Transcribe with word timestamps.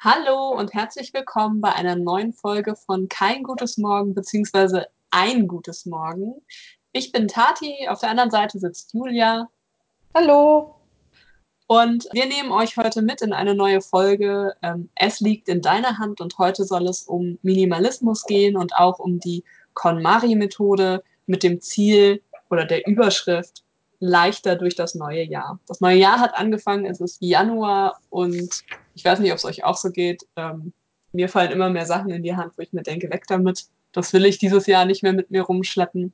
Hallo 0.00 0.50
und 0.50 0.74
herzlich 0.74 1.12
willkommen 1.12 1.60
bei 1.60 1.72
einer 1.72 1.96
neuen 1.96 2.32
Folge 2.32 2.76
von 2.76 3.08
Kein 3.08 3.42
gutes 3.42 3.78
Morgen 3.78 4.14
bzw. 4.14 4.82
Ein 5.10 5.48
gutes 5.48 5.86
Morgen. 5.86 6.36
Ich 6.92 7.10
bin 7.10 7.26
Tati, 7.26 7.88
auf 7.88 7.98
der 7.98 8.10
anderen 8.10 8.30
Seite 8.30 8.60
sitzt 8.60 8.94
Julia. 8.94 9.48
Hallo. 10.14 10.76
Und 11.66 12.06
wir 12.12 12.26
nehmen 12.26 12.52
euch 12.52 12.76
heute 12.76 13.02
mit 13.02 13.22
in 13.22 13.32
eine 13.32 13.56
neue 13.56 13.80
Folge. 13.80 14.54
Ähm, 14.62 14.88
es 14.94 15.18
liegt 15.18 15.48
in 15.48 15.62
deiner 15.62 15.98
Hand 15.98 16.20
und 16.20 16.38
heute 16.38 16.62
soll 16.62 16.86
es 16.86 17.02
um 17.02 17.40
Minimalismus 17.42 18.24
gehen 18.24 18.56
und 18.56 18.76
auch 18.76 19.00
um 19.00 19.18
die 19.18 19.42
KonMari-Methode 19.74 21.02
mit 21.26 21.42
dem 21.42 21.60
Ziel 21.60 22.22
oder 22.50 22.64
der 22.64 22.86
Überschrift 22.86 23.64
leichter 23.98 24.54
durch 24.54 24.76
das 24.76 24.94
neue 24.94 25.24
Jahr. 25.24 25.58
Das 25.66 25.80
neue 25.80 25.96
Jahr 25.96 26.20
hat 26.20 26.38
angefangen, 26.38 26.86
es 26.86 27.00
ist 27.00 27.20
Januar 27.20 27.98
und 28.10 28.62
ich 28.98 29.04
weiß 29.04 29.20
nicht, 29.20 29.30
ob 29.30 29.38
es 29.38 29.44
euch 29.44 29.62
auch 29.64 29.76
so 29.76 29.90
geht. 29.90 30.26
Ähm, 30.34 30.72
mir 31.12 31.28
fallen 31.28 31.52
immer 31.52 31.70
mehr 31.70 31.86
Sachen 31.86 32.10
in 32.10 32.24
die 32.24 32.34
Hand, 32.34 32.52
wo 32.56 32.62
ich 32.62 32.72
mir 32.72 32.82
denke, 32.82 33.08
weg 33.10 33.24
damit. 33.28 33.66
Das 33.92 34.12
will 34.12 34.26
ich 34.26 34.38
dieses 34.38 34.66
Jahr 34.66 34.86
nicht 34.86 35.04
mehr 35.04 35.12
mit 35.12 35.30
mir 35.30 35.42
rumschleppen. 35.42 36.12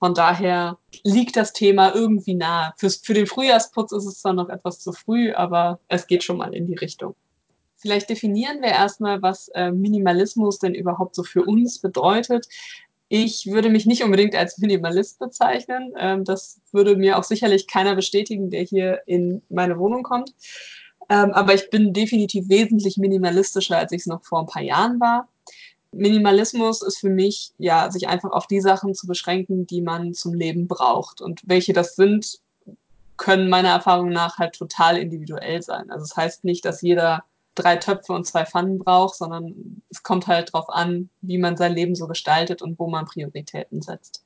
Von 0.00 0.12
daher 0.12 0.76
liegt 1.04 1.36
das 1.36 1.52
Thema 1.52 1.94
irgendwie 1.94 2.34
nahe. 2.34 2.72
Für's, 2.78 2.96
für 2.96 3.14
den 3.14 3.28
Frühjahrsputz 3.28 3.92
ist 3.92 4.06
es 4.06 4.20
zwar 4.20 4.32
noch 4.32 4.48
etwas 4.48 4.80
zu 4.80 4.92
früh, 4.92 5.32
aber 5.32 5.78
es 5.86 6.08
geht 6.08 6.24
schon 6.24 6.36
mal 6.36 6.52
in 6.52 6.66
die 6.66 6.74
Richtung. 6.74 7.14
Vielleicht 7.76 8.10
definieren 8.10 8.60
wir 8.60 8.70
erstmal, 8.70 9.22
was 9.22 9.48
äh, 9.54 9.70
Minimalismus 9.70 10.58
denn 10.58 10.74
überhaupt 10.74 11.14
so 11.14 11.22
für 11.22 11.44
uns 11.44 11.80
bedeutet. 11.80 12.48
Ich 13.08 13.46
würde 13.46 13.70
mich 13.70 13.86
nicht 13.86 14.02
unbedingt 14.02 14.34
als 14.34 14.58
Minimalist 14.58 15.20
bezeichnen. 15.20 15.94
Ähm, 15.96 16.24
das 16.24 16.60
würde 16.72 16.96
mir 16.96 17.18
auch 17.18 17.24
sicherlich 17.24 17.68
keiner 17.68 17.94
bestätigen, 17.94 18.50
der 18.50 18.64
hier 18.64 19.02
in 19.06 19.42
meine 19.48 19.78
Wohnung 19.78 20.02
kommt. 20.02 20.34
Ähm, 21.08 21.32
aber 21.32 21.54
ich 21.54 21.70
bin 21.70 21.92
definitiv 21.92 22.48
wesentlich 22.48 22.96
minimalistischer, 22.96 23.78
als 23.78 23.92
ich 23.92 24.00
es 24.00 24.06
noch 24.06 24.24
vor 24.24 24.40
ein 24.40 24.46
paar 24.46 24.62
Jahren 24.62 25.00
war. 25.00 25.28
Minimalismus 25.92 26.82
ist 26.82 26.98
für 26.98 27.10
mich, 27.10 27.52
ja, 27.58 27.90
sich 27.90 28.08
einfach 28.08 28.30
auf 28.30 28.46
die 28.46 28.60
Sachen 28.60 28.94
zu 28.94 29.06
beschränken, 29.06 29.66
die 29.66 29.80
man 29.80 30.14
zum 30.14 30.34
Leben 30.34 30.66
braucht. 30.66 31.20
Und 31.20 31.42
welche 31.46 31.72
das 31.72 31.96
sind, 31.96 32.40
können 33.16 33.48
meiner 33.48 33.70
Erfahrung 33.70 34.10
nach 34.10 34.38
halt 34.38 34.54
total 34.54 34.98
individuell 34.98 35.62
sein. 35.62 35.90
Also 35.90 36.04
es 36.04 36.10
das 36.10 36.16
heißt 36.16 36.44
nicht, 36.44 36.64
dass 36.64 36.82
jeder 36.82 37.24
drei 37.54 37.76
Töpfe 37.76 38.12
und 38.12 38.26
zwei 38.26 38.44
Pfannen 38.44 38.78
braucht, 38.78 39.16
sondern 39.16 39.82
es 39.88 40.02
kommt 40.02 40.26
halt 40.26 40.52
darauf 40.52 40.68
an, 40.68 41.08
wie 41.22 41.38
man 41.38 41.56
sein 41.56 41.72
Leben 41.72 41.94
so 41.94 42.06
gestaltet 42.06 42.60
und 42.60 42.78
wo 42.78 42.88
man 42.88 43.06
Prioritäten 43.06 43.80
setzt. 43.80 44.22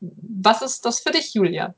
Was 0.00 0.62
ist 0.62 0.84
das 0.84 1.00
für 1.00 1.10
dich, 1.10 1.34
Julia? 1.34 1.74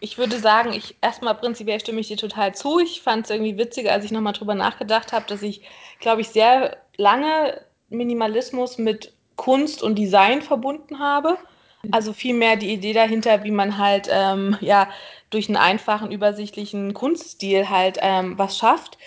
Ich 0.00 0.18
würde 0.18 0.38
sagen, 0.38 0.72
ich 0.72 0.96
erstmal 1.00 1.34
prinzipiell 1.34 1.80
stimme 1.80 2.00
ich 2.00 2.08
dir 2.08 2.16
total 2.16 2.54
zu. 2.54 2.78
Ich 2.78 3.00
fand 3.00 3.24
es 3.24 3.30
irgendwie 3.30 3.56
witziger, 3.56 3.92
als 3.92 4.04
ich 4.04 4.10
nochmal 4.10 4.34
drüber 4.34 4.54
nachgedacht 4.54 5.12
habe, 5.12 5.26
dass 5.26 5.42
ich, 5.42 5.62
glaube 6.00 6.20
ich, 6.20 6.28
sehr 6.28 6.76
lange 6.96 7.60
Minimalismus 7.88 8.78
mit 8.78 9.12
Kunst 9.36 9.82
und 9.82 9.96
Design 9.96 10.42
verbunden 10.42 10.98
habe. 10.98 11.38
Also 11.92 12.12
vielmehr 12.12 12.56
die 12.56 12.72
Idee 12.72 12.92
dahinter, 12.92 13.44
wie 13.44 13.50
man 13.50 13.78
halt 13.78 14.08
ähm, 14.10 14.56
ja 14.60 14.88
durch 15.30 15.48
einen 15.48 15.56
einfachen, 15.56 16.10
übersichtlichen 16.10 16.94
Kunststil 16.94 17.70
halt 17.70 17.98
ähm, 18.00 18.38
was 18.38 18.58
schafft. 18.58 18.98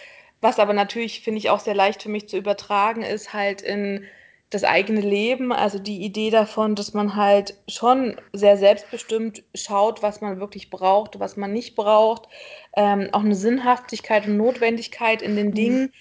Was 0.42 0.60
aber 0.60 0.74
natürlich, 0.74 1.22
finde 1.22 1.40
ich, 1.40 1.50
auch 1.50 1.60
sehr 1.60 1.76
leicht 1.76 2.04
für 2.04 2.10
mich 2.10 2.30
zu 2.30 2.38
übertragen 2.38 3.02
ist, 3.02 3.34
halt 3.34 3.62
in 3.62 4.06
das 4.50 4.64
eigene 4.64 5.02
Leben. 5.02 5.52
Also 5.52 5.80
die 5.80 6.04
Idee 6.04 6.32
davon, 6.32 6.76
dass 6.76 6.94
man 6.94 7.16
halt 7.16 7.56
schon 7.68 8.20
sehr 8.34 8.58
selbstbestimmt 8.58 9.44
schaut, 9.54 10.02
was 10.02 10.22
man 10.22 10.40
wirklich 10.40 10.70
braucht, 10.70 11.20
was 11.20 11.38
man 11.38 11.54
nicht 11.54 11.76
braucht. 11.76 12.28
Ähm, 12.76 13.10
auch 13.12 13.24
eine 13.24 13.36
Sinnhaftigkeit 13.36 14.28
und 14.28 14.38
Notwendigkeit 14.38 15.22
in 15.22 15.36
den 15.36 15.48
mhm. 15.48 15.56
Dingen 15.56 15.94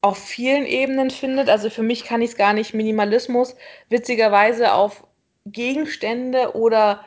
auf 0.00 0.18
vielen 0.18 0.66
Ebenen 0.66 1.10
findet. 1.10 1.48
Also 1.48 1.70
für 1.70 1.82
mich 1.82 2.04
kann 2.04 2.22
ich 2.22 2.30
es 2.30 2.36
gar 2.36 2.52
nicht 2.52 2.74
Minimalismus 2.74 3.54
witzigerweise 3.88 4.72
auf 4.72 5.06
Gegenstände 5.46 6.54
oder 6.54 7.04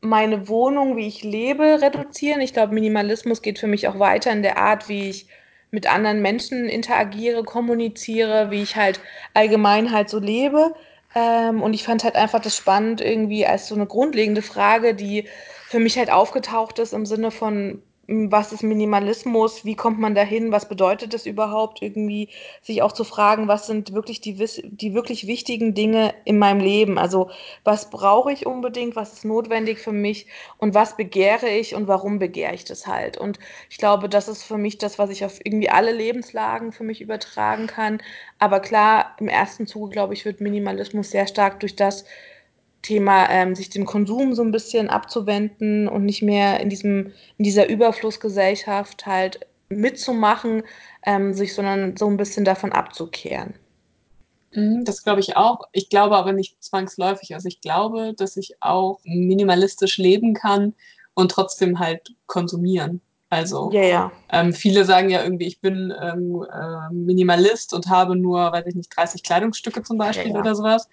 meine 0.00 0.48
Wohnung, 0.48 0.96
wie 0.96 1.08
ich 1.08 1.24
lebe, 1.24 1.80
reduzieren. 1.82 2.40
Ich 2.40 2.52
glaube, 2.52 2.74
Minimalismus 2.74 3.42
geht 3.42 3.58
für 3.58 3.66
mich 3.66 3.88
auch 3.88 3.98
weiter 3.98 4.30
in 4.30 4.42
der 4.42 4.58
Art, 4.58 4.88
wie 4.88 5.10
ich 5.10 5.26
mit 5.70 5.92
anderen 5.92 6.22
Menschen 6.22 6.66
interagiere, 6.68 7.44
kommuniziere, 7.44 8.50
wie 8.50 8.62
ich 8.62 8.76
halt 8.76 9.00
allgemein 9.34 9.92
halt 9.92 10.08
so 10.08 10.18
lebe. 10.18 10.74
Ähm, 11.14 11.62
und 11.62 11.74
ich 11.74 11.84
fand 11.84 12.04
halt 12.04 12.16
einfach 12.16 12.40
das 12.40 12.56
spannend 12.56 13.00
irgendwie 13.00 13.46
als 13.46 13.68
so 13.68 13.74
eine 13.74 13.86
grundlegende 13.86 14.42
Frage, 14.42 14.94
die 14.94 15.28
für 15.68 15.78
mich 15.80 15.98
halt 15.98 16.10
aufgetaucht 16.10 16.78
ist 16.78 16.92
im 16.94 17.06
Sinne 17.06 17.30
von, 17.30 17.82
was 18.08 18.52
ist 18.52 18.62
Minimalismus, 18.62 19.66
wie 19.66 19.74
kommt 19.74 19.98
man 20.00 20.14
dahin, 20.14 20.50
was 20.50 20.66
bedeutet 20.66 21.12
das 21.12 21.26
überhaupt, 21.26 21.82
irgendwie 21.82 22.30
sich 22.62 22.80
auch 22.80 22.92
zu 22.92 23.04
fragen, 23.04 23.48
was 23.48 23.66
sind 23.66 23.92
wirklich 23.92 24.22
die, 24.22 24.34
die 24.34 24.94
wirklich 24.94 25.26
wichtigen 25.26 25.74
Dinge 25.74 26.14
in 26.24 26.38
meinem 26.38 26.60
Leben, 26.60 26.98
also 26.98 27.30
was 27.64 27.90
brauche 27.90 28.32
ich 28.32 28.46
unbedingt, 28.46 28.96
was 28.96 29.12
ist 29.12 29.26
notwendig 29.26 29.78
für 29.78 29.92
mich? 29.92 30.26
Und 30.56 30.72
was 30.74 30.96
begehre 30.96 31.50
ich? 31.50 31.74
Und 31.74 31.86
warum 31.86 32.18
begehre 32.18 32.54
ich 32.54 32.64
das 32.64 32.86
halt. 32.86 33.18
Und 33.18 33.38
ich 33.68 33.76
glaube, 33.76 34.08
das 34.08 34.28
ist 34.28 34.42
für 34.42 34.56
mich 34.56 34.78
das, 34.78 34.98
was 34.98 35.10
ich 35.10 35.24
auf 35.26 35.38
irgendwie 35.44 35.68
alle 35.68 35.92
Lebenslagen 35.92 36.72
für 36.72 36.84
mich 36.84 37.02
übertragen 37.02 37.66
kann. 37.66 38.00
Aber 38.38 38.60
klar, 38.60 39.16
im 39.20 39.28
ersten 39.28 39.66
Zuge, 39.66 39.90
glaube 39.90 40.14
ich, 40.14 40.24
wird 40.24 40.40
Minimalismus 40.40 41.10
sehr 41.10 41.26
stark 41.26 41.60
durch 41.60 41.76
das, 41.76 42.04
Thema, 42.82 43.28
ähm, 43.30 43.54
sich 43.54 43.70
dem 43.70 43.84
Konsum 43.84 44.34
so 44.34 44.42
ein 44.42 44.52
bisschen 44.52 44.88
abzuwenden 44.88 45.88
und 45.88 46.04
nicht 46.04 46.22
mehr 46.22 46.60
in 46.60 46.70
diesem, 46.70 47.12
in 47.36 47.44
dieser 47.44 47.68
Überflussgesellschaft 47.68 49.06
halt 49.06 49.40
mitzumachen, 49.68 50.62
ähm, 51.04 51.34
sich 51.34 51.54
sondern 51.54 51.96
so 51.96 52.06
ein 52.06 52.16
bisschen 52.16 52.44
davon 52.44 52.72
abzukehren. 52.72 53.54
Mhm, 54.54 54.84
das 54.84 55.02
glaube 55.02 55.20
ich 55.20 55.36
auch. 55.36 55.60
Ich 55.72 55.90
glaube 55.90 56.16
aber 56.16 56.32
nicht 56.32 56.62
zwangsläufig. 56.62 57.34
Also 57.34 57.48
ich 57.48 57.60
glaube, 57.60 58.14
dass 58.16 58.36
ich 58.36 58.56
auch 58.60 59.00
minimalistisch 59.04 59.98
leben 59.98 60.34
kann 60.34 60.74
und 61.14 61.30
trotzdem 61.30 61.78
halt 61.78 62.14
konsumieren. 62.26 63.00
Also 63.30 63.70
ja, 63.72 63.82
ja. 63.82 64.12
Ähm, 64.30 64.54
viele 64.54 64.86
sagen 64.86 65.10
ja 65.10 65.22
irgendwie, 65.22 65.46
ich 65.46 65.60
bin 65.60 65.92
ähm, 66.00 66.46
äh, 66.50 66.94
Minimalist 66.94 67.74
und 67.74 67.88
habe 67.88 68.16
nur, 68.16 68.52
weiß 68.52 68.64
ich 68.66 68.74
nicht, 68.74 68.88
30 68.96 69.22
Kleidungsstücke 69.22 69.82
zum 69.82 69.98
Beispiel 69.98 70.32
ja, 70.32 70.38
oder 70.38 70.54
sowas 70.54 70.88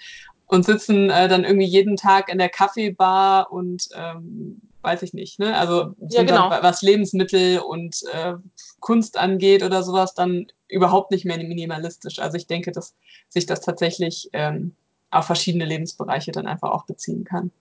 und 0.47 0.65
sitzen 0.65 1.09
äh, 1.09 1.27
dann 1.27 1.43
irgendwie 1.43 1.65
jeden 1.65 1.97
Tag 1.97 2.29
in 2.29 2.37
der 2.37 2.49
Kaffeebar 2.49 3.51
und 3.51 3.89
ähm, 3.95 4.61
weiß 4.81 5.01
ich 5.01 5.13
nicht, 5.13 5.39
ne? 5.39 5.57
Also 5.57 5.95
ja, 6.09 6.23
genau. 6.23 6.49
dann, 6.49 6.63
was 6.63 6.81
Lebensmittel 6.81 7.59
und 7.59 8.03
äh, 8.13 8.33
Kunst 8.79 9.17
angeht 9.17 9.63
oder 9.63 9.83
sowas, 9.83 10.13
dann 10.13 10.47
überhaupt 10.67 11.11
nicht 11.11 11.25
mehr 11.25 11.37
minimalistisch. 11.37 12.19
Also 12.19 12.37
ich 12.37 12.47
denke, 12.47 12.71
dass 12.71 12.95
sich 13.29 13.45
das 13.45 13.61
tatsächlich 13.61 14.29
ähm, 14.33 14.75
auf 15.09 15.25
verschiedene 15.25 15.65
Lebensbereiche 15.65 16.31
dann 16.31 16.45
einfach 16.45 16.71
auch 16.71 16.85
beziehen 16.85 17.23
kann. 17.23 17.51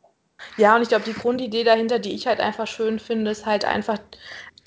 Ja, 0.57 0.77
und 0.77 0.83
ich 0.83 0.89
glaube, 0.89 1.05
die 1.05 1.15
Grundidee 1.15 1.65
dahinter, 1.65 1.99
die 1.99 2.13
ich 2.13 2.27
halt 2.27 2.41
einfach 2.41 2.67
schön 2.67 2.99
finde, 2.99 3.31
ist 3.31 3.47
halt 3.47 3.65
einfach 3.65 3.99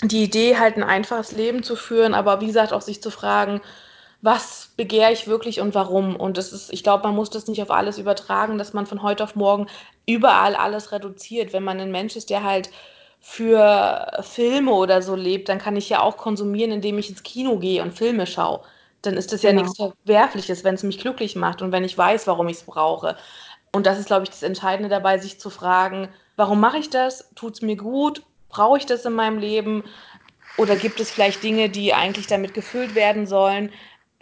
die 0.03 0.23
Idee, 0.23 0.57
halt 0.57 0.78
ein 0.78 0.84
einfaches 0.84 1.31
Leben 1.31 1.63
zu 1.63 1.75
führen, 1.75 2.13
aber 2.13 2.41
wie 2.41 2.47
gesagt, 2.47 2.73
auch 2.73 2.81
sich 2.81 3.01
zu 3.01 3.11
fragen, 3.11 3.61
was 4.22 4.66
begehre 4.77 5.11
ich 5.11 5.27
wirklich 5.27 5.59
und 5.59 5.75
warum. 5.75 6.15
Und 6.15 6.38
das 6.38 6.53
ist, 6.53 6.71
ich 6.71 6.83
glaube, 6.83 7.03
man 7.07 7.15
muss 7.15 7.31
das 7.31 7.47
nicht 7.47 7.61
auf 7.61 7.71
alles 7.71 7.97
übertragen, 7.97 8.57
dass 8.57 8.73
man 8.73 8.85
von 8.85 9.01
heute 9.01 9.23
auf 9.23 9.35
morgen 9.35 9.67
überall 10.05 10.55
alles 10.55 10.91
reduziert. 10.91 11.51
Wenn 11.51 11.63
man 11.63 11.79
ein 11.79 11.91
Mensch 11.91 12.15
ist, 12.15 12.29
der 12.29 12.43
halt 12.43 12.69
für 13.19 14.21
Filme 14.21 14.71
oder 14.71 15.01
so 15.01 15.16
lebt, 15.16 15.49
dann 15.49 15.57
kann 15.57 15.75
ich 15.75 15.89
ja 15.89 16.01
auch 16.01 16.16
konsumieren, 16.16 16.71
indem 16.71 16.99
ich 16.99 17.09
ins 17.09 17.23
Kino 17.23 17.57
gehe 17.57 17.81
und 17.81 17.97
Filme 17.97 18.27
schaue. 18.27 18.61
Dann 19.01 19.16
ist 19.16 19.33
das 19.33 19.41
genau. 19.41 19.53
ja 19.53 19.61
nichts 19.63 19.77
Verwerfliches, 19.77 20.63
wenn 20.63 20.75
es 20.75 20.83
mich 20.83 20.99
glücklich 20.99 21.35
macht 21.35 21.61
und 21.61 21.71
wenn 21.71 21.83
ich 21.83 21.97
weiß, 21.97 22.27
warum 22.27 22.47
ich 22.47 22.57
es 22.57 22.63
brauche. 22.63 23.17
Und 23.73 23.85
das 23.85 23.99
ist, 23.99 24.07
glaube 24.07 24.23
ich, 24.23 24.29
das 24.29 24.43
Entscheidende 24.43 24.89
dabei, 24.89 25.17
sich 25.17 25.39
zu 25.39 25.49
fragen, 25.49 26.09
warum 26.35 26.59
mache 26.59 26.77
ich 26.77 26.89
das? 26.89 27.29
Tut 27.35 27.55
es 27.55 27.61
mir 27.61 27.75
gut? 27.75 28.21
Brauche 28.49 28.77
ich 28.77 28.85
das 28.85 29.05
in 29.05 29.13
meinem 29.13 29.39
Leben? 29.39 29.83
Oder 30.57 30.75
gibt 30.75 30.99
es 30.99 31.11
vielleicht 31.11 31.43
Dinge, 31.43 31.69
die 31.69 31.93
eigentlich 31.93 32.27
damit 32.27 32.53
gefüllt 32.53 32.95
werden 32.95 33.27
sollen? 33.27 33.71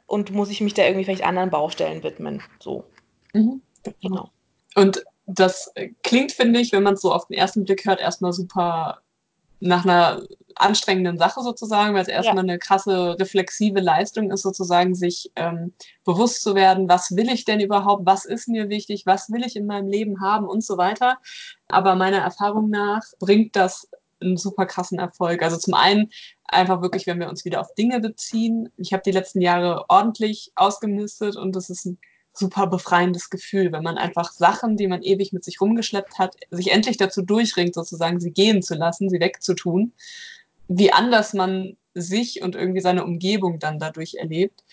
Und 0.05 0.31
muss 0.31 0.49
ich 0.49 0.61
mich 0.61 0.73
da 0.73 0.83
irgendwie 0.83 1.05
vielleicht 1.05 1.23
anderen 1.23 1.49
Baustellen 1.49 2.03
widmen. 2.03 2.41
So. 2.59 2.85
Mhm, 3.33 3.61
genau. 4.01 4.29
Und 4.75 5.03
das 5.25 5.71
klingt, 6.03 6.31
finde 6.31 6.59
ich, 6.59 6.71
wenn 6.71 6.83
man 6.83 6.95
es 6.95 7.01
so 7.01 7.11
auf 7.11 7.27
den 7.27 7.37
ersten 7.37 7.63
Blick 7.63 7.85
hört, 7.85 7.99
erstmal 7.99 8.33
super 8.33 9.01
nach 9.59 9.85
einer 9.85 10.21
anstrengenden 10.55 11.17
Sache 11.17 11.41
sozusagen, 11.41 11.93
weil 11.93 12.01
es 12.01 12.07
erstmal 12.07 12.45
ja. 12.45 12.51
eine 12.51 12.59
krasse 12.59 13.17
reflexive 13.19 13.79
Leistung 13.79 14.31
ist, 14.31 14.41
sozusagen 14.41 14.95
sich 14.95 15.31
ähm, 15.35 15.73
bewusst 16.05 16.43
zu 16.43 16.55
werden, 16.55 16.87
was 16.87 17.15
will 17.15 17.29
ich 17.29 17.45
denn 17.45 17.59
überhaupt, 17.59 18.05
was 18.05 18.25
ist 18.25 18.47
mir 18.47 18.69
wichtig, 18.69 19.05
was 19.05 19.29
will 19.31 19.45
ich 19.45 19.55
in 19.55 19.65
meinem 19.65 19.87
Leben 19.87 20.21
haben 20.21 20.47
und 20.47 20.63
so 20.63 20.77
weiter. 20.77 21.17
Aber 21.67 21.95
meiner 21.95 22.19
Erfahrung 22.19 22.69
nach 22.69 23.03
bringt 23.19 23.55
das 23.55 23.89
einen 24.21 24.37
super 24.37 24.65
krassen 24.65 24.99
Erfolg. 24.99 25.43
Also 25.43 25.57
zum 25.57 25.73
einen 25.73 26.11
einfach 26.45 26.81
wirklich, 26.81 27.07
wenn 27.07 27.19
wir 27.19 27.29
uns 27.29 27.45
wieder 27.45 27.61
auf 27.61 27.73
Dinge 27.75 27.99
beziehen. 27.99 28.69
Ich 28.77 28.93
habe 28.93 29.03
die 29.03 29.11
letzten 29.11 29.41
Jahre 29.41 29.85
ordentlich 29.89 30.51
ausgemistet 30.55 31.35
und 31.35 31.55
das 31.55 31.69
ist 31.69 31.85
ein 31.85 31.99
super 32.33 32.67
befreiendes 32.67 33.29
Gefühl, 33.29 33.71
wenn 33.71 33.83
man 33.83 33.97
einfach 33.97 34.31
Sachen, 34.31 34.75
die 34.77 34.87
man 34.87 35.01
ewig 35.03 35.31
mit 35.33 35.43
sich 35.45 35.61
rumgeschleppt 35.61 36.19
hat, 36.19 36.35
sich 36.51 36.71
endlich 36.71 36.97
dazu 36.97 37.21
durchringt, 37.21 37.73
sozusagen 37.73 38.19
sie 38.19 38.31
gehen 38.31 38.61
zu 38.61 38.75
lassen, 38.75 39.09
sie 39.09 39.19
wegzutun. 39.19 39.93
wie 40.67 40.91
anders 40.91 41.33
man 41.33 41.77
sich 41.93 42.41
und 42.41 42.55
irgendwie 42.55 42.81
seine 42.81 43.03
Umgebung 43.05 43.59
dann 43.59 43.79
dadurch 43.79 44.15
erlebt. 44.15 44.63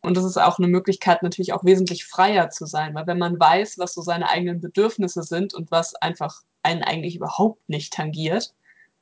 Und 0.00 0.16
das 0.16 0.24
ist 0.24 0.36
auch 0.36 0.58
eine 0.58 0.68
Möglichkeit, 0.68 1.22
natürlich 1.22 1.52
auch 1.52 1.64
wesentlich 1.64 2.04
freier 2.04 2.50
zu 2.50 2.66
sein, 2.66 2.94
weil 2.94 3.06
wenn 3.06 3.18
man 3.18 3.38
weiß, 3.38 3.78
was 3.78 3.94
so 3.94 4.02
seine 4.02 4.28
eigenen 4.28 4.60
Bedürfnisse 4.60 5.22
sind 5.22 5.54
und 5.54 5.70
was 5.70 5.94
einfach 5.96 6.42
einen 6.62 6.82
eigentlich 6.82 7.16
überhaupt 7.16 7.68
nicht 7.68 7.92
tangiert, 7.92 8.54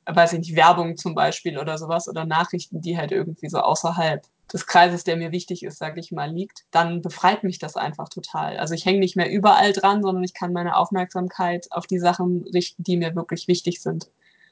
weiß 0.05 0.33
ich 0.33 0.39
nicht, 0.39 0.55
Werbung 0.55 0.97
zum 0.97 1.15
Beispiel 1.15 1.57
oder 1.57 1.77
sowas 1.77 2.07
oder 2.07 2.25
Nachrichten, 2.25 2.81
die 2.81 2.97
halt 2.97 3.11
irgendwie 3.11 3.49
so 3.49 3.59
außerhalb 3.59 4.25
des 4.51 4.67
Kreises, 4.67 5.03
der 5.03 5.15
mir 5.15 5.31
wichtig 5.31 5.63
ist, 5.63 5.77
sage 5.77 5.99
ich 5.99 6.11
mal, 6.11 6.29
liegt, 6.29 6.65
dann 6.71 7.01
befreit 7.01 7.43
mich 7.43 7.59
das 7.59 7.77
einfach 7.77 8.09
total. 8.09 8.57
Also 8.57 8.73
ich 8.73 8.85
hänge 8.85 8.99
nicht 8.99 9.15
mehr 9.15 9.31
überall 9.31 9.71
dran, 9.71 10.01
sondern 10.01 10.23
ich 10.23 10.33
kann 10.33 10.53
meine 10.53 10.75
Aufmerksamkeit 10.75 11.67
auf 11.71 11.87
die 11.87 11.99
Sachen 11.99 12.45
richten, 12.53 12.83
die 12.83 12.97
mir 12.97 13.15
wirklich 13.15 13.47
wichtig 13.47 13.81
sind. 13.81 14.09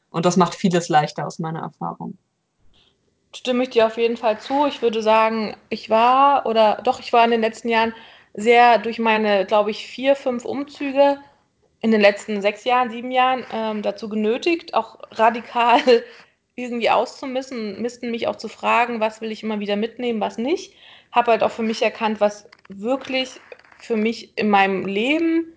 Und 0.10 0.25
das 0.25 0.38
macht 0.38 0.56
vieles 0.56 0.90
leichter 0.90 1.28
aus 1.28 1.40
meiner 1.40 1.62
Erfahrung. 1.62 2.18
Stimme 3.36 3.63
ich 3.63 3.69
dir 3.69 3.86
auf 3.86 3.98
jeden 3.98 4.18
Fall 4.18 4.40
zu. 4.40 4.66
Ich 4.66 4.81
würde 4.81 5.04
sagen, 5.04 5.56
ich 5.69 5.90
war 5.90 6.45
oder 6.45 6.81
doch, 6.84 7.00
ich 7.00 7.13
war 7.13 7.24
in 7.25 7.31
den 7.31 7.42
letzten 7.42 7.69
Jahren 7.69 7.94
sehr 8.34 8.80
durch 8.80 9.00
meine, 9.00 9.45
glaube 9.45 9.72
ich, 9.72 9.86
vier, 9.86 10.16
fünf 10.16 10.45
Umzüge 10.45 11.19
in 11.81 11.92
den 11.92 12.02
letzten 12.02 12.42
sechs 12.42 12.64
Jahren, 12.64 12.90
sieben 12.90 13.12
Jahren 13.12 13.46
ähm, 13.52 13.81
dazu 13.81 14.10
genötigt, 14.10 14.74
auch 14.74 15.00
radikal 15.12 15.80
irgendwie 16.56 16.90
auszumisten, 16.90 17.81
missten 17.81 18.12
mich 18.12 18.28
auch 18.28 18.36
zu 18.36 18.50
fragen, 18.50 19.00
was 19.00 19.22
will 19.22 19.31
ich 19.31 19.44
immer 19.44 19.60
wieder 19.60 19.76
mitnehmen, 19.76 20.20
was 20.20 20.38
nicht. 20.38 20.74
Habe 21.12 21.31
halt 21.31 21.44
auch 21.44 21.52
für 21.52 21.64
mich 21.64 21.81
erkannt, 21.81 22.20
was 22.20 22.50
wirklich 22.68 23.40
für 23.80 23.96
mich 23.96 24.38
in 24.38 24.50
meinem 24.50 24.86
Leben 24.86 25.54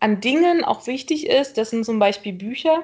an 0.00 0.20
Dingen 0.20 0.64
auch 0.64 0.86
wichtig 0.86 1.28
ist. 1.28 1.56
Das 1.56 1.70
sind 1.70 1.84
zum 1.84 1.98
Beispiel 1.98 2.32
Bücher. 2.32 2.82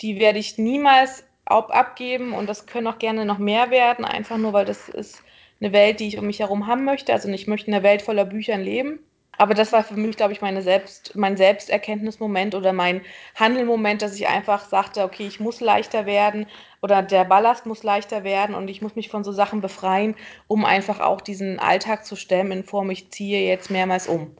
Die 0.00 0.18
werde 0.18 0.38
ich 0.38 0.56
niemals 0.56 1.24
abgeben 1.44 2.32
und 2.32 2.48
das 2.48 2.66
können 2.66 2.86
auch 2.86 2.98
gerne 2.98 3.24
noch 3.24 3.38
mehr 3.38 3.70
werden, 3.70 4.04
einfach 4.04 4.36
nur, 4.36 4.52
weil 4.52 4.66
das 4.66 4.88
ist 4.88 5.22
eine 5.60 5.72
Welt, 5.72 6.00
die 6.00 6.08
ich 6.08 6.18
um 6.18 6.26
mich 6.26 6.40
herum 6.40 6.66
haben 6.66 6.84
möchte. 6.84 7.12
Also 7.12 7.28
ich 7.28 7.46
möchte 7.46 7.68
in 7.68 7.74
einer 7.74 7.82
Welt 7.82 8.02
voller 8.02 8.24
Büchern 8.24 8.62
leben. 8.62 9.00
Aber 9.38 9.54
das 9.54 9.72
war 9.72 9.84
für 9.84 9.94
mich, 9.94 10.16
glaube 10.16 10.32
ich, 10.32 10.40
meine 10.40 10.62
Selbst, 10.62 11.14
mein 11.14 11.36
Selbsterkenntnismoment 11.36 12.56
oder 12.56 12.72
mein 12.72 13.02
Handelmoment, 13.36 14.02
dass 14.02 14.16
ich 14.16 14.26
einfach 14.26 14.68
sagte, 14.68 15.04
okay, 15.04 15.26
ich 15.26 15.38
muss 15.38 15.60
leichter 15.60 16.06
werden 16.06 16.46
oder 16.82 17.02
der 17.02 17.24
Ballast 17.24 17.64
muss 17.64 17.84
leichter 17.84 18.24
werden 18.24 18.56
und 18.56 18.68
ich 18.68 18.82
muss 18.82 18.96
mich 18.96 19.08
von 19.08 19.22
so 19.24 19.32
Sachen 19.32 19.60
befreien, 19.60 20.16
um 20.48 20.64
einfach 20.64 21.00
auch 21.00 21.20
diesen 21.20 21.60
Alltag 21.60 22.04
zu 22.04 22.16
stemmen 22.16 22.50
in 22.52 22.64
Form, 22.64 22.90
ich 22.90 23.10
ziehe 23.10 23.46
jetzt 23.46 23.70
mehrmals 23.70 24.08
um. 24.08 24.36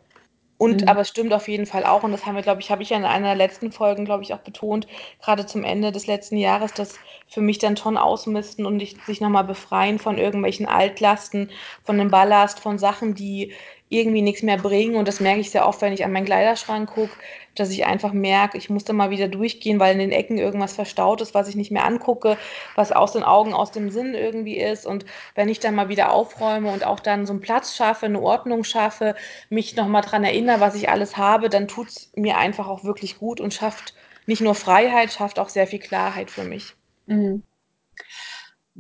Und 0.59 0.83
mhm. 0.83 0.89
aber 0.89 1.03
es 1.03 1.09
stimmt 1.09 1.33
auf 1.33 1.47
jeden 1.47 1.67
Fall 1.67 1.85
auch, 1.85 2.03
und 2.03 2.11
das 2.11 2.27
haben 2.27 2.35
wir, 2.35 2.43
glaube 2.43 2.61
ich, 2.61 2.73
habe 2.73 2.83
ich 2.83 2.91
ja 2.91 2.97
in 2.97 3.05
einer 3.05 3.29
der 3.29 3.37
letzten 3.37 3.71
Folgen, 3.71 4.05
glaube 4.05 4.25
ich, 4.25 4.35
auch 4.35 4.41
betont, 4.41 4.89
gerade 5.23 5.47
zum 5.47 5.63
Ende 5.63 5.93
des 5.93 6.09
letzten 6.09 6.37
Jahres, 6.37 6.75
dass 6.75 6.99
für 7.29 7.41
mich 7.41 7.59
dann 7.59 7.77
schon 7.77 7.97
ausmisten 7.97 8.67
und 8.67 8.81
ich, 8.81 8.97
sich 9.07 9.21
nochmal 9.21 9.45
befreien 9.45 10.01
von 10.01 10.19
irgendwelchen 10.19 10.67
Altlasten, 10.67 11.51
von 11.85 11.97
dem 11.97 12.11
Ballast, 12.11 12.59
von 12.59 12.79
Sachen, 12.79 13.15
die 13.15 13.53
irgendwie 13.89 14.23
nichts 14.23 14.43
mehr 14.43 14.59
bringen. 14.59 14.97
Und 14.97 15.09
das 15.09 15.21
merke 15.21 15.41
ich 15.41 15.51
sehr 15.51 15.67
oft, 15.67 15.81
wenn 15.81 15.93
ich 15.93 16.05
an 16.05 16.13
meinen 16.13 16.27
Kleiderschrank 16.27 16.91
gucke, 16.91 17.13
dass 17.55 17.71
ich 17.71 17.87
einfach 17.87 18.13
merke, 18.13 18.59
ich 18.59 18.71
muss 18.71 18.85
da 18.85 18.93
mal 18.93 19.11
wieder 19.11 19.29
durchgehen, 19.29 19.81
weil 19.81 19.93
in 19.93 19.99
den 19.99 20.13
Ecken 20.13 20.39
irgendwas 20.39 20.75
verstaut 20.75 21.21
ist, 21.21 21.35
was 21.35 21.49
ich 21.49 21.57
nicht 21.57 21.71
mehr 21.71 21.85
angucke, 21.85 22.37
was 22.75 22.93
aus 22.93 23.13
den 23.13 23.25
Augen, 23.25 23.55
aus 23.55 23.73
dem 23.73 23.91
Sinn 23.91 24.15
irgendwie 24.15 24.59
ist. 24.59 24.87
Und 24.87 25.05
wenn 25.35 25.49
ich 25.49 25.61
dann 25.61 25.75
mal 25.75 25.89
wieder 25.89 26.13
aufräume 26.13 26.71
und 26.71 26.85
auch 26.85 27.01
dann 27.01 27.27
so 27.27 27.33
einen 27.33 27.41
Platz 27.41 27.75
schaffe, 27.77 28.07
eine 28.07 28.21
Ordnung 28.21 28.65
schaffe, 28.65 29.15
mich 29.49 29.77
nochmal 29.77 30.03
dran 30.03 30.25
erinnere, 30.25 30.61
was 30.61 30.75
ich 30.75 30.89
alles 30.89 31.17
habe, 31.17 31.49
dann 31.49 31.69
tut 31.69 31.89
es 31.89 32.13
mir 32.15 32.37
einfach 32.37 32.69
auch 32.69 32.85
wirklich 32.85 33.19
gut 33.19 33.41
und 33.41 33.55
schafft 33.55 33.95
nicht 34.27 34.43
nur 34.43 34.55
Freiheit, 34.55 35.13
schafft 35.13 35.39
auch 35.39 35.49
sehr 35.49 35.67
viel 35.67 35.81
Klarheit 35.81 36.31
für 36.31 36.45
mich. 36.45 36.75
Mhm 37.07 37.43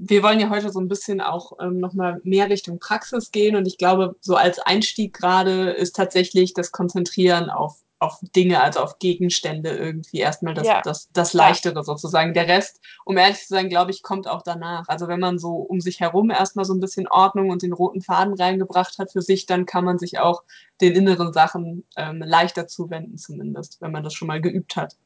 wir 0.00 0.22
wollen 0.22 0.40
ja 0.40 0.48
heute 0.48 0.70
so 0.70 0.80
ein 0.80 0.88
bisschen 0.88 1.20
auch 1.20 1.52
ähm, 1.60 1.78
nochmal 1.78 2.20
mehr 2.22 2.48
Richtung 2.48 2.78
Praxis 2.78 3.30
gehen. 3.32 3.56
Und 3.56 3.66
ich 3.66 3.78
glaube, 3.78 4.16
so 4.20 4.36
als 4.36 4.58
Einstieg 4.58 5.14
gerade 5.14 5.70
ist 5.70 5.96
tatsächlich 5.96 6.54
das 6.54 6.70
Konzentrieren 6.70 7.50
auf, 7.50 7.76
auf 8.00 8.18
Dinge, 8.34 8.62
also 8.62 8.80
auf 8.80 8.98
Gegenstände 8.98 9.70
irgendwie 9.70 10.18
erstmal 10.18 10.54
das, 10.54 10.66
ja, 10.66 10.82
das, 10.82 11.08
das 11.12 11.32
Leichtere 11.34 11.82
sozusagen. 11.82 12.32
Der 12.32 12.46
Rest, 12.46 12.80
um 13.04 13.16
ehrlich 13.16 13.38
zu 13.38 13.48
sein, 13.48 13.68
glaube 13.68 13.90
ich, 13.90 14.02
kommt 14.02 14.28
auch 14.28 14.42
danach. 14.42 14.88
Also 14.88 15.08
wenn 15.08 15.20
man 15.20 15.38
so 15.38 15.54
um 15.56 15.80
sich 15.80 16.00
herum 16.00 16.30
erstmal 16.30 16.64
so 16.64 16.74
ein 16.74 16.80
bisschen 16.80 17.08
Ordnung 17.08 17.50
und 17.50 17.62
den 17.62 17.72
roten 17.72 18.00
Faden 18.00 18.34
reingebracht 18.34 18.98
hat 18.98 19.12
für 19.12 19.22
sich, 19.22 19.46
dann 19.46 19.66
kann 19.66 19.84
man 19.84 19.98
sich 19.98 20.18
auch 20.20 20.44
den 20.80 20.94
inneren 20.94 21.32
Sachen 21.32 21.84
ähm, 21.96 22.22
leichter 22.24 22.68
zuwenden, 22.68 23.18
zumindest, 23.18 23.80
wenn 23.80 23.90
man 23.90 24.04
das 24.04 24.14
schon 24.14 24.28
mal 24.28 24.40
geübt 24.40 24.76
hat. 24.76 24.96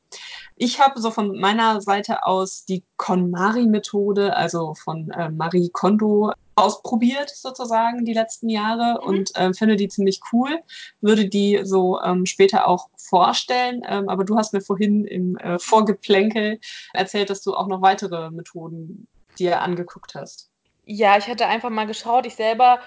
Ich 0.56 0.80
habe 0.80 1.00
so 1.00 1.10
von 1.10 1.38
meiner 1.38 1.80
Seite 1.80 2.26
aus 2.26 2.66
die 2.66 2.84
KonMari-Methode, 2.98 4.36
also 4.36 4.74
von 4.74 5.10
äh, 5.10 5.30
Marie 5.30 5.70
Kondo, 5.70 6.32
ausprobiert 6.54 7.30
sozusagen 7.30 8.04
die 8.04 8.12
letzten 8.12 8.48
Jahre 8.48 9.00
mhm. 9.00 9.08
und 9.08 9.36
äh, 9.36 9.52
finde 9.54 9.76
die 9.76 9.88
ziemlich 9.88 10.20
cool, 10.32 10.60
würde 11.00 11.28
die 11.28 11.60
so 11.64 12.00
ähm, 12.02 12.26
später 12.26 12.68
auch 12.68 12.88
vorstellen. 12.96 13.82
Ähm, 13.86 14.08
aber 14.08 14.24
du 14.24 14.36
hast 14.36 14.52
mir 14.52 14.60
vorhin 14.60 15.04
im 15.04 15.36
äh, 15.36 15.58
Vorgeplänkel 15.58 16.60
erzählt, 16.92 17.30
dass 17.30 17.42
du 17.42 17.54
auch 17.54 17.68
noch 17.68 17.82
weitere 17.82 18.30
Methoden 18.30 19.06
dir 19.38 19.60
angeguckt 19.60 20.14
hast. 20.14 20.50
Ja, 20.84 21.16
ich 21.16 21.28
hatte 21.28 21.46
einfach 21.46 21.70
mal 21.70 21.86
geschaut. 21.86 22.26
Ich 22.26 22.34
selber 22.34 22.80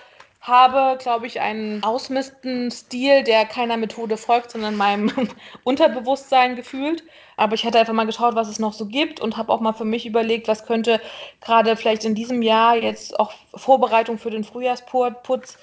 habe, 0.48 0.98
glaube 1.02 1.26
ich, 1.26 1.42
einen 1.42 1.84
ausmisten 1.84 2.70
Stil, 2.70 3.24
der 3.24 3.46
keiner 3.46 3.78
Methode 3.78 4.16
folgt, 4.16 4.52
sondern 4.52 4.78
meinem 4.78 5.12
Unterbewusstsein 5.64 6.56
gefühlt. 6.56 7.04
Aber 7.36 7.56
ich 7.56 7.66
hatte 7.66 7.80
einfach 7.80 7.94
mal 7.94 8.06
geschaut, 8.06 8.36
was 8.36 8.48
es 8.48 8.60
noch 8.60 8.74
so 8.74 8.86
gibt 8.86 9.20
und 9.20 9.38
habe 9.38 9.52
auch 9.52 9.60
mal 9.60 9.74
für 9.74 9.86
mich 9.86 10.06
überlegt, 10.06 10.48
was 10.48 10.66
könnte 10.66 11.02
gerade 11.42 11.76
vielleicht 11.76 12.06
in 12.06 12.16
diesem 12.16 12.42
Jahr 12.44 12.76
jetzt 12.76 13.20
auch 13.20 13.34
Vorbereitung 13.56 14.20
für 14.20 14.30
den 14.30 14.44
Frühjahrsputz 14.44 15.58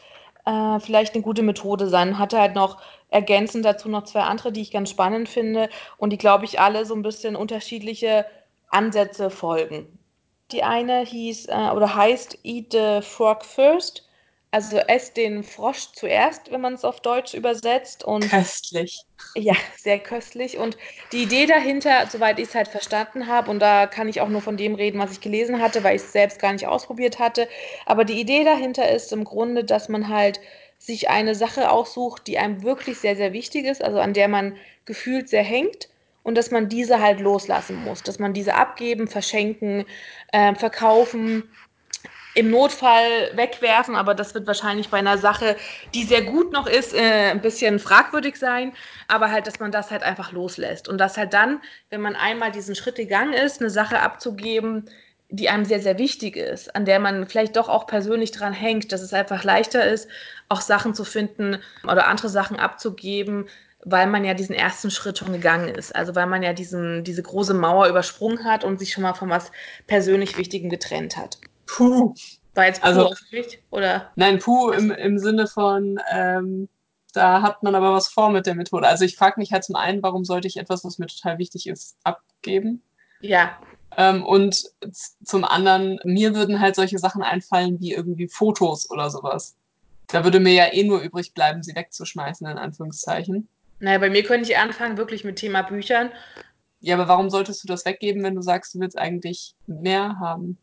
äh, 0.45 0.81
vielleicht 0.81 1.15
eine 1.15 1.23
gute 1.23 1.43
Methode 1.43 1.89
sein. 1.89 2.19
Hatte 2.19 2.41
halt 2.41 2.57
noch 2.57 2.83
ergänzend 3.09 3.65
dazu 3.65 3.89
noch 3.89 4.05
zwei 4.05 4.23
andere, 4.23 4.51
die 4.51 4.63
ich 4.63 4.73
ganz 4.73 4.91
spannend 4.91 5.29
finde 5.29 5.69
und 5.97 6.11
die, 6.11 6.19
glaube 6.19 6.45
ich, 6.45 6.59
alle 6.59 6.85
so 6.87 6.95
ein 6.95 7.03
bisschen 7.03 7.37
unterschiedliche 7.37 8.27
Ansätze 8.69 9.31
folgen. 9.31 9.99
Die 10.51 10.65
eine 10.65 11.01
hieß 11.01 11.47
äh, 11.47 11.71
oder 11.75 11.95
heißt 11.95 12.39
Eat 12.43 12.73
the 12.73 13.01
Frog 13.01 13.45
First 13.45 14.09
also 14.53 14.77
esst 14.77 15.17
den 15.17 15.43
Frosch 15.43 15.89
zuerst, 15.95 16.53
wenn 16.53 16.61
man 16.61 16.75
es 16.75 16.85
auf 16.85 17.01
Deutsch 17.01 17.33
übersetzt. 17.33 18.05
Und 18.05 18.29
köstlich. 18.29 19.03
Ja, 19.35 19.55
sehr 19.79 19.99
köstlich. 19.99 20.59
Und 20.59 20.77
die 21.11 21.23
Idee 21.23 21.47
dahinter, 21.47 22.07
soweit 22.07 22.39
ich 22.39 22.49
es 22.49 22.55
halt 22.55 22.69
verstanden 22.69 23.27
habe, 23.27 23.51
und 23.51 23.61
da 23.61 23.87
kann 23.87 24.09
ich 24.09 24.21
auch 24.21 24.29
nur 24.29 24.43
von 24.43 24.59
dem 24.59 24.75
reden, 24.75 24.99
was 24.99 25.13
ich 25.13 25.23
gelesen 25.23 25.61
hatte, 25.61 25.83
weil 25.83 25.97
ich 25.97 26.03
es 26.03 26.13
selbst 26.13 26.39
gar 26.39 26.53
nicht 26.53 26.67
ausprobiert 26.67 27.19
hatte. 27.19 27.49
Aber 27.87 28.05
die 28.05 28.21
Idee 28.21 28.45
dahinter 28.45 28.91
ist 28.91 29.11
im 29.13 29.25
Grunde, 29.25 29.65
dass 29.65 29.89
man 29.89 30.09
halt 30.09 30.39
sich 30.79 31.09
eine 31.09 31.35
Sache 31.35 31.71
aussucht, 31.71 32.27
die 32.27 32.39
einem 32.39 32.63
wirklich 32.63 32.99
sehr, 32.99 33.17
sehr 33.17 33.33
wichtig 33.33 33.65
ist, 33.65 33.83
also 33.83 34.01
an 34.01 34.13
der 34.13 34.29
man 34.29 34.57
gefühlt 34.85 35.31
sehr 35.31 35.45
hängt 35.45 35.89
und 36.25 36.37
dass 36.37 36.51
man 36.51 36.69
diese 36.69 37.01
halt 37.01 37.21
loslassen 37.21 37.77
muss, 37.77 38.03
dass 38.03 38.19
man 38.19 38.35
diese 38.35 38.55
abgeben, 38.55 39.09
verschenken, 39.09 39.87
äh, 40.33 40.55
verkaufen 40.55 41.49
im 42.35 42.51
Notfall 42.51 43.31
wegwerfen, 43.35 43.95
aber 43.95 44.15
das 44.15 44.35
wird 44.35 44.47
wahrscheinlich 44.47 44.89
bei 44.89 44.99
einer 44.99 45.19
Sache, 45.19 45.57
die 45.95 46.05
sehr 46.05 46.23
gut 46.23 46.53
noch 46.53 46.67
ist, 46.67 46.95
äh, 46.95 47.31
ein 47.31 47.43
bisschen 47.43 47.79
fragwürdig 47.79 48.37
sein. 48.37 48.73
Aber 49.09 49.31
halt, 49.31 49.47
dass 49.47 49.61
man 49.61 49.71
das 49.71 49.91
halt 49.91 50.03
einfach 50.03 50.33
loslässt. 50.33 50.89
Und 50.89 50.99
dass 50.99 51.19
halt 51.19 51.35
dann, 51.35 51.61
wenn 51.91 52.01
man 52.01 52.17
einmal 52.17 52.51
diesen 52.51 52.75
Schritt 52.75 52.97
gegangen 52.97 53.35
ist, 53.35 53.61
eine 53.61 53.71
Sache 53.71 54.01
abzugeben, 54.01 54.89
die 55.29 55.49
einem 55.49 55.65
sehr, 55.65 55.81
sehr 55.81 55.99
wichtig 55.99 56.37
ist, 56.37 56.75
an 56.77 56.85
der 56.85 57.01
man 57.01 57.27
vielleicht 57.27 57.57
doch 57.57 57.69
auch 57.69 57.87
persönlich 57.87 58.33
dran 58.33 58.53
hängt, 58.53 58.93
dass 58.93 59.01
es 59.01 59.15
einfach 59.15 59.45
leichter 59.45 59.85
ist, 59.87 60.09
auch 60.49 60.61
Sachen 60.61 60.95
zu 60.95 61.05
finden 61.05 61.59
oder 61.85 62.07
andere 62.07 62.29
Sachen 62.29 62.59
abzugeben, 62.59 63.49
weil 63.85 64.07
man 64.07 64.25
ja 64.25 64.35
diesen 64.35 64.55
ersten 64.55 64.91
Schritt 64.91 65.19
schon 65.19 65.33
gegangen 65.33 65.69
ist. 65.69 65.95
Also 65.97 66.15
weil 66.15 66.27
man 66.27 66.43
ja 66.43 66.53
diesen, 66.53 67.03
diese 67.05 67.23
große 67.23 67.55
Mauer 67.55 67.89
übersprungen 67.89 68.45
hat 68.45 68.63
und 68.63 68.79
sich 68.79 68.93
schon 68.93 69.03
mal 69.03 69.15
von 69.15 69.31
was 69.31 69.51
persönlich 69.87 70.37
Wichtigem 70.37 70.69
getrennt 70.69 71.17
hat. 71.17 71.39
Puh. 71.73 72.15
War 72.55 72.67
jetzt 72.67 72.83
Puh 72.83 72.87
also, 72.87 73.15
Pflicht, 73.29 73.59
oder? 73.71 74.11
Nein, 74.17 74.39
Puh 74.39 74.71
im, 74.71 74.91
im 74.91 75.19
Sinne 75.19 75.47
von, 75.47 75.99
ähm, 76.11 76.69
da 77.15 77.43
hat 77.43 77.63
man 77.63 77.75
aber 77.75 77.93
was 77.93 78.09
vor 78.09 78.31
mit 78.31 78.47
der 78.47 78.55
Methode. 78.55 78.87
Also 78.87 79.05
ich 79.05 79.17
frage 79.17 79.41
mich 79.41 79.53
halt 79.53 79.65
zum 79.65 79.77
einen, 79.77 80.03
warum 80.03 80.25
sollte 80.25 80.49
ich 80.49 80.59
etwas, 80.59 80.85
was 80.85 80.99
mir 80.99 81.07
total 81.07 81.39
wichtig 81.39 81.67
ist, 81.67 81.97
abgeben? 82.05 82.83
Ja. 83.21 83.57
Ähm, 83.97 84.25
und 84.25 84.65
zum 85.25 85.45
anderen, 85.45 85.99
mir 86.05 86.35
würden 86.35 86.61
halt 86.61 86.75
solche 86.75 86.99
Sachen 86.99 87.23
einfallen 87.23 87.81
wie 87.81 87.93
irgendwie 87.93 88.29
Fotos 88.29 88.91
oder 88.91 89.11
sowas. 89.11 89.57
Da 90.09 90.25
würde 90.25 90.41
mir 90.41 90.53
ja 90.53 90.73
eh 90.73 90.85
nur 90.85 91.01
übrig 91.01 91.33
bleiben, 91.33 91.63
sie 91.63 91.75
wegzuschmeißen, 91.75 92.47
in 92.47 92.59
Anführungszeichen. 92.59 93.49
Naja, 93.81 93.99
bei 93.99 94.11
mir 94.11 94.23
könnte 94.25 94.51
ich 94.51 94.59
anfangen, 94.59 94.99
wirklich 94.99 95.25
mit 95.25 95.37
Thema 95.37 95.63
Büchern. 95.63 96.11
Ja, 96.81 96.97
aber 96.97 97.09
warum 97.09 97.31
solltest 97.31 97.63
du 97.63 97.69
das 97.69 97.85
weggeben, 97.87 98.23
wenn 98.23 98.35
du 98.35 98.43
sagst, 98.43 98.75
du 98.75 98.81
willst 98.81 98.99
eigentlich 98.99 99.55
mehr 99.67 100.19
haben? 100.19 100.59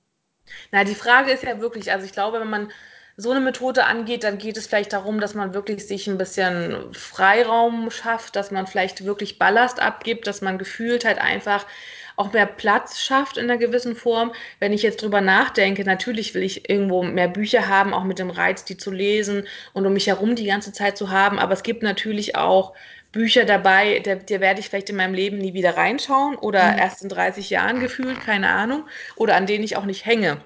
Na, 0.72 0.84
die 0.84 0.96
Frage 0.96 1.32
ist 1.32 1.44
ja 1.44 1.60
wirklich, 1.60 1.92
also 1.92 2.06
ich 2.06 2.12
glaube, 2.12 2.40
wenn 2.40 2.50
man 2.50 2.72
so 3.18 3.32
eine 3.32 3.42
Methode 3.42 3.86
angeht, 3.86 4.24
dann 4.24 4.38
geht 4.38 4.56
es 4.56 4.68
vielleicht 4.68 4.94
darum, 4.94 5.20
dass 5.20 5.34
man 5.34 5.54
wirklich 5.54 5.86
sich 5.86 6.08
ein 6.08 6.18
bisschen 6.18 6.94
Freiraum 6.94 7.92
schafft, 7.92 8.38
dass 8.38 8.50
man 8.50 8.66
vielleicht 8.66 9.04
wirklich 9.04 9.38
Ballast 9.38 9.82
abgibt, 9.82 10.26
dass 10.26 10.42
man 10.42 10.58
gefühlt 10.58 11.04
halt 11.04 11.20
einfach 11.20 11.66
auch 12.16 12.32
mehr 12.34 12.46
Platz 12.46 13.00
schafft 13.02 13.38
in 13.38 13.46
einer 13.46 13.58
gewissen 13.58 13.96
Form. 13.96 14.34
Wenn 14.60 14.74
ich 14.74 14.84
jetzt 14.84 15.02
drüber 15.02 15.22
nachdenke, 15.22 15.84
natürlich 15.84 16.34
will 16.34 16.44
ich 16.44 16.70
irgendwo 16.70 17.04
mehr 17.04 17.28
Bücher 17.30 17.68
haben, 17.68 17.94
auch 17.94 18.04
mit 18.04 18.20
dem 18.20 18.30
Reiz, 18.30 18.66
die 18.66 18.78
zu 18.78 18.92
lesen 18.92 19.48
und 19.74 19.86
um 19.86 19.94
mich 19.94 20.08
herum 20.08 20.36
die 20.36 20.46
ganze 20.46 20.74
Zeit 20.74 20.98
zu 20.98 21.10
haben. 21.10 21.40
Aber 21.40 21.54
es 21.54 21.64
gibt 21.64 21.84
natürlich 21.84 22.36
auch 22.36 22.74
Bücher 23.12 23.46
dabei, 23.46 24.00
der, 24.00 24.18
der 24.18 24.40
werde 24.40 24.60
ich 24.60 24.70
vielleicht 24.70 24.90
in 24.90 24.96
meinem 24.96 25.14
Leben 25.14 25.38
nie 25.38 25.54
wieder 25.54 25.78
reinschauen 25.78 26.36
oder 26.36 26.74
mhm. 26.74 26.80
erst 26.80 27.04
in 27.04 27.10
30 27.10 27.50
Jahren 27.50 27.80
gefühlt, 27.80 28.22
keine 28.22 28.50
Ahnung, 28.50 28.86
oder 29.16 29.36
an 29.36 29.48
denen 29.48 29.64
ich 29.64 29.78
auch 29.78 29.86
nicht 29.86 30.06
hänge. 30.06 30.38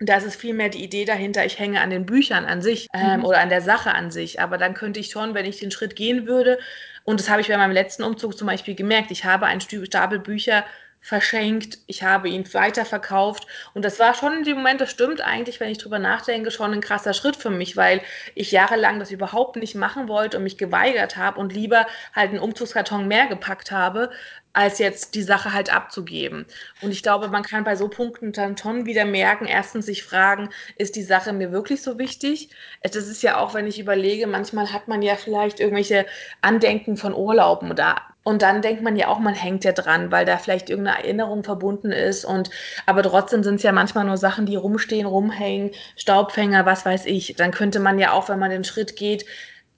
Das 0.00 0.22
ist 0.22 0.36
vielmehr 0.36 0.68
die 0.68 0.84
Idee 0.84 1.04
dahinter, 1.04 1.44
ich 1.44 1.58
hänge 1.58 1.80
an 1.80 1.90
den 1.90 2.06
Büchern 2.06 2.44
an 2.44 2.62
sich 2.62 2.86
ähm, 2.94 3.18
mhm. 3.18 3.24
oder 3.24 3.40
an 3.40 3.48
der 3.48 3.62
Sache 3.62 3.92
an 3.92 4.12
sich. 4.12 4.40
Aber 4.40 4.56
dann 4.56 4.74
könnte 4.74 5.00
ich 5.00 5.10
schon, 5.10 5.34
wenn 5.34 5.44
ich 5.44 5.58
den 5.58 5.72
Schritt 5.72 5.96
gehen 5.96 6.26
würde, 6.28 6.58
und 7.02 7.18
das 7.18 7.30
habe 7.30 7.40
ich 7.40 7.48
bei 7.48 7.56
meinem 7.56 7.72
letzten 7.72 8.04
Umzug 8.04 8.38
zum 8.38 8.46
Beispiel 8.46 8.74
gemerkt, 8.74 9.10
ich 9.10 9.24
habe 9.24 9.46
einen 9.46 9.60
Stapel 9.60 10.20
Bücher 10.20 10.64
verschenkt, 11.08 11.78
ich 11.86 12.02
habe 12.02 12.28
ihn 12.28 12.44
weiterverkauft 12.52 13.46
und 13.72 13.82
das 13.82 13.98
war 13.98 14.12
schon 14.12 14.34
in 14.34 14.44
dem 14.44 14.58
Moment, 14.58 14.80
das 14.80 14.90
stimmt 14.90 15.22
eigentlich, 15.22 15.58
wenn 15.58 15.70
ich 15.70 15.78
drüber 15.78 15.98
nachdenke, 15.98 16.50
schon 16.50 16.72
ein 16.74 16.82
krasser 16.82 17.14
Schritt 17.14 17.36
für 17.36 17.48
mich, 17.48 17.78
weil 17.78 18.02
ich 18.34 18.52
jahrelang 18.52 18.98
das 18.98 19.10
überhaupt 19.10 19.56
nicht 19.56 19.74
machen 19.74 20.06
wollte 20.06 20.36
und 20.36 20.42
mich 20.42 20.58
geweigert 20.58 21.16
habe 21.16 21.40
und 21.40 21.54
lieber 21.54 21.86
halt 22.14 22.30
einen 22.30 22.40
Umzugskarton 22.40 23.08
mehr 23.08 23.26
gepackt 23.26 23.70
habe, 23.70 24.10
als 24.52 24.78
jetzt 24.78 25.14
die 25.14 25.22
Sache 25.22 25.54
halt 25.54 25.74
abzugeben. 25.74 26.44
Und 26.82 26.90
ich 26.90 27.02
glaube, 27.02 27.28
man 27.28 27.42
kann 27.42 27.64
bei 27.64 27.76
so 27.76 27.88
Punkten 27.88 28.32
dann 28.32 28.58
schon 28.58 28.84
wieder 28.84 29.06
merken, 29.06 29.46
erstens 29.46 29.86
sich 29.86 30.02
fragen, 30.02 30.50
ist 30.76 30.96
die 30.96 31.02
Sache 31.02 31.32
mir 31.32 31.52
wirklich 31.52 31.80
so 31.80 31.98
wichtig? 31.98 32.50
Das 32.82 32.96
ist 32.96 33.22
ja 33.22 33.38
auch, 33.38 33.54
wenn 33.54 33.66
ich 33.66 33.78
überlege, 33.78 34.26
manchmal 34.26 34.72
hat 34.72 34.88
man 34.88 35.00
ja 35.00 35.16
vielleicht 35.16 35.60
irgendwelche 35.60 36.04
Andenken 36.42 36.98
von 36.98 37.14
Urlauben 37.14 37.70
oder 37.70 38.02
und 38.28 38.42
dann 38.42 38.60
denkt 38.60 38.82
man 38.82 38.94
ja 38.94 39.08
auch, 39.08 39.20
man 39.20 39.32
hängt 39.32 39.64
ja 39.64 39.72
dran, 39.72 40.12
weil 40.12 40.26
da 40.26 40.36
vielleicht 40.36 40.68
irgendeine 40.68 40.98
Erinnerung 40.98 41.44
verbunden 41.44 41.92
ist. 41.92 42.26
Und 42.26 42.50
aber 42.84 43.02
trotzdem 43.02 43.42
sind 43.42 43.54
es 43.54 43.62
ja 43.62 43.72
manchmal 43.72 44.04
nur 44.04 44.18
Sachen, 44.18 44.44
die 44.44 44.56
rumstehen, 44.56 45.06
rumhängen, 45.06 45.70
Staubfänger, 45.96 46.66
was 46.66 46.84
weiß 46.84 47.06
ich. 47.06 47.36
Dann 47.38 47.52
könnte 47.52 47.80
man 47.80 47.98
ja 47.98 48.12
auch, 48.12 48.28
wenn 48.28 48.38
man 48.38 48.50
den 48.50 48.64
Schritt 48.64 48.96
geht, 48.96 49.24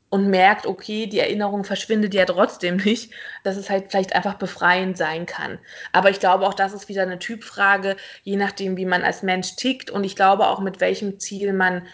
und 0.09 0.29
merkt, 0.29 0.67
okay, 0.67 1.07
die 1.07 1.21
Erinnerung 1.21 1.63
verschwindet 1.63 2.13
ja 2.15 2.25
trotzdem 2.25 2.79
nicht, 2.79 3.13
dass 3.45 3.57
es 3.57 3.71
halt 3.71 3.93
vielleicht 3.93 4.17
einfach 4.17 4.35
befreiend 4.35 4.97
sein 4.99 5.25
kann. 5.25 5.61
Aber 5.93 6.11
ich 6.11 6.19
glaube 6.19 6.49
auch, 6.49 6.55
das 6.55 6.73
ist 6.73 6.89
wieder 6.89 7.03
eine 7.03 7.21
Typfrage, 7.21 7.97
je 8.25 8.37
nachdem, 8.37 8.77
wie 8.77 8.87
man 8.87 9.05
als 9.05 9.23
Mensch 9.23 9.55
tickt 9.55 9.93
und 9.93 10.03
ich 10.03 10.17
glaube 10.17 10.49
auch, 10.49 10.59
mit 10.59 10.81
welchem 10.81 11.21
Ziel 11.21 11.53
man 11.53 11.87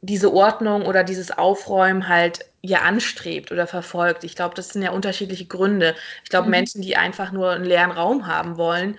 diese 0.00 0.32
Ordnung 0.32 0.86
oder 0.86 1.04
dieses 1.04 1.30
Aufräumen 1.30 2.08
halt 2.08 2.46
ja 2.62 2.82
anstrebt 2.82 3.52
oder 3.52 3.66
verfolgt. 3.66 4.24
Ich 4.24 4.34
glaube, 4.34 4.54
das 4.54 4.70
sind 4.70 4.82
ja 4.82 4.90
unterschiedliche 4.90 5.46
Gründe. 5.46 5.94
Ich 6.24 6.30
glaube, 6.30 6.46
mhm. 6.46 6.52
Menschen, 6.52 6.82
die 6.82 6.96
einfach 6.96 7.32
nur 7.32 7.50
einen 7.50 7.64
leeren 7.64 7.92
Raum 7.92 8.26
haben 8.26 8.56
wollen, 8.56 8.98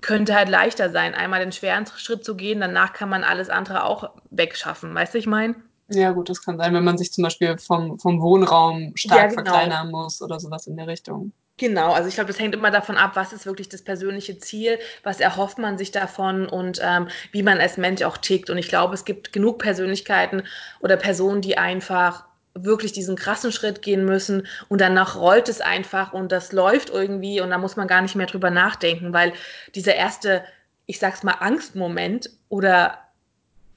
könnte 0.00 0.34
halt 0.34 0.48
leichter 0.48 0.90
sein, 0.90 1.14
einmal 1.14 1.40
den 1.40 1.52
schweren 1.52 1.86
Schritt 1.86 2.24
zu 2.24 2.36
gehen, 2.36 2.60
danach 2.60 2.92
kann 2.92 3.08
man 3.08 3.24
alles 3.24 3.50
andere 3.50 3.84
auch 3.84 4.10
wegschaffen. 4.30 4.94
Weißt 4.94 5.14
du, 5.14 5.18
ich 5.18 5.26
meine? 5.26 5.56
Ja, 5.88 6.10
gut, 6.10 6.28
das 6.28 6.42
kann 6.42 6.58
sein, 6.58 6.74
wenn 6.74 6.84
man 6.84 6.98
sich 6.98 7.12
zum 7.12 7.24
Beispiel 7.24 7.58
vom, 7.58 7.98
vom 7.98 8.20
Wohnraum 8.20 8.92
stark 8.96 9.18
ja, 9.18 9.26
genau. 9.28 9.42
verkleinern 9.42 9.90
muss 9.90 10.20
oder 10.20 10.40
sowas 10.40 10.66
in 10.66 10.76
der 10.76 10.88
Richtung. 10.88 11.32
Genau, 11.58 11.92
also 11.92 12.08
ich 12.08 12.14
glaube, 12.14 12.28
das 12.28 12.38
hängt 12.38 12.54
immer 12.54 12.70
davon 12.70 12.98
ab, 12.98 13.12
was 13.14 13.32
ist 13.32 13.46
wirklich 13.46 13.70
das 13.70 13.82
persönliche 13.82 14.38
Ziel, 14.38 14.78
was 15.04 15.20
erhofft 15.20 15.56
man 15.56 15.78
sich 15.78 15.90
davon 15.90 16.46
und 16.46 16.80
ähm, 16.82 17.08
wie 17.32 17.42
man 17.42 17.58
als 17.58 17.78
Mensch 17.78 18.02
auch 18.02 18.18
tickt. 18.18 18.50
Und 18.50 18.58
ich 18.58 18.68
glaube, 18.68 18.92
es 18.92 19.06
gibt 19.06 19.32
genug 19.32 19.58
Persönlichkeiten 19.58 20.42
oder 20.80 20.98
Personen, 20.98 21.40
die 21.40 21.56
einfach 21.56 22.25
wirklich 22.64 22.92
diesen 22.92 23.16
krassen 23.16 23.52
Schritt 23.52 23.82
gehen 23.82 24.04
müssen 24.04 24.46
und 24.68 24.80
danach 24.80 25.16
rollt 25.16 25.48
es 25.48 25.60
einfach 25.60 26.12
und 26.12 26.32
das 26.32 26.52
läuft 26.52 26.90
irgendwie 26.90 27.40
und 27.40 27.50
da 27.50 27.58
muss 27.58 27.76
man 27.76 27.88
gar 27.88 28.02
nicht 28.02 28.16
mehr 28.16 28.26
drüber 28.26 28.50
nachdenken, 28.50 29.12
weil 29.12 29.32
dieser 29.74 29.94
erste, 29.94 30.44
ich 30.86 30.98
sag's 30.98 31.22
mal, 31.22 31.36
Angstmoment 31.40 32.30
oder 32.48 32.98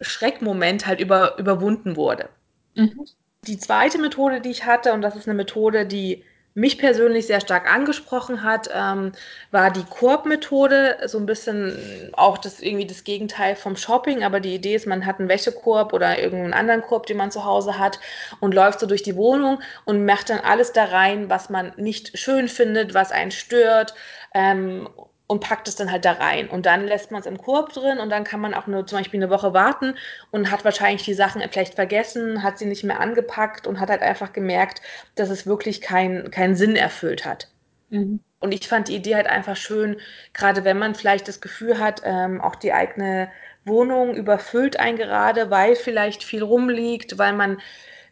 Schreckmoment 0.01 0.88
halt 0.88 1.00
über, 1.00 1.38
überwunden 1.38 1.95
wurde. 1.95 2.29
Mhm. 2.75 3.05
Die 3.48 3.57
zweite 3.57 3.98
Methode, 4.00 4.41
die 4.41 4.51
ich 4.51 4.65
hatte, 4.65 4.93
und 4.93 5.01
das 5.01 5.15
ist 5.15 5.27
eine 5.27 5.36
Methode, 5.36 5.86
die 5.86 6.24
mich 6.59 6.77
persönlich 6.77 7.27
sehr 7.27 7.39
stark 7.39 7.71
angesprochen 7.71 8.43
hat, 8.43 8.69
ähm, 8.73 9.13
war 9.51 9.71
die 9.71 9.83
Korb-Methode. 9.83 10.97
So 11.05 11.17
ein 11.17 11.25
bisschen 11.25 12.11
auch 12.13 12.37
das 12.37 12.59
irgendwie 12.59 12.85
das 12.85 13.03
Gegenteil 13.03 13.55
vom 13.55 13.75
Shopping, 13.75 14.23
aber 14.23 14.39
die 14.39 14.55
Idee 14.55 14.75
ist, 14.75 14.85
man 14.85 15.05
hat 15.05 15.19
einen 15.19 15.29
Wäschekorb 15.29 15.93
oder 15.93 16.19
irgendeinen 16.19 16.53
anderen 16.53 16.81
Korb, 16.81 17.05
den 17.05 17.17
man 17.17 17.31
zu 17.31 17.45
Hause 17.45 17.79
hat 17.79 17.99
und 18.39 18.53
läuft 18.53 18.79
so 18.79 18.87
durch 18.87 19.03
die 19.03 19.15
Wohnung 19.15 19.61
und 19.85 20.05
macht 20.05 20.29
dann 20.29 20.39
alles 20.39 20.73
da 20.73 20.85
rein, 20.85 21.29
was 21.29 21.49
man 21.49 21.71
nicht 21.77 22.17
schön 22.17 22.47
findet, 22.47 22.93
was 22.93 23.11
einen 23.11 23.31
stört. 23.31 23.93
Ähm, 24.33 24.89
und 25.29 25.41
packt 25.41 25.67
es 25.67 25.75
dann 25.75 25.91
halt 25.91 26.05
da 26.05 26.13
rein. 26.13 26.50
Und 26.50 26.65
dann 26.65 26.88
lässt 26.88 27.12
man 27.12 27.21
es 27.21 27.27
im 27.27 27.38
Korb 27.38 27.71
drin 27.71 28.00
und 28.00 28.09
dann 28.09 28.24
kann 28.24 28.41
man 28.41 28.55
auch 28.55 28.65
nur 28.65 28.88
zum 28.88 28.98
Beispiel 28.98 29.19
eine 29.19 29.29
Woche 29.29 29.53
warten 29.53 29.95
und 30.31 30.50
hat 30.50 30.65
wahrscheinlich 30.65 31.03
die 31.03 31.13
Sachen 31.13 31.43
vielleicht 31.51 31.75
vergessen, 31.75 32.41
hat 32.41 32.57
sie 32.57 32.65
nicht 32.65 32.83
mehr 32.83 33.00
angepackt 33.00 33.67
und 33.67 33.79
hat 33.79 33.89
halt 33.89 34.01
einfach 34.01 34.33
gemerkt, 34.33 34.81
dass 35.13 35.29
es 35.29 35.45
wirklich 35.45 35.81
keinen 35.81 36.31
kein 36.31 36.55
Sinn 36.55 36.75
erfüllt 36.75 37.25
hat. 37.25 37.48
Mhm. 37.89 38.21
Und 38.39 38.53
ich 38.53 38.67
fand 38.67 38.88
die 38.88 38.95
Idee 38.95 39.15
halt 39.15 39.27
einfach 39.27 39.55
schön, 39.55 39.98
gerade 40.33 40.63
wenn 40.63 40.79
man 40.79 40.95
vielleicht 40.95 41.27
das 41.27 41.41
Gefühl 41.41 41.77
hat, 41.77 42.01
ähm, 42.05 42.41
auch 42.41 42.55
die 42.55 42.74
eigene 42.74 43.29
Wohnung 43.65 44.15
überfüllt 44.15 44.79
ein 44.79 44.95
gerade, 44.95 45.51
weil 45.51 45.75
vielleicht 45.75 46.24
viel 46.24 46.41
rumliegt, 46.41 47.19
weil 47.19 47.33
man 47.33 47.59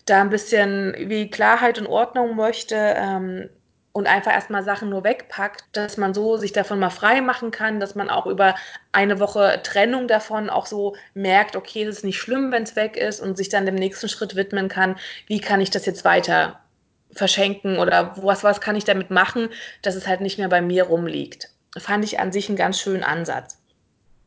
da 0.05 0.21
ein 0.21 0.29
bisschen 0.29 0.93
wie 0.97 1.31
Klarheit 1.31 1.79
und 1.79 1.87
Ordnung 1.87 2.35
möchte, 2.35 2.75
ähm, 2.75 3.49
und 3.97 4.05
einfach 4.05 4.31
erstmal 4.31 4.63
Sachen 4.63 4.89
nur 4.91 5.03
wegpackt, 5.03 5.63
dass 5.71 5.97
man 5.97 6.13
so 6.13 6.37
sich 6.37 6.51
davon 6.53 6.77
mal 6.77 6.91
frei 6.91 7.19
machen 7.19 7.49
kann, 7.49 7.79
dass 7.79 7.95
man 7.95 8.11
auch 8.11 8.27
über 8.27 8.53
eine 8.91 9.19
Woche 9.19 9.59
Trennung 9.63 10.07
davon 10.07 10.51
auch 10.51 10.67
so 10.67 10.95
merkt, 11.15 11.55
okay, 11.55 11.81
es 11.81 11.97
ist 11.97 12.03
nicht 12.03 12.19
schlimm, 12.19 12.51
wenn 12.51 12.61
es 12.61 12.75
weg 12.75 12.95
ist 12.95 13.19
und 13.19 13.37
sich 13.37 13.49
dann 13.49 13.65
dem 13.65 13.73
nächsten 13.73 14.07
Schritt 14.07 14.35
widmen 14.35 14.67
kann, 14.67 14.97
wie 15.25 15.41
kann 15.41 15.61
ich 15.61 15.71
das 15.71 15.87
jetzt 15.87 16.05
weiter 16.05 16.59
verschenken 17.11 17.79
oder 17.79 18.15
was, 18.17 18.43
was 18.43 18.61
kann 18.61 18.75
ich 18.75 18.83
damit 18.83 19.09
machen, 19.09 19.49
dass 19.81 19.95
es 19.95 20.05
halt 20.05 20.21
nicht 20.21 20.37
mehr 20.37 20.49
bei 20.49 20.61
mir 20.61 20.83
rumliegt. 20.83 21.49
Fand 21.75 22.05
ich 22.05 22.19
an 22.19 22.31
sich 22.31 22.49
einen 22.49 22.57
ganz 22.57 22.79
schönen 22.79 23.03
Ansatz. 23.03 23.56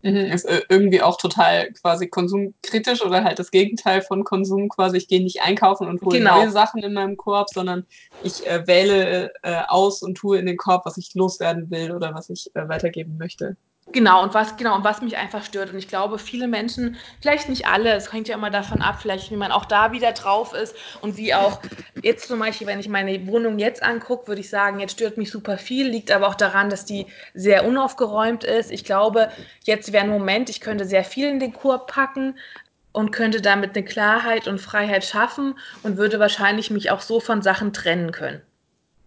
Mhm, 0.02 0.16
ist 0.16 0.46
äh, 0.46 0.62
irgendwie 0.68 1.02
auch 1.02 1.18
total 1.18 1.72
quasi 1.72 2.08
konsumkritisch 2.08 3.04
oder 3.04 3.22
halt 3.22 3.38
das 3.38 3.50
Gegenteil 3.50 4.00
von 4.00 4.24
Konsum 4.24 4.68
quasi. 4.68 4.96
Ich 4.96 5.08
gehe 5.08 5.22
nicht 5.22 5.42
einkaufen 5.42 5.86
und 5.86 6.00
hole 6.00 6.18
genau. 6.18 6.38
neue 6.38 6.50
Sachen 6.50 6.82
in 6.82 6.94
meinem 6.94 7.16
Korb, 7.18 7.50
sondern 7.50 7.86
ich 8.22 8.46
äh, 8.46 8.66
wähle 8.66 9.32
äh, 9.42 9.62
aus 9.68 10.02
und 10.02 10.14
tue 10.14 10.38
in 10.38 10.46
den 10.46 10.56
Korb, 10.56 10.86
was 10.86 10.96
ich 10.96 11.14
loswerden 11.14 11.70
will 11.70 11.92
oder 11.92 12.14
was 12.14 12.30
ich 12.30 12.50
äh, 12.54 12.66
weitergeben 12.68 13.18
möchte. 13.18 13.56
Genau, 13.92 14.22
und 14.22 14.34
was, 14.34 14.56
genau, 14.56 14.76
und 14.76 14.84
was 14.84 15.02
mich 15.02 15.16
einfach 15.16 15.42
stört. 15.42 15.72
Und 15.72 15.78
ich 15.78 15.88
glaube, 15.88 16.18
viele 16.18 16.46
Menschen, 16.46 16.96
vielleicht 17.20 17.48
nicht 17.48 17.66
alle, 17.66 17.92
es 17.94 18.12
hängt 18.12 18.28
ja 18.28 18.36
immer 18.36 18.50
davon 18.50 18.82
ab, 18.82 18.98
vielleicht 19.00 19.30
wie 19.30 19.36
man 19.36 19.50
auch 19.50 19.64
da 19.64 19.90
wieder 19.90 20.12
drauf 20.12 20.52
ist 20.54 20.76
und 21.00 21.16
wie 21.16 21.34
auch 21.34 21.60
jetzt 22.02 22.28
zum 22.28 22.38
Beispiel, 22.38 22.66
wenn 22.66 22.78
ich 22.78 22.88
meine 22.88 23.26
Wohnung 23.26 23.58
jetzt 23.58 23.82
angucke, 23.82 24.28
würde 24.28 24.42
ich 24.42 24.50
sagen, 24.50 24.78
jetzt 24.78 24.92
stört 24.92 25.16
mich 25.16 25.30
super 25.30 25.58
viel, 25.58 25.88
liegt 25.88 26.10
aber 26.12 26.28
auch 26.28 26.36
daran, 26.36 26.70
dass 26.70 26.84
die 26.84 27.06
sehr 27.34 27.66
unaufgeräumt 27.66 28.44
ist. 28.44 28.70
Ich 28.70 28.84
glaube, 28.84 29.30
jetzt 29.64 29.92
wäre 29.92 30.04
ein 30.04 30.10
Moment, 30.10 30.50
ich 30.50 30.60
könnte 30.60 30.84
sehr 30.84 31.04
viel 31.04 31.28
in 31.28 31.40
den 31.40 31.52
Korb 31.52 31.90
packen, 31.90 32.36
und 32.92 33.12
könnte 33.12 33.40
damit 33.40 33.76
eine 33.76 33.84
Klarheit 33.84 34.48
und 34.48 34.60
Freiheit 34.60 35.04
schaffen 35.04 35.58
und 35.82 35.96
würde 35.96 36.18
wahrscheinlich 36.18 36.70
mich 36.70 36.90
auch 36.90 37.00
so 37.00 37.20
von 37.20 37.42
Sachen 37.42 37.72
trennen 37.72 38.10
können. 38.12 38.42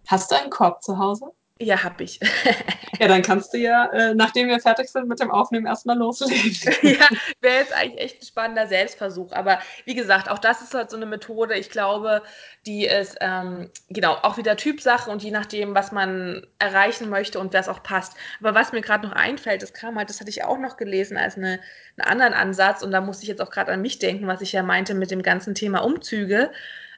Hast 0.07 0.31
du 0.31 0.35
einen 0.35 0.49
Korb 0.49 0.83
zu 0.83 0.97
Hause? 0.97 1.33
Ja, 1.63 1.81
hab 1.81 2.01
ich. 2.01 2.19
ja, 2.99 3.07
dann 3.07 3.21
kannst 3.21 3.53
du 3.53 3.57
ja, 3.57 3.85
äh, 3.93 4.13
nachdem 4.13 4.49
wir 4.49 4.59
fertig 4.59 4.89
sind 4.89 5.07
mit 5.07 5.19
dem 5.21 5.31
Aufnehmen, 5.31 5.65
erstmal 5.65 5.97
loslegen. 5.97 6.75
ja, 6.81 7.07
wäre 7.39 7.59
jetzt 7.59 7.73
eigentlich 7.73 8.03
echt 8.03 8.21
ein 8.21 8.25
spannender 8.25 8.67
Selbstversuch. 8.67 9.31
Aber 9.31 9.59
wie 9.85 9.95
gesagt, 9.95 10.29
auch 10.29 10.39
das 10.39 10.61
ist 10.61 10.73
halt 10.73 10.91
so 10.91 10.97
eine 10.97 11.05
Methode, 11.05 11.55
ich 11.55 11.69
glaube, 11.69 12.21
die 12.65 12.85
ist 12.85 13.17
ähm, 13.21 13.69
genau 13.89 14.15
auch 14.23 14.37
wieder 14.37 14.57
Typsache 14.57 15.09
und 15.09 15.23
je 15.23 15.31
nachdem, 15.31 15.73
was 15.73 15.93
man 15.93 16.45
erreichen 16.59 17.09
möchte 17.09 17.39
und 17.39 17.53
wer 17.53 17.61
es 17.61 17.69
auch 17.69 17.81
passt. 17.81 18.13
Aber 18.41 18.53
was 18.53 18.73
mir 18.73 18.81
gerade 18.81 19.07
noch 19.07 19.15
einfällt, 19.15 19.61
das 19.61 19.73
kam 19.73 19.97
halt, 19.97 20.09
das 20.09 20.19
hatte 20.19 20.29
ich 20.29 20.43
auch 20.43 20.57
noch 20.57 20.75
gelesen 20.75 21.15
als 21.15 21.37
eine, 21.37 21.59
einen 21.97 22.09
anderen 22.09 22.33
Ansatz 22.33 22.83
und 22.83 22.91
da 22.91 22.99
musste 22.99 23.23
ich 23.23 23.29
jetzt 23.29 23.41
auch 23.41 23.51
gerade 23.51 23.71
an 23.71 23.81
mich 23.81 23.99
denken, 23.99 24.27
was 24.27 24.41
ich 24.41 24.51
ja 24.51 24.63
meinte 24.63 24.95
mit 24.95 25.11
dem 25.11 25.21
ganzen 25.21 25.55
Thema 25.55 25.79
Umzüge 25.79 26.51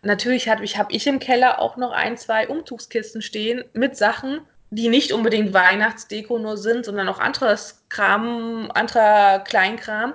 natürlich 0.06 0.48
habe 0.48 0.64
ich, 0.64 0.78
hab 0.78 0.92
ich 0.94 1.08
im 1.08 1.20
Keller 1.20 1.60
auch 1.60 1.78
noch 1.78 1.92
ein, 1.92 2.16
zwei 2.16 2.48
Umzugskisten 2.48 3.22
stehen 3.22 3.66
mit 3.74 3.98
Sachen, 3.98 4.42
die 4.70 4.90
nicht 4.90 5.12
unbedingt 5.12 5.54
Weihnachtsdeko 5.54 6.40
nur 6.40 6.58
sind, 6.58 6.86
sondern 6.86 7.08
auch 7.08 7.20
anderes 7.20 7.86
Kram, 7.90 8.72
anderer 8.74 9.40
Kleinkram. 9.40 10.14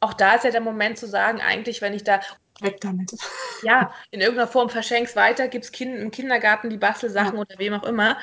Auch 0.00 0.12
da 0.12 0.34
ist 0.34 0.44
ja 0.44 0.50
der 0.50 0.60
Moment 0.60 0.98
zu 0.98 1.06
sagen, 1.06 1.40
eigentlich, 1.40 1.80
wenn 1.80 1.94
ich 1.94 2.04
da 2.04 2.20
weg 2.60 2.80
damit. 2.80 3.12
Ja, 3.62 3.92
in 4.10 4.20
irgendeiner 4.20 4.48
Form 4.48 4.68
verschenkst 4.68 5.16
weiter, 5.16 5.48
gibt 5.48 5.64
es 5.64 5.72
kind, 5.72 5.96
im 5.96 6.10
Kindergarten 6.10 6.70
die 6.70 6.76
Bastelsachen 6.76 7.34
ja. 7.34 7.40
oder 7.40 7.58
wem 7.58 7.74
auch 7.74 7.84
immer. 7.84 8.18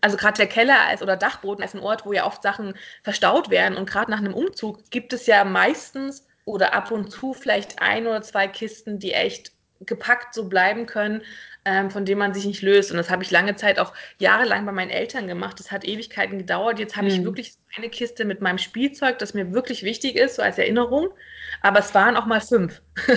Also 0.00 0.16
gerade 0.16 0.36
der 0.36 0.48
Keller 0.48 0.80
als, 0.80 1.00
oder 1.00 1.16
Dachboden 1.16 1.64
ist 1.64 1.74
ein 1.74 1.80
Ort, 1.80 2.04
wo 2.04 2.12
ja 2.12 2.26
oft 2.26 2.42
Sachen 2.42 2.74
verstaut 3.04 3.50
werden. 3.50 3.78
Und 3.78 3.88
gerade 3.88 4.10
nach 4.10 4.18
einem 4.18 4.34
Umzug 4.34 4.90
gibt 4.90 5.12
es 5.12 5.26
ja 5.26 5.44
meistens 5.44 6.26
oder 6.44 6.74
ab 6.74 6.90
und 6.90 7.10
zu 7.10 7.34
vielleicht 7.34 7.80
ein 7.80 8.06
oder 8.06 8.20
zwei 8.22 8.48
Kisten, 8.48 8.98
die 8.98 9.12
echt 9.12 9.51
gepackt 9.86 10.34
so 10.34 10.48
bleiben 10.48 10.86
können, 10.86 11.22
ähm, 11.64 11.90
von 11.90 12.04
dem 12.04 12.18
man 12.18 12.34
sich 12.34 12.44
nicht 12.44 12.62
löst. 12.62 12.90
Und 12.90 12.96
das 12.96 13.10
habe 13.10 13.22
ich 13.22 13.30
lange 13.30 13.56
Zeit 13.56 13.78
auch 13.78 13.92
jahrelang 14.18 14.66
bei 14.66 14.72
meinen 14.72 14.90
Eltern 14.90 15.26
gemacht. 15.26 15.58
Das 15.58 15.70
hat 15.70 15.84
Ewigkeiten 15.84 16.38
gedauert. 16.38 16.78
Jetzt 16.78 16.96
habe 16.96 17.06
mhm. 17.06 17.12
ich 17.12 17.24
wirklich 17.24 17.54
eine 17.76 17.88
Kiste 17.88 18.24
mit 18.24 18.40
meinem 18.40 18.58
Spielzeug, 18.58 19.18
das 19.18 19.34
mir 19.34 19.52
wirklich 19.52 19.82
wichtig 19.82 20.16
ist, 20.16 20.36
so 20.36 20.42
als 20.42 20.58
Erinnerung. 20.58 21.08
Aber 21.60 21.78
es 21.78 21.94
waren 21.94 22.16
auch 22.16 22.26
mal 22.26 22.40
fünf. 22.40 22.82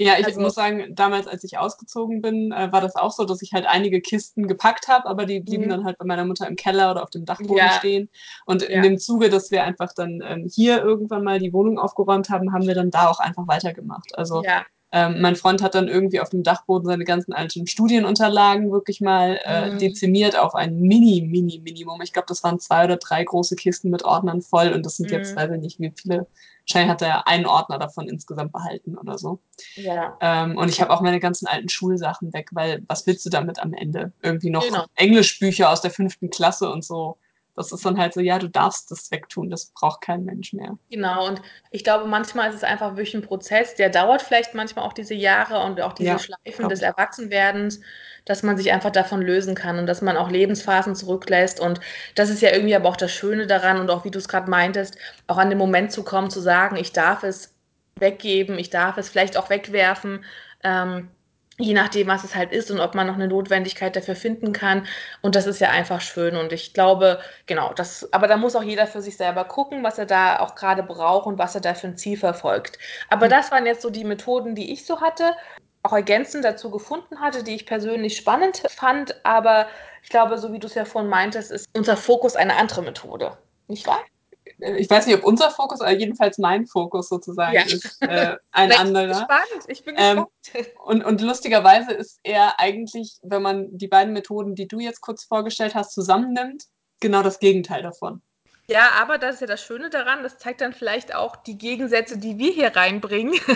Ja, 0.00 0.14
ich 0.18 0.26
also, 0.26 0.40
muss 0.40 0.54
sagen, 0.54 0.94
damals, 0.94 1.26
als 1.26 1.44
ich 1.44 1.58
ausgezogen 1.58 2.22
bin, 2.22 2.52
äh, 2.52 2.70
war 2.72 2.80
das 2.80 2.94
auch 2.96 3.10
so, 3.10 3.24
dass 3.24 3.42
ich 3.42 3.52
halt 3.52 3.66
einige 3.66 4.00
Kisten 4.00 4.46
gepackt 4.46 4.88
habe, 4.88 5.06
aber 5.06 5.26
die 5.26 5.40
blieben 5.40 5.64
mhm. 5.64 5.70
dann 5.70 5.84
halt 5.84 5.98
bei 5.98 6.04
meiner 6.04 6.24
Mutter 6.24 6.46
im 6.46 6.56
Keller 6.56 6.90
oder 6.90 7.02
auf 7.02 7.10
dem 7.10 7.24
Dachboden 7.24 7.56
ja. 7.56 7.72
stehen. 7.72 8.08
Und 8.46 8.62
in 8.62 8.76
ja. 8.76 8.82
dem 8.82 8.98
Zuge, 8.98 9.28
dass 9.28 9.50
wir 9.50 9.64
einfach 9.64 9.92
dann 9.94 10.22
ähm, 10.24 10.48
hier 10.52 10.82
irgendwann 10.82 11.24
mal 11.24 11.38
die 11.38 11.52
Wohnung 11.52 11.78
aufgeräumt 11.78 12.30
haben, 12.30 12.52
haben 12.52 12.66
wir 12.66 12.74
dann 12.74 12.90
da 12.90 13.08
auch 13.08 13.18
einfach 13.18 13.48
weitergemacht. 13.48 14.16
Also 14.16 14.42
ja. 14.44 14.64
Ähm, 14.92 15.20
mein 15.20 15.36
Freund 15.36 15.62
hat 15.62 15.74
dann 15.74 15.88
irgendwie 15.88 16.20
auf 16.20 16.30
dem 16.30 16.42
Dachboden 16.42 16.86
seine 16.86 17.04
ganzen 17.04 17.32
alten 17.32 17.66
Studienunterlagen 17.66 18.70
wirklich 18.70 19.00
mal 19.00 19.38
äh, 19.44 19.70
mhm. 19.70 19.78
dezimiert 19.78 20.38
auf 20.38 20.54
ein 20.54 20.80
Mini, 20.80 21.22
Mini, 21.22 21.60
Minimum. 21.62 22.00
Ich 22.02 22.12
glaube, 22.12 22.26
das 22.28 22.42
waren 22.42 22.58
zwei 22.58 22.84
oder 22.84 22.96
drei 22.96 23.22
große 23.24 23.56
Kisten 23.56 23.90
mit 23.90 24.04
Ordnern 24.04 24.40
voll 24.40 24.72
und 24.72 24.86
das 24.86 24.96
sind 24.96 25.10
mhm. 25.10 25.18
jetzt, 25.18 25.36
weiß 25.36 25.50
ich 25.52 25.60
nicht, 25.60 25.80
wie 25.80 25.92
viele 25.94 26.26
Wahrscheinlich 26.68 26.90
hat 26.90 27.02
er 27.02 27.26
einen 27.26 27.46
Ordner 27.46 27.78
davon 27.78 28.08
insgesamt 28.08 28.52
behalten 28.52 28.98
oder 28.98 29.16
so. 29.16 29.40
Ja. 29.76 30.18
Ähm, 30.20 30.58
und 30.58 30.68
ich 30.68 30.82
habe 30.82 30.92
auch 30.92 31.00
meine 31.00 31.18
ganzen 31.18 31.46
alten 31.46 31.70
Schulsachen 31.70 32.34
weg, 32.34 32.50
weil 32.52 32.82
was 32.88 33.06
willst 33.06 33.24
du 33.24 33.30
damit 33.30 33.58
am 33.58 33.72
Ende? 33.72 34.12
Irgendwie 34.22 34.50
noch 34.50 34.62
genau. 34.62 34.84
Englischbücher 34.94 35.70
aus 35.70 35.80
der 35.80 35.90
fünften 35.90 36.28
Klasse 36.28 36.70
und 36.70 36.84
so. 36.84 37.16
Das 37.58 37.72
ist 37.72 37.84
dann 37.84 37.98
halt 37.98 38.14
so, 38.14 38.20
ja, 38.20 38.38
du 38.38 38.48
darfst 38.48 38.90
das 38.90 39.10
wegtun, 39.10 39.50
das 39.50 39.66
braucht 39.66 40.00
kein 40.00 40.24
Mensch 40.24 40.52
mehr. 40.52 40.78
Genau, 40.90 41.26
und 41.26 41.42
ich 41.70 41.84
glaube, 41.84 42.06
manchmal 42.06 42.48
ist 42.48 42.56
es 42.56 42.64
einfach 42.64 42.92
wirklich 42.92 43.14
ein 43.14 43.22
Prozess, 43.22 43.74
der 43.74 43.90
dauert 43.90 44.22
vielleicht 44.22 44.54
manchmal 44.54 44.84
auch 44.84 44.92
diese 44.92 45.14
Jahre 45.14 45.64
und 45.64 45.80
auch 45.80 45.92
diese 45.92 46.10
ja, 46.10 46.18
Schleifen 46.18 46.68
des 46.68 46.82
Erwachsenwerdens 46.82 47.80
dass 48.28 48.42
man 48.42 48.58
sich 48.58 48.70
einfach 48.72 48.90
davon 48.90 49.22
lösen 49.22 49.54
kann 49.54 49.78
und 49.78 49.86
dass 49.86 50.02
man 50.02 50.16
auch 50.16 50.30
Lebensphasen 50.30 50.94
zurücklässt. 50.94 51.60
Und 51.60 51.80
das 52.14 52.28
ist 52.28 52.42
ja 52.42 52.52
irgendwie 52.52 52.76
aber 52.76 52.88
auch 52.88 52.96
das 52.96 53.10
Schöne 53.10 53.46
daran 53.46 53.80
und 53.80 53.90
auch 53.90 54.04
wie 54.04 54.10
du 54.10 54.18
es 54.18 54.28
gerade 54.28 54.50
meintest, 54.50 54.98
auch 55.26 55.38
an 55.38 55.48
den 55.48 55.58
Moment 55.58 55.92
zu 55.92 56.04
kommen, 56.04 56.28
zu 56.28 56.40
sagen, 56.40 56.76
ich 56.76 56.92
darf 56.92 57.22
es 57.22 57.54
weggeben, 57.96 58.58
ich 58.58 58.68
darf 58.68 58.98
es 58.98 59.08
vielleicht 59.08 59.38
auch 59.38 59.48
wegwerfen. 59.48 60.24
Ähm, 60.62 61.08
je 61.58 61.74
nachdem, 61.74 62.06
was 62.06 62.24
es 62.24 62.34
halt 62.34 62.52
ist 62.52 62.70
und 62.70 62.80
ob 62.80 62.94
man 62.94 63.06
noch 63.06 63.14
eine 63.14 63.28
Notwendigkeit 63.28 63.96
dafür 63.96 64.14
finden 64.14 64.52
kann. 64.52 64.86
Und 65.22 65.34
das 65.34 65.46
ist 65.46 65.60
ja 65.60 65.70
einfach 65.70 66.00
schön. 66.00 66.36
Und 66.36 66.52
ich 66.52 66.72
glaube, 66.72 67.18
genau, 67.46 67.72
das, 67.74 68.12
aber 68.12 68.28
da 68.28 68.36
muss 68.36 68.54
auch 68.56 68.62
jeder 68.62 68.86
für 68.86 69.02
sich 69.02 69.16
selber 69.16 69.44
gucken, 69.44 69.82
was 69.82 69.98
er 69.98 70.06
da 70.06 70.38
auch 70.38 70.54
gerade 70.54 70.82
braucht 70.82 71.26
und 71.26 71.38
was 71.38 71.54
er 71.54 71.60
da 71.60 71.74
für 71.74 71.88
ein 71.88 71.96
Ziel 71.96 72.16
verfolgt. 72.16 72.78
Aber 73.10 73.26
mhm. 73.26 73.30
das 73.30 73.50
waren 73.50 73.66
jetzt 73.66 73.82
so 73.82 73.90
die 73.90 74.04
Methoden, 74.04 74.54
die 74.54 74.72
ich 74.72 74.86
so 74.86 75.00
hatte 75.00 75.32
auch 75.82 75.92
ergänzend 75.92 76.44
dazu 76.44 76.70
gefunden 76.70 77.20
hatte, 77.20 77.42
die 77.42 77.54
ich 77.54 77.66
persönlich 77.66 78.16
spannend 78.16 78.62
fand. 78.68 79.24
Aber 79.24 79.66
ich 80.02 80.10
glaube, 80.10 80.38
so 80.38 80.52
wie 80.52 80.58
du 80.58 80.66
es 80.66 80.74
ja 80.74 80.84
vorhin 80.84 81.10
meintest, 81.10 81.50
ist 81.50 81.66
unser 81.74 81.96
Fokus 81.96 82.36
eine 82.36 82.56
andere 82.56 82.82
Methode. 82.82 83.36
Nicht 83.68 83.86
wahr? 83.86 84.00
Ich 84.58 84.90
weiß 84.90 85.06
nicht, 85.06 85.16
ob 85.16 85.24
unser 85.24 85.50
Fokus, 85.50 85.80
aber 85.80 85.92
jedenfalls 85.92 86.38
mein 86.38 86.66
Fokus 86.66 87.08
sozusagen 87.08 87.54
ja. 87.54 87.62
ist 87.62 88.02
äh, 88.02 88.36
ein 88.50 88.72
anderer. 88.78 89.10
Ich 89.10 89.16
bin 89.16 89.18
gespannt. 89.18 89.64
Ich 89.68 89.84
bin 89.84 89.94
ähm, 89.98 90.26
gespannt. 90.42 90.68
Ähm, 90.68 90.82
und, 90.84 91.04
und 91.04 91.20
lustigerweise 91.20 91.92
ist 91.92 92.18
er 92.22 92.58
eigentlich, 92.58 93.18
wenn 93.22 93.42
man 93.42 93.76
die 93.76 93.88
beiden 93.88 94.12
Methoden, 94.12 94.54
die 94.54 94.66
du 94.66 94.80
jetzt 94.80 95.00
kurz 95.00 95.24
vorgestellt 95.24 95.74
hast, 95.74 95.92
zusammennimmt, 95.92 96.64
genau 97.00 97.22
das 97.22 97.38
Gegenteil 97.38 97.82
davon. 97.82 98.22
Ja, 98.70 98.90
aber 99.00 99.16
das 99.16 99.36
ist 99.36 99.40
ja 99.40 99.46
das 99.46 99.62
Schöne 99.62 99.88
daran, 99.88 100.22
das 100.22 100.36
zeigt 100.36 100.60
dann 100.60 100.74
vielleicht 100.74 101.14
auch 101.14 101.36
die 101.36 101.56
Gegensätze, 101.56 102.18
die 102.18 102.36
wir 102.36 102.52
hier 102.52 102.76
reinbringen. 102.76 103.34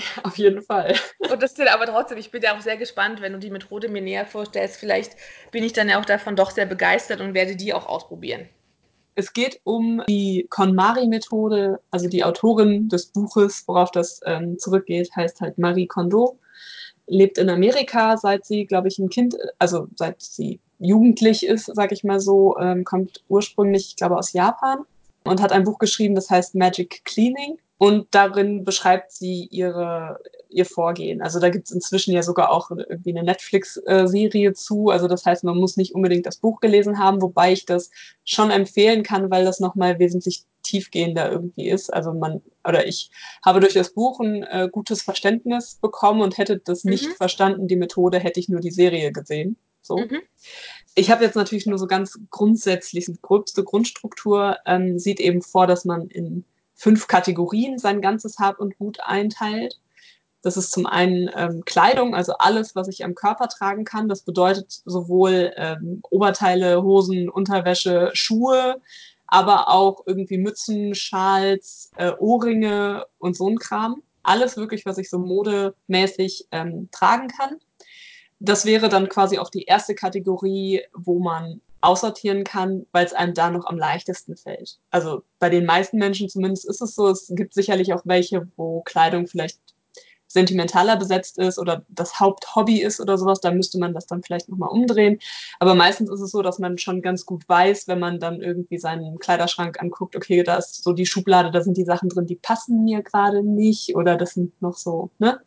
Ja, 0.00 0.22
auf 0.22 0.38
jeden 0.38 0.62
Fall. 0.62 0.94
Und 1.18 1.42
das 1.42 1.52
ist 1.52 1.68
aber 1.68 1.84
trotzdem, 1.84 2.16
ich 2.16 2.30
bin 2.30 2.40
ja 2.40 2.56
auch 2.56 2.60
sehr 2.62 2.78
gespannt, 2.78 3.20
wenn 3.20 3.34
du 3.34 3.38
die 3.38 3.50
Methode 3.50 3.88
mir 3.88 4.00
näher 4.00 4.24
vorstellst. 4.24 4.76
Vielleicht 4.76 5.14
bin 5.50 5.62
ich 5.62 5.74
dann 5.74 5.90
ja 5.90 6.00
auch 6.00 6.06
davon 6.06 6.36
doch 6.36 6.52
sehr 6.52 6.64
begeistert 6.64 7.20
und 7.20 7.34
werde 7.34 7.54
die 7.54 7.74
auch 7.74 7.86
ausprobieren. 7.86 8.48
Es 9.20 9.34
geht 9.34 9.60
um 9.64 10.02
die 10.08 10.46
KonMari-Methode, 10.48 11.78
also 11.90 12.08
die 12.08 12.24
Autorin 12.24 12.88
des 12.88 13.04
Buches, 13.04 13.64
worauf 13.66 13.90
das 13.90 14.22
ähm, 14.24 14.58
zurückgeht, 14.58 15.14
heißt 15.14 15.42
halt 15.42 15.58
Marie 15.58 15.86
Kondo, 15.86 16.38
lebt 17.06 17.36
in 17.36 17.50
Amerika, 17.50 18.16
seit 18.16 18.46
sie, 18.46 18.64
glaube 18.64 18.88
ich, 18.88 18.98
ein 18.98 19.10
Kind, 19.10 19.36
also 19.58 19.88
seit 19.94 20.22
sie 20.22 20.58
jugendlich 20.78 21.44
ist, 21.44 21.66
sag 21.66 21.92
ich 21.92 22.02
mal 22.02 22.18
so, 22.18 22.56
ähm, 22.56 22.84
kommt 22.84 23.22
ursprünglich, 23.28 23.88
ich 23.88 23.96
glaube, 23.96 24.16
aus 24.16 24.32
Japan 24.32 24.86
und 25.24 25.42
hat 25.42 25.52
ein 25.52 25.64
Buch 25.64 25.78
geschrieben, 25.78 26.14
das 26.14 26.30
heißt 26.30 26.54
Magic 26.54 27.04
Cleaning. 27.04 27.58
Und 27.82 28.08
darin 28.10 28.62
beschreibt 28.66 29.10
sie 29.10 29.48
ihre, 29.50 30.18
ihr 30.50 30.66
Vorgehen. 30.66 31.22
Also 31.22 31.40
da 31.40 31.48
gibt 31.48 31.68
es 31.68 31.70
inzwischen 31.70 32.12
ja 32.12 32.22
sogar 32.22 32.50
auch 32.50 32.70
irgendwie 32.70 33.16
eine 33.16 33.22
Netflix-Serie 33.22 34.52
zu. 34.52 34.90
Also 34.90 35.08
das 35.08 35.24
heißt, 35.24 35.44
man 35.44 35.56
muss 35.56 35.78
nicht 35.78 35.94
unbedingt 35.94 36.26
das 36.26 36.36
Buch 36.36 36.60
gelesen 36.60 36.98
haben, 36.98 37.22
wobei 37.22 37.52
ich 37.52 37.64
das 37.64 37.90
schon 38.22 38.50
empfehlen 38.50 39.02
kann, 39.02 39.30
weil 39.30 39.46
das 39.46 39.60
nochmal 39.60 39.98
wesentlich 39.98 40.44
tiefgehender 40.62 41.32
irgendwie 41.32 41.70
ist. 41.70 41.88
Also 41.88 42.12
man, 42.12 42.42
oder 42.68 42.86
ich 42.86 43.10
habe 43.42 43.60
durch 43.60 43.72
das 43.72 43.94
Buch 43.94 44.20
ein 44.20 44.42
äh, 44.42 44.68
gutes 44.70 45.00
Verständnis 45.00 45.78
bekommen 45.80 46.20
und 46.20 46.36
hätte 46.36 46.58
das 46.58 46.84
nicht 46.84 47.08
mhm. 47.08 47.14
verstanden, 47.14 47.66
die 47.66 47.76
Methode, 47.76 48.18
hätte 48.18 48.40
ich 48.40 48.50
nur 48.50 48.60
die 48.60 48.72
Serie 48.72 49.10
gesehen. 49.10 49.56
So. 49.80 49.96
Mhm. 49.96 50.20
Ich 50.96 51.10
habe 51.10 51.24
jetzt 51.24 51.34
natürlich 51.34 51.64
nur 51.64 51.78
so 51.78 51.86
ganz 51.86 52.18
grundsätzlich, 52.28 53.06
die 53.06 53.16
gröbste 53.22 53.64
Grundstruktur 53.64 54.58
ähm, 54.66 54.98
sieht 54.98 55.18
eben 55.18 55.40
vor, 55.40 55.66
dass 55.66 55.86
man 55.86 56.08
in 56.08 56.44
fünf 56.80 57.08
Kategorien 57.08 57.78
sein 57.78 58.00
ganzes 58.00 58.38
Hab 58.38 58.58
und 58.58 58.78
Gut 58.78 59.00
einteilt. 59.00 59.78
Das 60.40 60.56
ist 60.56 60.72
zum 60.72 60.86
einen 60.86 61.30
ähm, 61.36 61.62
Kleidung, 61.66 62.14
also 62.14 62.32
alles, 62.38 62.74
was 62.74 62.88
ich 62.88 63.04
am 63.04 63.14
Körper 63.14 63.48
tragen 63.48 63.84
kann. 63.84 64.08
Das 64.08 64.22
bedeutet 64.22 64.80
sowohl 64.86 65.52
ähm, 65.56 66.00
Oberteile, 66.08 66.82
Hosen, 66.82 67.28
Unterwäsche, 67.28 68.10
Schuhe, 68.14 68.80
aber 69.26 69.68
auch 69.68 70.04
irgendwie 70.06 70.38
Mützen, 70.38 70.94
Schals, 70.94 71.90
äh, 71.96 72.12
Ohrringe 72.18 73.04
und 73.18 73.36
so 73.36 73.50
ein 73.50 73.58
Kram. 73.58 74.02
Alles 74.22 74.56
wirklich, 74.56 74.86
was 74.86 74.96
ich 74.96 75.10
so 75.10 75.18
modemäßig 75.18 76.48
ähm, 76.50 76.88
tragen 76.90 77.28
kann 77.28 77.58
das 78.40 78.64
wäre 78.64 78.88
dann 78.88 79.08
quasi 79.08 79.38
auch 79.38 79.50
die 79.50 79.64
erste 79.64 79.94
Kategorie, 79.94 80.82
wo 80.94 81.20
man 81.20 81.60
aussortieren 81.80 82.44
kann, 82.44 82.86
weil 82.92 83.06
es 83.06 83.12
einem 83.12 83.34
da 83.34 83.50
noch 83.50 83.66
am 83.66 83.78
leichtesten 83.78 84.36
fällt. 84.36 84.78
Also 84.90 85.22
bei 85.38 85.48
den 85.48 85.64
meisten 85.64 85.98
Menschen 85.98 86.28
zumindest 86.28 86.68
ist 86.68 86.82
es 86.82 86.94
so. 86.94 87.08
Es 87.08 87.32
gibt 87.34 87.54
sicherlich 87.54 87.92
auch 87.94 88.02
welche, 88.04 88.48
wo 88.56 88.82
Kleidung 88.82 89.26
vielleicht 89.26 89.58
sentimentaler 90.30 90.96
besetzt 90.96 91.38
ist 91.38 91.58
oder 91.58 91.84
das 91.88 92.20
Haupthobby 92.20 92.80
ist 92.80 93.00
oder 93.00 93.18
sowas, 93.18 93.40
da 93.40 93.50
müsste 93.50 93.80
man 93.80 93.94
das 93.94 94.06
dann 94.06 94.22
vielleicht 94.22 94.48
nochmal 94.48 94.68
umdrehen. 94.68 95.18
Aber 95.58 95.74
meistens 95.74 96.08
ist 96.08 96.20
es 96.20 96.30
so, 96.30 96.40
dass 96.40 96.60
man 96.60 96.78
schon 96.78 97.02
ganz 97.02 97.26
gut 97.26 97.48
weiß, 97.48 97.88
wenn 97.88 97.98
man 97.98 98.20
dann 98.20 98.40
irgendwie 98.40 98.78
seinen 98.78 99.18
Kleiderschrank 99.18 99.82
anguckt, 99.82 100.14
okay, 100.14 100.44
da 100.44 100.56
ist 100.56 100.84
so 100.84 100.92
die 100.92 101.06
Schublade, 101.06 101.50
da 101.50 101.62
sind 101.62 101.76
die 101.76 101.84
Sachen 101.84 102.08
drin, 102.08 102.26
die 102.26 102.36
passen 102.36 102.84
mir 102.84 103.02
gerade 103.02 103.42
nicht 103.42 103.96
oder 103.96 104.16
das 104.16 104.34
sind 104.34 104.62
noch 104.62 104.76
so, 104.76 105.10
ne? 105.18 105.40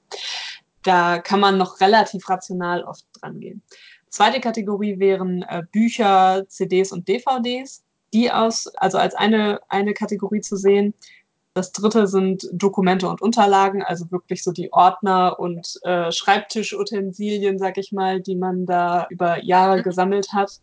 da 0.84 1.19
kann 1.19 1.39
man 1.39 1.58
noch 1.58 1.80
relativ 1.80 2.30
rational 2.30 2.84
oft 2.84 3.06
dran 3.19 3.39
gehen. 3.39 3.62
Zweite 4.13 4.39
Kategorie 4.39 4.99
wären 4.99 5.41
äh, 5.41 5.63
Bücher, 5.71 6.45
CDs 6.47 6.91
und 6.91 7.08
DVDs, 7.08 7.84
die 8.13 8.32
aus, 8.32 8.67
also 8.76 8.99
als 8.99 9.15
eine, 9.15 9.60
eine 9.69 9.95
Kategorie 9.95 10.41
zu 10.41 10.56
sehen. 10.56 10.93
Das 11.56 11.71
dritte 11.71 12.06
sind 12.06 12.47
Dokumente 12.54 13.10
und 13.10 13.23
Unterlagen, 13.23 13.82
also 13.82 14.12
wirklich 14.12 14.43
so 14.43 14.52
die 14.52 14.71
Ordner 14.71 15.39
und 15.39 15.80
äh, 15.82 16.12
Schreibtischutensilien, 16.12 17.58
sag 17.58 17.80
ich 17.80 17.91
mal, 17.91 18.21
die 18.21 18.36
man 18.36 18.67
da 18.67 19.08
über 19.10 19.43
Jahre 19.43 19.80
mhm. 19.80 19.84
gesammelt 19.84 20.32
hat. 20.32 20.62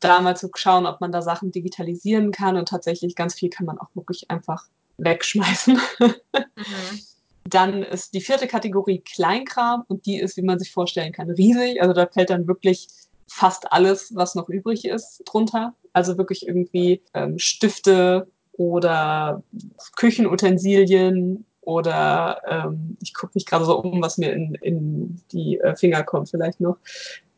Da 0.00 0.22
mal 0.22 0.34
zu 0.38 0.48
schauen, 0.54 0.86
ob 0.86 1.02
man 1.02 1.12
da 1.12 1.20
Sachen 1.20 1.52
digitalisieren 1.52 2.32
kann 2.32 2.56
und 2.56 2.68
tatsächlich 2.68 3.14
ganz 3.14 3.34
viel 3.34 3.50
kann 3.50 3.66
man 3.66 3.78
auch 3.78 3.90
wirklich 3.92 4.30
einfach 4.30 4.68
wegschmeißen. 4.96 5.78
Mhm. 6.56 7.15
Dann 7.48 7.82
ist 7.82 8.14
die 8.14 8.20
vierte 8.20 8.46
Kategorie 8.46 8.98
Kleinkram 9.00 9.84
und 9.88 10.06
die 10.06 10.18
ist, 10.18 10.36
wie 10.36 10.42
man 10.42 10.58
sich 10.58 10.72
vorstellen 10.72 11.12
kann, 11.12 11.30
riesig. 11.30 11.80
Also 11.80 11.92
da 11.92 12.06
fällt 12.06 12.30
dann 12.30 12.48
wirklich 12.48 12.88
fast 13.28 13.72
alles, 13.72 14.14
was 14.14 14.34
noch 14.34 14.48
übrig 14.48 14.84
ist, 14.84 15.22
drunter. 15.24 15.74
Also 15.92 16.18
wirklich 16.18 16.46
irgendwie 16.46 17.02
ähm, 17.14 17.38
Stifte 17.38 18.28
oder 18.52 19.42
Küchenutensilien 19.96 21.44
oder 21.60 22.40
ähm, 22.48 22.96
ich 23.02 23.12
gucke 23.12 23.32
mich 23.34 23.46
gerade 23.46 23.64
so 23.64 23.80
um, 23.80 24.00
was 24.00 24.18
mir 24.18 24.32
in, 24.32 24.54
in 24.56 25.20
die 25.32 25.58
äh, 25.58 25.74
Finger 25.76 26.04
kommt 26.04 26.30
vielleicht 26.30 26.60
noch. 26.60 26.76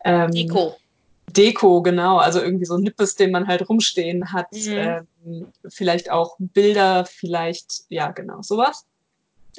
Ähm, 0.05 0.31
Deko. 0.31 0.77
Deko, 1.31 1.83
genau. 1.83 2.19
Also 2.19 2.41
irgendwie 2.41 2.67
so 2.67 2.77
Nippes, 2.77 3.17
den 3.17 3.31
man 3.31 3.47
halt 3.47 3.69
rumstehen 3.69 4.33
hat. 4.33 4.53
Mhm. 4.53 5.07
Ähm, 5.27 5.47
vielleicht 5.69 6.11
auch 6.11 6.37
Bilder, 6.39 7.05
vielleicht, 7.05 7.85
ja, 7.89 8.11
genau, 8.11 8.43
sowas. 8.43 8.87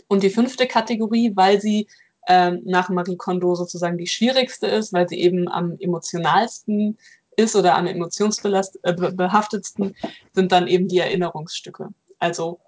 Und 0.07 0.23
die 0.23 0.29
fünfte 0.29 0.67
Kategorie, 0.67 1.33
weil 1.35 1.59
sie 1.61 1.87
ähm, 2.27 2.61
nach 2.65 2.89
Marie 2.89 3.17
Kondo 3.17 3.55
sozusagen 3.55 3.97
die 3.97 4.07
schwierigste 4.07 4.67
ist, 4.67 4.93
weil 4.93 5.09
sie 5.09 5.19
eben 5.19 5.47
am 5.47 5.77
emotionalsten 5.79 6.97
ist 7.35 7.55
oder 7.55 7.75
am 7.75 7.87
emotionsbehaftetsten, 7.87 9.95
äh, 9.95 10.07
sind 10.33 10.51
dann 10.51 10.67
eben 10.67 10.87
die 10.87 10.99
Erinnerungsstücke. 10.99 11.89
Also 12.19 12.59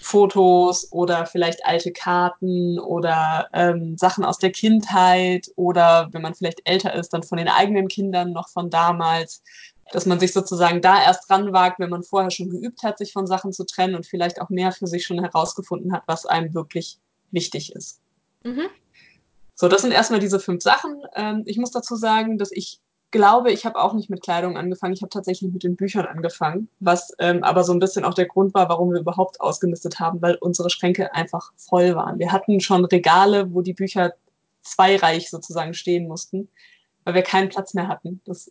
Fotos 0.00 0.90
oder 0.92 1.26
vielleicht 1.26 1.64
alte 1.64 1.92
Karten 1.92 2.78
oder 2.78 3.48
ähm, 3.52 3.96
Sachen 3.96 4.24
aus 4.24 4.38
der 4.38 4.50
Kindheit 4.50 5.50
oder 5.56 6.08
wenn 6.12 6.22
man 6.22 6.34
vielleicht 6.34 6.68
älter 6.68 6.94
ist, 6.94 7.12
dann 7.12 7.22
von 7.22 7.38
den 7.38 7.48
eigenen 7.48 7.88
Kindern 7.88 8.32
noch 8.32 8.48
von 8.48 8.70
damals, 8.70 9.42
dass 9.92 10.06
man 10.06 10.20
sich 10.20 10.32
sozusagen 10.32 10.80
da 10.80 11.02
erst 11.02 11.30
ranwagt, 11.30 11.78
wenn 11.78 11.90
man 11.90 12.02
vorher 12.02 12.30
schon 12.30 12.50
geübt 12.50 12.82
hat, 12.82 12.98
sich 12.98 13.12
von 13.12 13.26
Sachen 13.26 13.52
zu 13.52 13.64
trennen 13.64 13.94
und 13.94 14.06
vielleicht 14.06 14.40
auch 14.40 14.48
mehr 14.48 14.72
für 14.72 14.86
sich 14.86 15.04
schon 15.06 15.20
herausgefunden 15.20 15.92
hat, 15.92 16.02
was 16.06 16.26
einem 16.26 16.54
wirklich 16.54 16.98
wichtig 17.30 17.74
ist. 17.74 18.00
Mhm. 18.42 18.68
So, 19.54 19.68
das 19.68 19.82
sind 19.82 19.92
erstmal 19.92 20.20
diese 20.20 20.40
fünf 20.40 20.62
Sachen. 20.62 21.02
Ähm, 21.14 21.42
ich 21.46 21.58
muss 21.58 21.70
dazu 21.70 21.96
sagen, 21.96 22.38
dass 22.38 22.50
ich 22.50 22.80
glaube, 23.14 23.52
ich 23.52 23.64
habe 23.64 23.80
auch 23.80 23.94
nicht 23.94 24.10
mit 24.10 24.22
Kleidung 24.22 24.56
angefangen. 24.56 24.92
Ich 24.92 25.02
habe 25.02 25.10
tatsächlich 25.10 25.52
mit 25.52 25.62
den 25.62 25.76
Büchern 25.76 26.06
angefangen, 26.06 26.68
was 26.80 27.12
ähm, 27.20 27.44
aber 27.44 27.62
so 27.62 27.72
ein 27.72 27.78
bisschen 27.78 28.04
auch 28.04 28.14
der 28.14 28.26
Grund 28.26 28.54
war, 28.54 28.68
warum 28.68 28.92
wir 28.92 28.98
überhaupt 28.98 29.40
ausgemistet 29.40 30.00
haben, 30.00 30.20
weil 30.20 30.34
unsere 30.34 30.68
Schränke 30.68 31.14
einfach 31.14 31.52
voll 31.56 31.94
waren. 31.94 32.18
Wir 32.18 32.32
hatten 32.32 32.58
schon 32.58 32.84
Regale, 32.84 33.54
wo 33.54 33.62
die 33.62 33.72
Bücher 33.72 34.14
zweireich 34.62 35.30
sozusagen 35.30 35.74
stehen 35.74 36.08
mussten, 36.08 36.48
weil 37.04 37.14
wir 37.14 37.22
keinen 37.22 37.50
Platz 37.50 37.72
mehr 37.74 37.86
hatten. 37.86 38.20
Das 38.24 38.50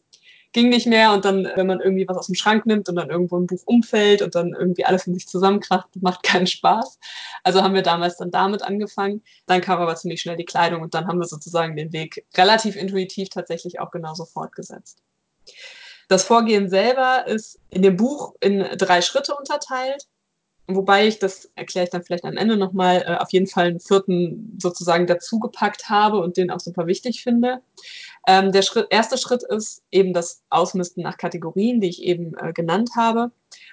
ging 0.53 0.69
nicht 0.69 0.87
mehr 0.87 1.11
und 1.11 1.25
dann, 1.25 1.43
wenn 1.55 1.67
man 1.67 1.81
irgendwie 1.81 2.07
was 2.07 2.17
aus 2.17 2.27
dem 2.27 2.35
Schrank 2.35 2.65
nimmt 2.65 2.87
und 2.87 2.95
dann 2.95 3.09
irgendwo 3.09 3.37
ein 3.37 3.47
Buch 3.47 3.63
umfällt 3.65 4.21
und 4.21 4.35
dann 4.35 4.53
irgendwie 4.53 4.85
alles 4.85 5.07
in 5.07 5.13
sich 5.13 5.27
zusammenkracht, 5.27 5.89
macht 6.01 6.23
keinen 6.23 6.47
Spaß. 6.47 6.99
Also 7.43 7.63
haben 7.63 7.73
wir 7.73 7.81
damals 7.81 8.17
dann 8.17 8.31
damit 8.31 8.61
angefangen. 8.61 9.23
Dann 9.47 9.61
kam 9.61 9.79
aber 9.79 9.95
ziemlich 9.95 10.21
schnell 10.21 10.37
die 10.37 10.45
Kleidung 10.45 10.81
und 10.81 10.93
dann 10.93 11.07
haben 11.07 11.19
wir 11.19 11.27
sozusagen 11.27 11.75
den 11.75 11.91
Weg 11.91 12.25
relativ 12.35 12.75
intuitiv 12.75 13.29
tatsächlich 13.29 13.79
auch 13.79 13.91
genauso 13.91 14.25
fortgesetzt. 14.25 14.99
Das 16.07 16.23
Vorgehen 16.23 16.69
selber 16.69 17.25
ist 17.27 17.59
in 17.69 17.81
dem 17.81 17.97
Buch 17.97 18.35
in 18.39 18.59
drei 18.77 19.01
Schritte 19.01 19.35
unterteilt. 19.35 20.05
Wobei 20.67 21.07
ich, 21.07 21.19
das 21.19 21.51
erkläre 21.55 21.85
ich 21.85 21.89
dann 21.89 22.03
vielleicht 22.03 22.23
am 22.23 22.37
Ende 22.37 22.55
nochmal, 22.55 23.03
äh, 23.05 23.17
auf 23.17 23.33
jeden 23.33 23.47
Fall 23.47 23.67
einen 23.67 23.79
vierten 23.81 24.57
sozusagen 24.61 25.07
dazugepackt 25.07 25.89
habe 25.89 26.19
und 26.19 26.37
den 26.37 26.51
auch 26.51 26.61
super 26.61 26.87
wichtig 26.87 27.21
finde. 27.21 27.61
Ähm, 28.25 28.53
der 28.53 28.61
Schritt, 28.61 28.87
erste 28.89 29.17
Schritt 29.17 29.43
ist 29.43 29.83
eben 29.91 30.13
das 30.13 30.41
Ausmisten 30.49 31.03
nach 31.03 31.17
Kategorien, 31.17 31.81
die 31.81 31.89
ich 31.89 32.01
eben 32.01 32.33
äh, 32.37 32.53
genannt 32.53 32.91
habe. 32.95 33.31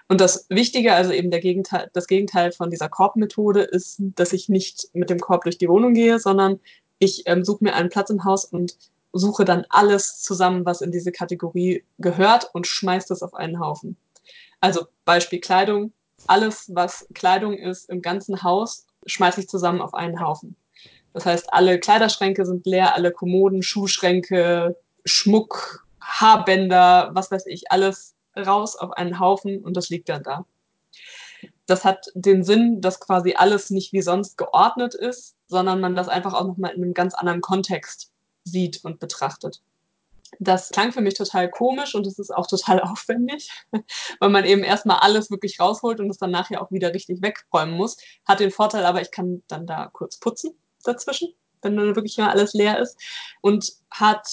Und 0.08 0.20
das 0.20 0.46
Wichtige, 0.48 0.92
also 0.94 1.12
eben 1.12 1.30
der 1.30 1.38
Gegenteil, 1.38 1.90
das 1.92 2.08
Gegenteil 2.08 2.50
von 2.50 2.70
dieser 2.70 2.88
Korbmethode 2.88 3.62
ist, 3.62 3.98
dass 4.00 4.32
ich 4.32 4.48
nicht 4.48 4.88
mit 4.92 5.10
dem 5.10 5.20
Korb 5.20 5.44
durch 5.44 5.58
die 5.58 5.68
Wohnung 5.68 5.94
gehe, 5.94 6.18
sondern 6.18 6.58
ich 6.98 7.22
ähm, 7.26 7.44
suche 7.44 7.62
mir 7.62 7.74
einen 7.74 7.90
Platz 7.90 8.10
im 8.10 8.24
Haus 8.24 8.44
und 8.44 8.76
suche 9.12 9.44
dann 9.44 9.64
alles 9.70 10.20
zusammen, 10.22 10.66
was 10.66 10.80
in 10.80 10.90
diese 10.90 11.12
Kategorie 11.12 11.84
gehört 11.98 12.50
und 12.52 12.66
schmeiße 12.66 13.08
das 13.08 13.22
auf 13.22 13.34
einen 13.34 13.60
Haufen. 13.60 13.96
Also 14.60 14.86
Beispiel 15.04 15.40
Kleidung. 15.40 15.92
Alles, 16.26 16.70
was 16.74 17.06
Kleidung 17.14 17.54
ist 17.54 17.88
im 17.88 18.02
ganzen 18.02 18.42
Haus, 18.42 18.86
schmeiße 19.06 19.40
ich 19.40 19.48
zusammen 19.48 19.80
auf 19.80 19.94
einen 19.94 20.20
Haufen. 20.20 20.56
Das 21.12 21.26
heißt, 21.26 21.52
alle 21.52 21.80
Kleiderschränke 21.80 22.46
sind 22.46 22.66
leer, 22.66 22.94
alle 22.94 23.10
Kommoden, 23.10 23.62
Schuhschränke, 23.62 24.76
Schmuck, 25.04 25.86
Haarbänder, 26.00 27.10
was 27.14 27.30
weiß 27.30 27.46
ich, 27.46 27.70
alles 27.70 28.14
raus 28.36 28.76
auf 28.76 28.92
einen 28.92 29.18
Haufen 29.18 29.62
und 29.62 29.76
das 29.76 29.88
liegt 29.88 30.08
dann 30.08 30.22
da. 30.22 30.46
Das 31.66 31.84
hat 31.84 32.06
den 32.14 32.44
Sinn, 32.44 32.80
dass 32.80 33.00
quasi 33.00 33.34
alles 33.36 33.70
nicht 33.70 33.92
wie 33.92 34.02
sonst 34.02 34.36
geordnet 34.36 34.94
ist, 34.94 35.36
sondern 35.46 35.80
man 35.80 35.94
das 35.94 36.08
einfach 36.08 36.34
auch 36.34 36.46
nochmal 36.46 36.72
in 36.72 36.82
einem 36.82 36.94
ganz 36.94 37.14
anderen 37.14 37.40
Kontext 37.40 38.12
sieht 38.44 38.84
und 38.84 39.00
betrachtet. 39.00 39.62
Das 40.38 40.70
klang 40.70 40.92
für 40.92 41.00
mich 41.00 41.14
total 41.14 41.50
komisch 41.50 41.94
und 41.94 42.06
es 42.06 42.18
ist 42.18 42.30
auch 42.30 42.46
total 42.46 42.80
aufwendig, 42.82 43.50
weil 44.20 44.30
man 44.30 44.44
eben 44.44 44.62
erstmal 44.62 44.98
alles 44.98 45.30
wirklich 45.30 45.60
rausholt 45.60 46.00
und 46.00 46.10
es 46.10 46.18
dann 46.18 46.30
nachher 46.30 46.62
auch 46.62 46.70
wieder 46.70 46.94
richtig 46.94 47.22
wegräumen 47.22 47.74
muss. 47.74 47.96
Hat 48.26 48.40
den 48.40 48.50
Vorteil 48.50 48.84
aber, 48.84 49.02
ich 49.02 49.10
kann 49.10 49.42
dann 49.48 49.66
da 49.66 49.88
kurz 49.92 50.18
putzen 50.18 50.52
dazwischen, 50.84 51.28
wenn 51.62 51.76
dann 51.76 51.96
wirklich 51.96 52.16
mal 52.18 52.30
alles 52.30 52.54
leer 52.54 52.78
ist. 52.78 52.98
Und 53.40 53.72
hat 53.90 54.28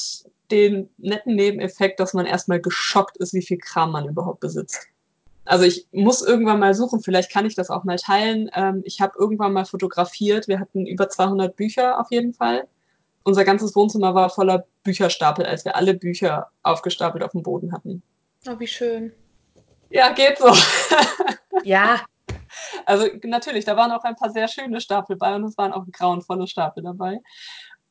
den 0.51 0.89
netten 0.97 1.35
Nebeneffekt, 1.35 1.99
dass 1.99 2.13
man 2.13 2.25
erstmal 2.25 2.61
geschockt 2.61 3.17
ist, 3.17 3.33
wie 3.33 3.41
viel 3.41 3.57
Kram 3.57 3.91
man 3.91 4.07
überhaupt 4.07 4.39
besitzt. 4.39 4.87
Also 5.47 5.63
ich 5.63 5.87
muss 5.91 6.21
irgendwann 6.21 6.59
mal 6.59 6.73
suchen, 6.73 7.01
vielleicht 7.01 7.31
kann 7.31 7.45
ich 7.45 7.55
das 7.55 7.69
auch 7.69 7.83
mal 7.83 7.97
teilen. 7.97 8.49
Ähm, 8.53 8.81
ich 8.85 9.01
habe 9.01 9.17
irgendwann 9.17 9.53
mal 9.53 9.65
fotografiert, 9.65 10.47
wir 10.47 10.59
hatten 10.59 10.85
über 10.85 11.09
200 11.09 11.55
Bücher 11.55 11.99
auf 11.99 12.07
jeden 12.11 12.33
Fall. 12.33 12.67
Unser 13.27 13.43
ganzes 13.43 13.75
Wohnzimmer 13.75 14.15
war 14.15 14.29
voller 14.29 14.65
Bücherstapel, 14.83 15.45
als 15.45 15.65
wir 15.65 15.75
alle 15.75 15.93
Bücher 15.93 16.49
aufgestapelt 16.63 17.25
auf 17.25 17.31
dem 17.31 17.43
Boden 17.43 17.73
hatten. 17.73 18.01
Oh, 18.47 18.57
wie 18.57 18.67
schön. 18.67 19.11
Ja, 19.89 20.13
geht 20.13 20.37
so. 20.37 20.53
Ja, 21.63 22.05
also 22.85 23.07
natürlich, 23.23 23.65
da 23.65 23.75
waren 23.75 23.91
auch 23.91 24.05
ein 24.05 24.15
paar 24.15 24.29
sehr 24.29 24.47
schöne 24.47 24.79
Stapel 24.79 25.17
bei 25.17 25.35
und 25.35 25.43
es 25.43 25.57
waren 25.57 25.73
auch 25.73 25.83
grauenvolle 25.91 26.47
Stapel 26.47 26.83
dabei. 26.83 27.19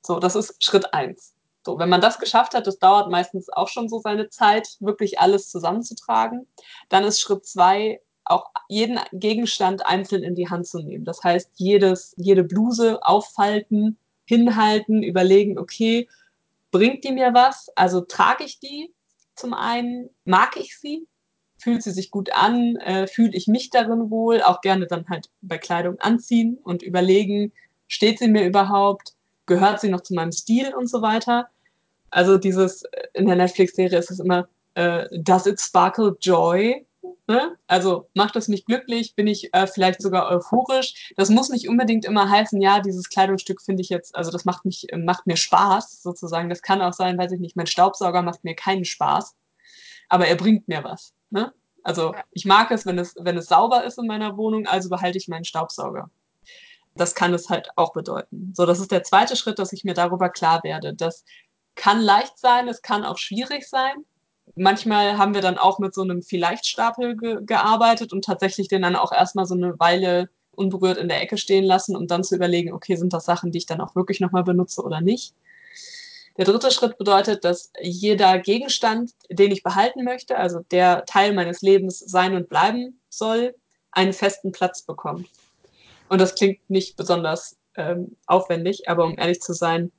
So, 0.01 0.20
das 0.20 0.37
ist 0.37 0.64
Schritt 0.64 0.94
eins. 0.94 1.35
So, 1.66 1.79
wenn 1.79 1.90
man 1.90 2.01
das 2.01 2.18
geschafft 2.18 2.55
hat, 2.55 2.66
das 2.66 2.79
dauert 2.79 3.11
meistens 3.11 3.51
auch 3.51 3.68
schon 3.68 3.90
so 3.90 3.99
seine 3.99 4.31
Zeit, 4.31 4.77
wirklich 4.81 5.20
alles 5.20 5.51
zusammenzutragen. 5.51 6.46
Dann 6.88 7.05
ist 7.05 7.20
Schritt 7.20 7.44
zwei, 7.44 8.01
auch 8.25 8.46
jeden 8.68 8.99
Gegenstand 9.12 9.85
einzeln 9.85 10.22
in 10.22 10.35
die 10.35 10.49
Hand 10.49 10.66
zu 10.66 10.79
nehmen. 10.79 11.05
Das 11.05 11.22
heißt, 11.22 11.51
jedes, 11.57 12.14
jede 12.16 12.44
Bluse 12.44 13.03
auffalten, 13.03 13.99
hinhalten, 14.26 15.02
überlegen, 15.02 15.58
okay, 15.58 16.08
bringt 16.70 17.04
die 17.04 17.12
mir 17.12 17.32
was? 17.34 17.70
Also 17.74 18.02
trage 18.02 18.44
ich 18.44 18.60
die 18.60 18.92
zum 19.34 19.54
einen, 19.54 20.10
mag 20.24 20.56
ich 20.56 20.78
sie? 20.78 21.06
fühlt 21.58 21.82
sie 21.82 21.90
sich 21.90 22.10
gut 22.10 22.30
an, 22.32 22.76
äh, 22.76 23.06
fühle 23.06 23.32
ich 23.32 23.46
mich 23.46 23.70
darin 23.70 24.10
wohl, 24.10 24.42
auch 24.42 24.60
gerne 24.60 24.86
dann 24.86 25.08
halt 25.08 25.30
bei 25.42 25.58
Kleidung 25.58 25.98
anziehen 26.00 26.58
und 26.62 26.82
überlegen, 26.82 27.52
steht 27.88 28.18
sie 28.18 28.28
mir 28.28 28.46
überhaupt, 28.46 29.14
gehört 29.46 29.80
sie 29.80 29.88
noch 29.88 30.02
zu 30.02 30.14
meinem 30.14 30.32
Stil 30.32 30.74
und 30.74 30.88
so 30.88 31.02
weiter. 31.02 31.48
Also 32.10 32.38
dieses, 32.38 32.84
in 33.14 33.26
der 33.26 33.36
Netflix-Serie 33.36 33.98
ist 33.98 34.10
es 34.10 34.20
immer, 34.20 34.48
äh, 34.74 35.06
does 35.18 35.46
it 35.46 35.60
sparkle 35.60 36.16
joy? 36.20 36.84
Ne? 37.27 37.57
Also 37.66 38.09
macht 38.14 38.37
es 38.37 38.49
mich 38.49 38.64
glücklich, 38.66 39.14
bin 39.14 39.27
ich 39.27 39.53
äh, 39.53 39.66
vielleicht 39.66 40.01
sogar 40.01 40.31
euphorisch. 40.31 41.12
Das 41.16 41.29
muss 41.29 41.49
nicht 41.49 41.69
unbedingt 41.69 42.05
immer 42.05 42.31
heißen, 42.31 42.61
ja, 42.61 42.81
dieses 42.81 43.09
Kleidungsstück 43.09 43.61
finde 43.61 43.83
ich 43.83 43.88
jetzt, 43.88 44.14
also 44.14 44.31
das 44.31 44.45
macht 44.45 44.64
mich, 44.64 44.87
macht 44.97 45.27
mir 45.27 45.37
Spaß 45.37 46.03
sozusagen. 46.03 46.49
Das 46.49 46.62
kann 46.62 46.83
auch 46.83 46.92
sein, 46.92 47.19
weiß 47.19 47.33
ich 47.33 47.40
nicht, 47.40 47.57
mein 47.57 47.66
Staubsauger 47.66 48.23
macht 48.23 48.45
mir 48.45 48.55
keinen 48.55 48.85
Spaß, 48.85 49.35
aber 50.09 50.29
er 50.29 50.37
bringt 50.37 50.69
mir 50.69 50.85
was. 50.85 51.14
Ne? 51.31 51.53
Also 51.83 52.14
ich 52.33 52.45
mag 52.45 52.71
es 52.71 52.87
wenn, 52.87 52.99
es, 52.99 53.14
wenn 53.19 53.37
es 53.37 53.47
sauber 53.47 53.85
ist 53.85 53.99
in 53.99 54.07
meiner 54.07 54.37
Wohnung, 54.37 54.66
also 54.66 54.88
behalte 54.88 55.19
ich 55.19 55.29
meinen 55.29 55.45
Staubsauger. 55.45 56.11
Das 56.95 57.14
kann 57.14 57.35
es 57.35 57.51
halt 57.51 57.71
auch 57.77 57.92
bedeuten. 57.92 58.53
So, 58.57 58.66
das 58.66 58.81
ist 58.81 58.90
der 58.90 59.03
zweite 59.03 59.37
Schritt, 59.37 59.59
dass 59.59 59.73
ich 59.73 59.85
mir 59.85 59.95
darüber 59.95 60.29
klar 60.29 60.62
werde. 60.64 60.95
Das 60.95 61.25
kann 61.75 62.01
leicht 62.01 62.38
sein, 62.38 62.69
es 62.69 62.83
kann 62.83 63.05
auch 63.05 63.19
schwierig 63.19 63.69
sein. 63.69 64.05
Manchmal 64.57 65.19
haben 65.19 65.35
wir 65.35 65.42
dann 65.42 65.59
auch 65.59 65.79
mit 65.79 65.95
so 65.95 66.03
einem 66.03 66.23
Vielleicht-Stapel 66.23 67.16
ge 67.16 67.38
gearbeitet 67.42 68.12
und 68.14 68.25
tatsächlich 68.25 68.69
den 68.69 68.83
dann 68.83 68.97
auch 68.97 69.12
erstmal 69.12 69.45
so 69.45 69.55
eine 69.55 69.79
Weile 69.79 70.31
unberührt 70.53 70.97
in 70.97 71.09
der 71.09 71.21
Ecke 71.21 71.37
stehen 71.37 71.64
lassen, 71.64 71.95
um 71.95 72.07
dann 72.07 72.25
zu 72.25 72.35
überlegen, 72.35 72.73
okay, 72.73 72.97
sind 72.97 73.12
das 73.12 73.27
Sachen, 73.27 73.53
die 73.53 73.59
ich 73.59 73.66
dann 73.66 73.83
auch 73.83 73.95
wirklich 73.95 74.19
nochmal 74.21 74.45
benutze 74.45 74.83
oder 74.83 75.03
nicht. 75.03 75.35
Der 76.38 76.47
dritte 76.47 76.71
Schritt 76.71 76.97
bedeutet, 76.97 77.45
dass 77.45 77.71
jeder 77.81 78.38
Gegenstand, 78.38 79.12
den 79.31 79.53
ich 79.53 79.62
behalten 79.62 80.05
möchte, 80.05 80.37
also 80.38 80.61
der 80.71 81.05
Teil 81.05 81.35
meines 81.35 81.61
Lebens 81.61 81.99
sein 81.99 82.35
und 82.35 82.49
bleiben 82.49 82.99
soll, 83.11 83.55
einen 83.90 84.14
festen 84.14 84.53
Platz 84.53 84.83
bekommt. 84.83 85.29
Und 86.09 86.21
das 86.21 86.35
klingt 86.35 86.61
nicht 86.69 86.97
besonders 86.97 87.57
ähm, 87.77 88.16
aufwendig, 88.27 88.88
aber 88.88 89.05
um 89.05 89.19
ehrlich 89.19 89.40
zu 89.40 89.53
sein, 89.53 89.92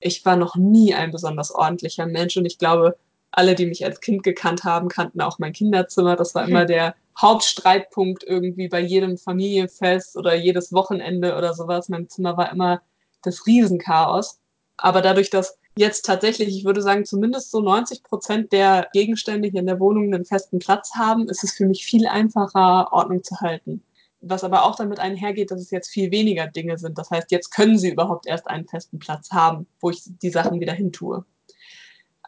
ich 0.00 0.24
war 0.24 0.36
noch 0.36 0.56
nie 0.56 0.94
ein 0.94 1.10
besonders 1.10 1.52
ordentlicher 1.52 2.06
Mensch 2.06 2.36
und 2.36 2.44
ich 2.44 2.58
glaube, 2.58 2.96
alle, 3.30 3.54
die 3.54 3.66
mich 3.66 3.84
als 3.84 4.00
Kind 4.00 4.22
gekannt 4.22 4.64
haben, 4.64 4.88
kannten 4.88 5.20
auch 5.20 5.38
mein 5.38 5.52
Kinderzimmer. 5.52 6.16
Das 6.16 6.34
war 6.34 6.48
immer 6.48 6.64
der 6.64 6.94
Hauptstreitpunkt 7.20 8.24
irgendwie 8.24 8.68
bei 8.68 8.80
jedem 8.80 9.18
Familienfest 9.18 10.16
oder 10.16 10.34
jedes 10.34 10.72
Wochenende 10.72 11.36
oder 11.36 11.54
sowas. 11.54 11.88
Mein 11.88 12.08
Zimmer 12.08 12.36
war 12.36 12.50
immer 12.52 12.80
das 13.22 13.46
Riesenchaos. 13.46 14.38
Aber 14.76 15.02
dadurch, 15.02 15.30
dass 15.30 15.58
jetzt 15.76 16.06
tatsächlich, 16.06 16.48
ich 16.48 16.64
würde 16.64 16.82
sagen, 16.82 17.04
zumindest 17.04 17.50
so 17.50 17.60
90 17.60 18.02
Prozent 18.02 18.52
der 18.52 18.88
Gegenstände 18.92 19.48
hier 19.48 19.60
in 19.60 19.66
der 19.66 19.80
Wohnung 19.80 20.12
einen 20.12 20.24
festen 20.24 20.58
Platz 20.58 20.94
haben, 20.94 21.28
ist 21.28 21.44
es 21.44 21.52
für 21.52 21.66
mich 21.66 21.84
viel 21.84 22.06
einfacher, 22.06 22.92
Ordnung 22.92 23.22
zu 23.22 23.40
halten. 23.40 23.82
Was 24.20 24.42
aber 24.42 24.64
auch 24.64 24.74
damit 24.74 24.98
einhergeht, 24.98 25.50
dass 25.50 25.60
es 25.60 25.70
jetzt 25.70 25.88
viel 25.88 26.10
weniger 26.10 26.46
Dinge 26.48 26.78
sind. 26.78 26.98
Das 26.98 27.10
heißt, 27.10 27.30
jetzt 27.30 27.50
können 27.50 27.78
sie 27.78 27.90
überhaupt 27.90 28.26
erst 28.26 28.48
einen 28.48 28.66
festen 28.66 28.98
Platz 28.98 29.30
haben, 29.30 29.66
wo 29.80 29.90
ich 29.90 30.02
die 30.04 30.30
Sachen 30.30 30.60
wieder 30.60 30.72
hin 30.72 30.92
tue. 30.92 31.24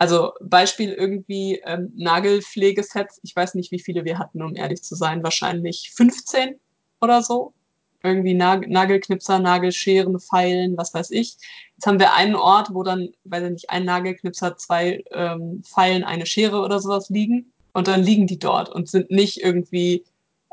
Also 0.01 0.33
Beispiel 0.41 0.95
irgendwie 0.95 1.61
ähm, 1.67 1.93
Nagelpflegesets. 1.95 3.21
Ich 3.23 3.37
weiß 3.37 3.55
nicht, 3.55 3.71
wie 3.71 3.81
viele 3.81 4.07
wir 4.07 4.19
hatten, 4.19 4.41
um 4.41 4.57
ehrlich 4.57 4.83
zu 4.83 4.95
sein. 4.95 5.23
Wahrscheinlich 5.23 5.93
15 5.95 6.59
oder 7.03 7.23
so 7.23 7.53
irgendwie 8.03 8.33
Nag 8.33 8.67
Nagelknipser, 8.67 9.41
Nagelscheren, 9.41 10.19
Pfeilen, 10.19 10.79
was 10.79 10.95
weiß 10.95 11.11
ich. 11.11 11.37
Jetzt 11.77 11.87
haben 11.87 11.99
wir 11.99 12.15
einen 12.15 12.35
Ort, 12.35 12.73
wo 12.73 12.83
dann, 12.83 13.11
weiß 13.25 13.45
ich 13.45 13.51
nicht, 13.51 13.71
ein 13.71 13.85
Nagelknipser, 13.85 14.57
zwei 14.57 15.05
ähm, 15.11 15.63
Pfeilen, 15.65 16.05
eine 16.05 16.25
Schere 16.25 16.63
oder 16.63 16.81
sowas 16.81 17.11
liegen. 17.11 17.53
Und 17.75 17.87
dann 17.87 18.03
liegen 18.03 18.27
die 18.27 18.39
dort 18.39 18.71
und 18.71 18.89
sind 18.89 19.11
nicht 19.11 19.43
irgendwie 19.43 20.07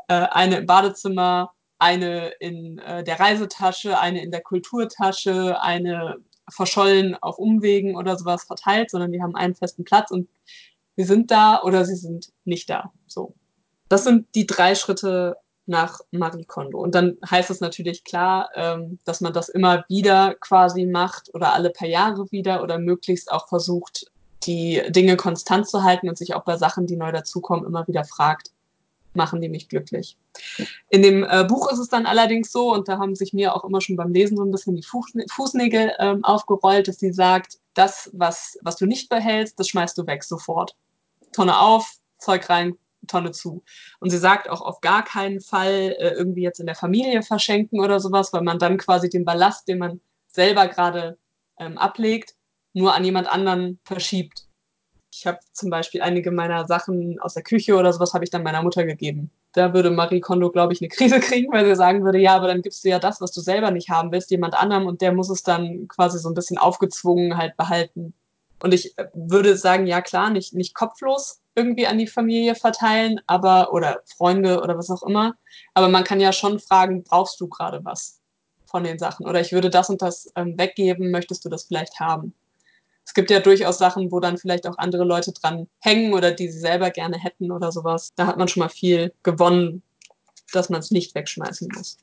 äh, 0.08 0.26
eine 0.30 0.58
im 0.58 0.66
Badezimmer, 0.66 1.52
eine 1.78 2.32
in 2.40 2.80
äh, 2.80 3.02
der 3.02 3.18
Reisetasche, 3.18 3.98
eine 3.98 4.22
in 4.22 4.30
der 4.30 4.42
Kulturtasche, 4.42 5.58
eine 5.62 6.16
verschollen 6.50 7.16
auf 7.20 7.38
Umwegen 7.38 7.96
oder 7.96 8.16
sowas 8.16 8.44
verteilt, 8.44 8.90
sondern 8.90 9.12
die 9.12 9.22
haben 9.22 9.36
einen 9.36 9.54
festen 9.54 9.84
Platz 9.84 10.10
und 10.10 10.28
sie 10.96 11.04
sind 11.04 11.30
da 11.30 11.62
oder 11.62 11.84
sie 11.84 11.96
sind 11.96 12.32
nicht 12.44 12.68
da. 12.70 12.92
So. 13.06 13.34
Das 13.88 14.04
sind 14.04 14.34
die 14.34 14.46
drei 14.46 14.74
Schritte 14.74 15.36
nach 15.68 16.00
Marie 16.10 16.44
Kondo. 16.44 16.78
Und 16.78 16.94
dann 16.94 17.18
heißt 17.30 17.50
es 17.50 17.60
natürlich 17.60 18.04
klar, 18.04 18.50
ähm, 18.54 18.98
dass 19.04 19.20
man 19.20 19.32
das 19.32 19.48
immer 19.48 19.84
wieder 19.88 20.34
quasi 20.40 20.86
macht 20.86 21.32
oder 21.34 21.52
alle 21.52 21.70
paar 21.70 21.88
Jahre 21.88 22.30
wieder 22.30 22.62
oder 22.62 22.78
möglichst 22.78 23.30
auch 23.30 23.48
versucht, 23.48 24.06
die 24.44 24.82
Dinge 24.88 25.16
konstant 25.16 25.68
zu 25.68 25.82
halten 25.82 26.08
und 26.08 26.16
sich 26.16 26.34
auch 26.34 26.44
bei 26.44 26.56
Sachen, 26.56 26.86
die 26.86 26.96
neu 26.96 27.12
dazukommen, 27.12 27.66
immer 27.66 27.86
wieder 27.86 28.04
fragt, 28.04 28.50
machen 29.14 29.40
die 29.40 29.48
mich 29.48 29.68
glücklich. 29.68 30.16
In 30.88 31.02
dem 31.02 31.24
äh, 31.24 31.44
Buch 31.44 31.70
ist 31.72 31.78
es 31.78 31.88
dann 31.88 32.06
allerdings 32.06 32.52
so, 32.52 32.72
und 32.72 32.88
da 32.88 32.98
haben 32.98 33.14
sich 33.14 33.32
mir 33.32 33.54
auch 33.54 33.64
immer 33.64 33.80
schon 33.80 33.96
beim 33.96 34.12
Lesen 34.12 34.36
so 34.36 34.44
ein 34.44 34.50
bisschen 34.50 34.76
die 34.76 34.82
Fuß, 34.82 35.12
Fußnägel 35.30 35.92
ähm, 35.98 36.24
aufgerollt, 36.24 36.88
dass 36.88 36.98
sie 36.98 37.12
sagt, 37.12 37.58
das, 37.74 38.10
was, 38.12 38.58
was 38.62 38.76
du 38.76 38.86
nicht 38.86 39.08
behältst, 39.08 39.58
das 39.58 39.68
schmeißt 39.68 39.96
du 39.98 40.06
weg 40.06 40.24
sofort. 40.24 40.76
Tonne 41.32 41.58
auf, 41.58 41.96
Zeug 42.18 42.48
rein, 42.48 42.76
Tonne 43.06 43.32
zu. 43.32 43.62
Und 44.00 44.10
sie 44.10 44.18
sagt 44.18 44.48
auch 44.48 44.60
auf 44.60 44.80
gar 44.80 45.04
keinen 45.04 45.40
Fall 45.40 45.94
äh, 45.98 46.10
irgendwie 46.10 46.42
jetzt 46.42 46.60
in 46.60 46.66
der 46.66 46.74
Familie 46.74 47.22
verschenken 47.22 47.80
oder 47.80 48.00
sowas, 48.00 48.32
weil 48.32 48.42
man 48.42 48.58
dann 48.58 48.78
quasi 48.78 49.08
den 49.08 49.24
Ballast, 49.24 49.68
den 49.68 49.78
man 49.78 50.00
selber 50.26 50.66
gerade 50.68 51.18
ähm, 51.58 51.78
ablegt, 51.78 52.34
nur 52.72 52.94
an 52.94 53.04
jemand 53.04 53.28
anderen 53.28 53.78
verschiebt. 53.84 54.47
Ich 55.18 55.26
habe 55.26 55.40
zum 55.52 55.68
Beispiel 55.68 56.00
einige 56.00 56.30
meiner 56.30 56.68
Sachen 56.68 57.18
aus 57.18 57.34
der 57.34 57.42
Küche 57.42 57.74
oder 57.74 57.92
sowas 57.92 58.14
habe 58.14 58.22
ich 58.22 58.30
dann 58.30 58.44
meiner 58.44 58.62
Mutter 58.62 58.84
gegeben. 58.84 59.32
Da 59.52 59.74
würde 59.74 59.90
Marie 59.90 60.20
Kondo, 60.20 60.48
glaube 60.48 60.72
ich, 60.72 60.80
eine 60.80 60.88
Krise 60.96 61.18
kriegen, 61.18 61.52
weil 61.52 61.64
sie 61.64 61.74
sagen 61.74 62.04
würde, 62.04 62.20
ja, 62.20 62.36
aber 62.36 62.46
dann 62.46 62.62
gibst 62.62 62.84
du 62.84 62.88
ja 62.88 63.00
das, 63.00 63.20
was 63.20 63.32
du 63.32 63.40
selber 63.40 63.72
nicht 63.72 63.90
haben 63.90 64.12
willst, 64.12 64.30
jemand 64.30 64.54
anderem 64.54 64.86
und 64.86 65.00
der 65.00 65.12
muss 65.12 65.28
es 65.28 65.42
dann 65.42 65.88
quasi 65.88 66.20
so 66.20 66.28
ein 66.28 66.34
bisschen 66.34 66.56
aufgezwungen 66.56 67.36
halt 67.36 67.56
behalten. 67.56 68.14
Und 68.62 68.72
ich 68.72 68.96
äh, 68.96 69.06
würde 69.12 69.56
sagen, 69.56 69.88
ja 69.88 70.00
klar, 70.02 70.30
nicht, 70.30 70.54
nicht 70.54 70.74
kopflos 70.74 71.40
irgendwie 71.56 71.88
an 71.88 71.98
die 71.98 72.06
Familie 72.06 72.54
verteilen, 72.54 73.20
aber 73.26 73.72
oder 73.72 74.02
Freunde 74.04 74.60
oder 74.62 74.78
was 74.78 74.88
auch 74.88 75.02
immer. 75.02 75.34
Aber 75.74 75.88
man 75.88 76.04
kann 76.04 76.20
ja 76.20 76.32
schon 76.32 76.60
fragen, 76.60 77.02
brauchst 77.02 77.40
du 77.40 77.48
gerade 77.48 77.84
was 77.84 78.20
von 78.66 78.84
den 78.84 79.00
Sachen? 79.00 79.26
Oder 79.26 79.40
ich 79.40 79.50
würde 79.50 79.68
das 79.68 79.90
und 79.90 80.00
das 80.00 80.30
ähm, 80.36 80.56
weggeben, 80.56 81.10
möchtest 81.10 81.44
du 81.44 81.48
das 81.48 81.64
vielleicht 81.64 81.98
haben? 81.98 82.34
Es 83.08 83.14
gibt 83.14 83.30
ja 83.30 83.40
durchaus 83.40 83.78
Sachen, 83.78 84.12
wo 84.12 84.20
dann 84.20 84.36
vielleicht 84.36 84.66
auch 84.66 84.76
andere 84.76 85.02
Leute 85.02 85.32
dran 85.32 85.66
hängen 85.80 86.12
oder 86.12 86.30
die 86.30 86.50
sie 86.50 86.58
selber 86.58 86.90
gerne 86.90 87.18
hätten 87.18 87.50
oder 87.50 87.72
sowas. 87.72 88.12
Da 88.16 88.26
hat 88.26 88.36
man 88.36 88.48
schon 88.48 88.60
mal 88.60 88.68
viel 88.68 89.14
gewonnen, 89.22 89.82
dass 90.52 90.68
man 90.68 90.80
es 90.80 90.90
nicht 90.90 91.14
wegschmeißen 91.14 91.68
muss. 91.74 91.96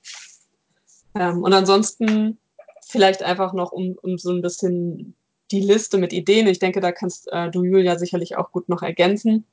Ähm, 1.14 1.44
und 1.44 1.54
ansonsten 1.54 2.40
vielleicht 2.88 3.22
einfach 3.22 3.54
noch 3.54 3.72
um, 3.72 3.96
um 4.02 4.18
so 4.18 4.32
ein 4.32 4.42
bisschen 4.42 5.14
die 5.52 5.60
Liste 5.60 6.00
mit 6.00 6.12
Ideen. 6.12 6.48
Ich 6.48 6.58
denke, 6.58 6.80
da 6.80 6.92
kannst 6.92 7.32
äh, 7.32 7.52
du, 7.52 7.64
Julia, 7.64 8.00
sicherlich 8.00 8.36
auch 8.36 8.52
gut 8.52 8.68
noch 8.68 8.82
ergänzen, 8.82 9.46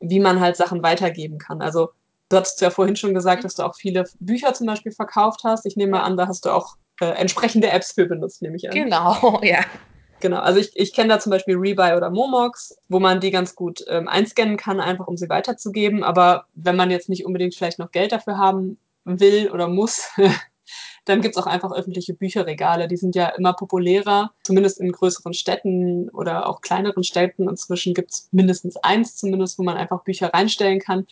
wie 0.00 0.20
man 0.20 0.40
halt 0.40 0.56
Sachen 0.56 0.82
weitergeben 0.82 1.36
kann. 1.36 1.60
Also 1.60 1.90
du 2.30 2.38
hattest 2.38 2.62
ja 2.62 2.70
vorhin 2.70 2.96
schon 2.96 3.12
gesagt, 3.12 3.44
dass 3.44 3.56
du 3.56 3.64
auch 3.64 3.74
viele 3.74 4.04
Bücher 4.20 4.54
zum 4.54 4.68
Beispiel 4.68 4.92
verkauft 4.92 5.40
hast. 5.44 5.66
Ich 5.66 5.76
nehme 5.76 6.02
an, 6.02 6.16
da 6.16 6.28
hast 6.28 6.46
du 6.46 6.50
auch 6.50 6.78
äh, 7.02 7.10
entsprechende 7.10 7.68
Apps 7.68 7.92
für 7.92 8.06
benutzt, 8.06 8.40
nehme 8.40 8.56
ich 8.56 8.70
an. 8.70 8.74
Genau, 8.74 9.40
ja. 9.44 9.60
Genau, 10.24 10.38
also 10.38 10.58
ich, 10.58 10.70
ich 10.74 10.94
kenne 10.94 11.10
da 11.10 11.20
zum 11.20 11.28
Beispiel 11.28 11.54
Rebuy 11.54 11.92
oder 11.94 12.08
Momox, 12.08 12.78
wo 12.88 12.98
man 12.98 13.20
die 13.20 13.30
ganz 13.30 13.54
gut 13.54 13.84
ähm, 13.88 14.08
einscannen 14.08 14.56
kann, 14.56 14.80
einfach 14.80 15.06
um 15.06 15.18
sie 15.18 15.28
weiterzugeben. 15.28 16.02
Aber 16.02 16.46
wenn 16.54 16.76
man 16.76 16.90
jetzt 16.90 17.10
nicht 17.10 17.26
unbedingt 17.26 17.54
vielleicht 17.54 17.78
noch 17.78 17.90
Geld 17.90 18.10
dafür 18.10 18.38
haben 18.38 18.78
will 19.04 19.50
oder 19.50 19.68
muss, 19.68 20.08
dann 21.04 21.20
gibt 21.20 21.36
es 21.36 21.42
auch 21.42 21.46
einfach 21.46 21.72
öffentliche 21.72 22.14
Bücherregale. 22.14 22.88
Die 22.88 22.96
sind 22.96 23.14
ja 23.14 23.28
immer 23.36 23.52
populärer, 23.52 24.32
zumindest 24.44 24.80
in 24.80 24.92
größeren 24.92 25.34
Städten 25.34 26.08
oder 26.08 26.48
auch 26.48 26.62
kleineren 26.62 27.04
Städten. 27.04 27.46
Inzwischen 27.46 27.92
gibt 27.92 28.12
es 28.12 28.28
mindestens 28.32 28.78
eins 28.78 29.16
zumindest, 29.16 29.58
wo 29.58 29.62
man 29.62 29.76
einfach 29.76 30.04
Bücher 30.04 30.32
reinstellen 30.32 30.80
kann. 30.80 31.06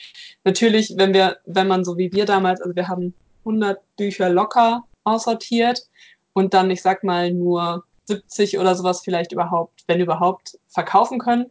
Natürlich, 0.45 0.95
wenn 0.97 1.13
wir, 1.13 1.37
wenn 1.45 1.69
man 1.69 1.85
so 1.85 1.99
wie 1.99 2.15
wir 2.15 2.25
damals, 2.25 2.63
also 2.63 2.75
wir 2.75 2.89
haben 2.89 3.13
100 3.41 3.79
Bücher 3.99 4.31
locker 4.31 4.85
aussortiert 5.05 5.87
und 6.33 6.55
dann, 6.55 6.71
ich 6.71 6.81
sag 6.81 7.05
mal, 7.05 7.31
nur 7.31 7.85
70 8.05 8.59
oder 8.59 8.75
sowas 8.75 9.01
vielleicht 9.03 9.33
überhaupt, 9.33 9.85
wenn 9.87 10.01
überhaupt, 10.01 10.59
verkaufen 10.69 11.19
können 11.19 11.51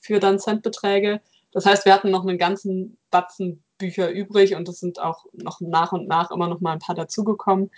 für 0.00 0.20
dann 0.20 0.38
Centbeträge. 0.38 1.20
Das 1.52 1.66
heißt, 1.66 1.84
wir 1.84 1.94
hatten 1.94 2.10
noch 2.10 2.26
einen 2.26 2.38
ganzen 2.38 2.98
Batzen 3.10 3.62
Bücher 3.78 4.10
übrig 4.10 4.54
und 4.54 4.68
es 4.68 4.80
sind 4.80 5.00
auch 5.00 5.26
noch 5.32 5.60
nach 5.60 5.92
und 5.92 6.08
nach 6.08 6.30
immer 6.30 6.48
noch 6.48 6.60
mal 6.60 6.72
ein 6.72 6.78
paar 6.78 6.94
dazugekommen. 6.94 7.70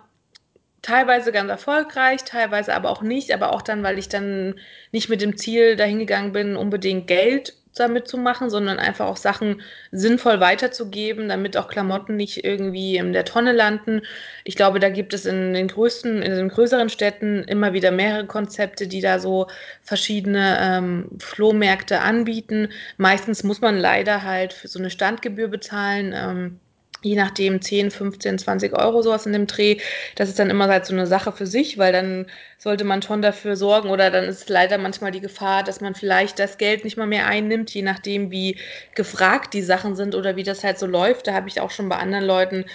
teilweise 0.83 1.31
ganz 1.31 1.49
erfolgreich, 1.49 2.23
teilweise 2.23 2.75
aber 2.75 2.91
auch 2.91 3.01
nicht, 3.01 3.33
aber 3.33 3.53
auch 3.53 3.63
dann, 3.63 3.81
weil 3.81 3.97
ich 3.97 4.09
dann 4.09 4.59
nicht 4.91 5.09
mit 5.09 5.21
dem 5.21 5.37
Ziel 5.37 5.75
dahingegangen 5.75 6.33
bin, 6.33 6.55
unbedingt 6.55 7.07
Geld 7.07 7.55
damit 7.75 8.07
zu 8.07 8.17
machen, 8.17 8.49
sondern 8.49 8.77
einfach 8.77 9.07
auch 9.07 9.17
Sachen 9.17 9.61
sinnvoll 9.91 10.39
weiterzugeben, 10.39 11.29
damit 11.29 11.57
auch 11.57 11.67
Klamotten 11.67 12.15
nicht 12.15 12.43
irgendwie 12.43 12.97
in 12.97 13.13
der 13.13 13.25
Tonne 13.25 13.51
landen. 13.51 14.01
Ich 14.43 14.55
glaube, 14.55 14.79
da 14.79 14.89
gibt 14.89 15.13
es 15.13 15.25
in 15.25 15.53
den 15.53 15.69
größten, 15.69 16.21
in 16.21 16.31
den 16.35 16.49
größeren 16.49 16.89
Städten 16.89 17.43
immer 17.43 17.73
wieder 17.73 17.91
mehrere 17.91 18.27
Konzepte, 18.27 18.87
die 18.87 19.01
da 19.01 19.17
so 19.19 19.47
verschiedene 19.81 20.57
ähm, 20.61 21.09
Flohmärkte 21.19 22.01
anbieten. 22.01 22.69
Meistens 22.97 23.43
muss 23.43 23.61
man 23.61 23.77
leider 23.77 24.23
halt 24.23 24.53
für 24.53 24.67
so 24.67 24.77
eine 24.77 24.91
Standgebühr 24.91 25.47
bezahlen. 25.47 26.13
Ähm, 26.15 26.59
je 27.03 27.15
nachdem 27.15 27.61
10, 27.61 27.91
15, 27.91 28.39
20 28.39 28.73
Euro 28.77 29.01
sowas 29.01 29.25
in 29.25 29.33
dem 29.33 29.47
Dreh. 29.47 29.77
Das 30.15 30.29
ist 30.29 30.39
dann 30.39 30.49
immer 30.49 30.67
halt 30.67 30.85
so 30.85 30.93
eine 30.93 31.07
Sache 31.07 31.31
für 31.31 31.45
sich, 31.45 31.77
weil 31.77 31.93
dann 31.93 32.25
sollte 32.57 32.85
man 32.85 33.01
schon 33.01 33.21
dafür 33.21 33.55
sorgen 33.55 33.89
oder 33.89 34.09
dann 34.09 34.25
ist 34.25 34.49
leider 34.49 34.77
manchmal 34.77 35.11
die 35.11 35.21
Gefahr, 35.21 35.63
dass 35.63 35.81
man 35.81 35.95
vielleicht 35.95 36.39
das 36.39 36.57
Geld 36.57 36.83
nicht 36.83 36.97
mal 36.97 37.07
mehr 37.07 37.27
einnimmt, 37.27 37.73
je 37.73 37.81
nachdem 37.81 38.31
wie 38.31 38.57
gefragt 38.95 39.53
die 39.53 39.61
Sachen 39.61 39.95
sind 39.95 40.15
oder 40.15 40.35
wie 40.35 40.43
das 40.43 40.63
halt 40.63 40.79
so 40.79 40.85
läuft. 40.85 41.27
Da 41.27 41.33
habe 41.33 41.49
ich 41.49 41.61
auch 41.61 41.71
schon 41.71 41.89
bei 41.89 41.97
anderen 41.97 42.25
Leuten 42.25 42.65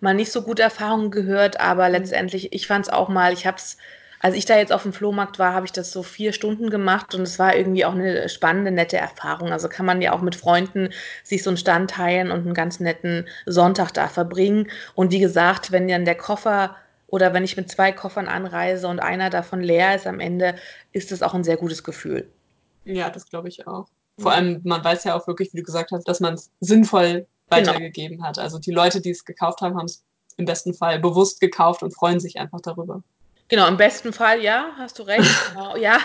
mal 0.00 0.14
nicht 0.14 0.30
so 0.32 0.42
gute 0.42 0.62
Erfahrungen 0.62 1.10
gehört, 1.10 1.58
aber 1.60 1.86
mhm. 1.86 1.92
letztendlich, 1.92 2.52
ich 2.52 2.66
fand 2.66 2.86
es 2.86 2.92
auch 2.92 3.08
mal, 3.08 3.32
ich 3.32 3.46
habe 3.46 3.56
es 3.56 3.78
als 4.20 4.34
ich 4.34 4.44
da 4.44 4.56
jetzt 4.56 4.72
auf 4.72 4.82
dem 4.82 4.92
Flohmarkt 4.92 5.38
war, 5.38 5.54
habe 5.54 5.66
ich 5.66 5.72
das 5.72 5.92
so 5.92 6.02
vier 6.02 6.32
Stunden 6.32 6.70
gemacht 6.70 7.14
und 7.14 7.22
es 7.22 7.38
war 7.38 7.54
irgendwie 7.54 7.84
auch 7.84 7.94
eine 7.94 8.28
spannende, 8.28 8.70
nette 8.70 8.96
Erfahrung. 8.96 9.52
Also 9.52 9.68
kann 9.68 9.86
man 9.86 10.02
ja 10.02 10.12
auch 10.12 10.22
mit 10.22 10.36
Freunden 10.36 10.90
sich 11.22 11.42
so 11.42 11.50
einen 11.50 11.56
Stand 11.56 11.90
teilen 11.90 12.30
und 12.30 12.40
einen 12.40 12.54
ganz 12.54 12.80
netten 12.80 13.26
Sonntag 13.46 13.92
da 13.92 14.08
verbringen. 14.08 14.68
Und 14.94 15.12
wie 15.12 15.20
gesagt, 15.20 15.72
wenn 15.72 15.88
dann 15.88 16.04
der 16.04 16.16
Koffer 16.16 16.76
oder 17.06 17.32
wenn 17.32 17.44
ich 17.44 17.56
mit 17.56 17.70
zwei 17.70 17.92
Koffern 17.92 18.28
anreise 18.28 18.88
und 18.88 19.00
einer 19.00 19.30
davon 19.30 19.60
leer 19.60 19.94
ist 19.94 20.06
am 20.06 20.20
Ende, 20.20 20.56
ist 20.92 21.10
das 21.12 21.22
auch 21.22 21.34
ein 21.34 21.44
sehr 21.44 21.56
gutes 21.56 21.84
Gefühl. 21.84 22.28
Ja, 22.84 23.10
das 23.10 23.28
glaube 23.28 23.48
ich 23.48 23.66
auch. 23.66 23.86
Vor 24.18 24.32
allem, 24.32 24.60
man 24.64 24.82
weiß 24.82 25.04
ja 25.04 25.14
auch 25.14 25.26
wirklich, 25.28 25.52
wie 25.52 25.58
du 25.58 25.62
gesagt 25.62 25.92
hast, 25.92 26.08
dass 26.08 26.18
man 26.18 26.34
es 26.34 26.50
sinnvoll 26.60 27.12
genau. 27.12 27.26
weitergegeben 27.50 28.16
genau. 28.16 28.28
hat. 28.28 28.38
Also 28.38 28.58
die 28.58 28.72
Leute, 28.72 29.00
die 29.00 29.10
es 29.10 29.24
gekauft 29.24 29.60
haben, 29.60 29.76
haben 29.76 29.86
es 29.86 30.04
im 30.36 30.44
besten 30.44 30.74
Fall 30.74 30.98
bewusst 30.98 31.40
gekauft 31.40 31.82
und 31.82 31.94
freuen 31.94 32.20
sich 32.20 32.38
einfach 32.38 32.60
darüber. 32.60 33.02
Genau, 33.48 33.66
im 33.66 33.76
besten 33.76 34.12
Fall, 34.12 34.42
ja, 34.42 34.72
hast 34.76 34.98
du 34.98 35.02
recht. 35.04 35.30
Genau, 35.50 35.76
ja, 35.76 35.98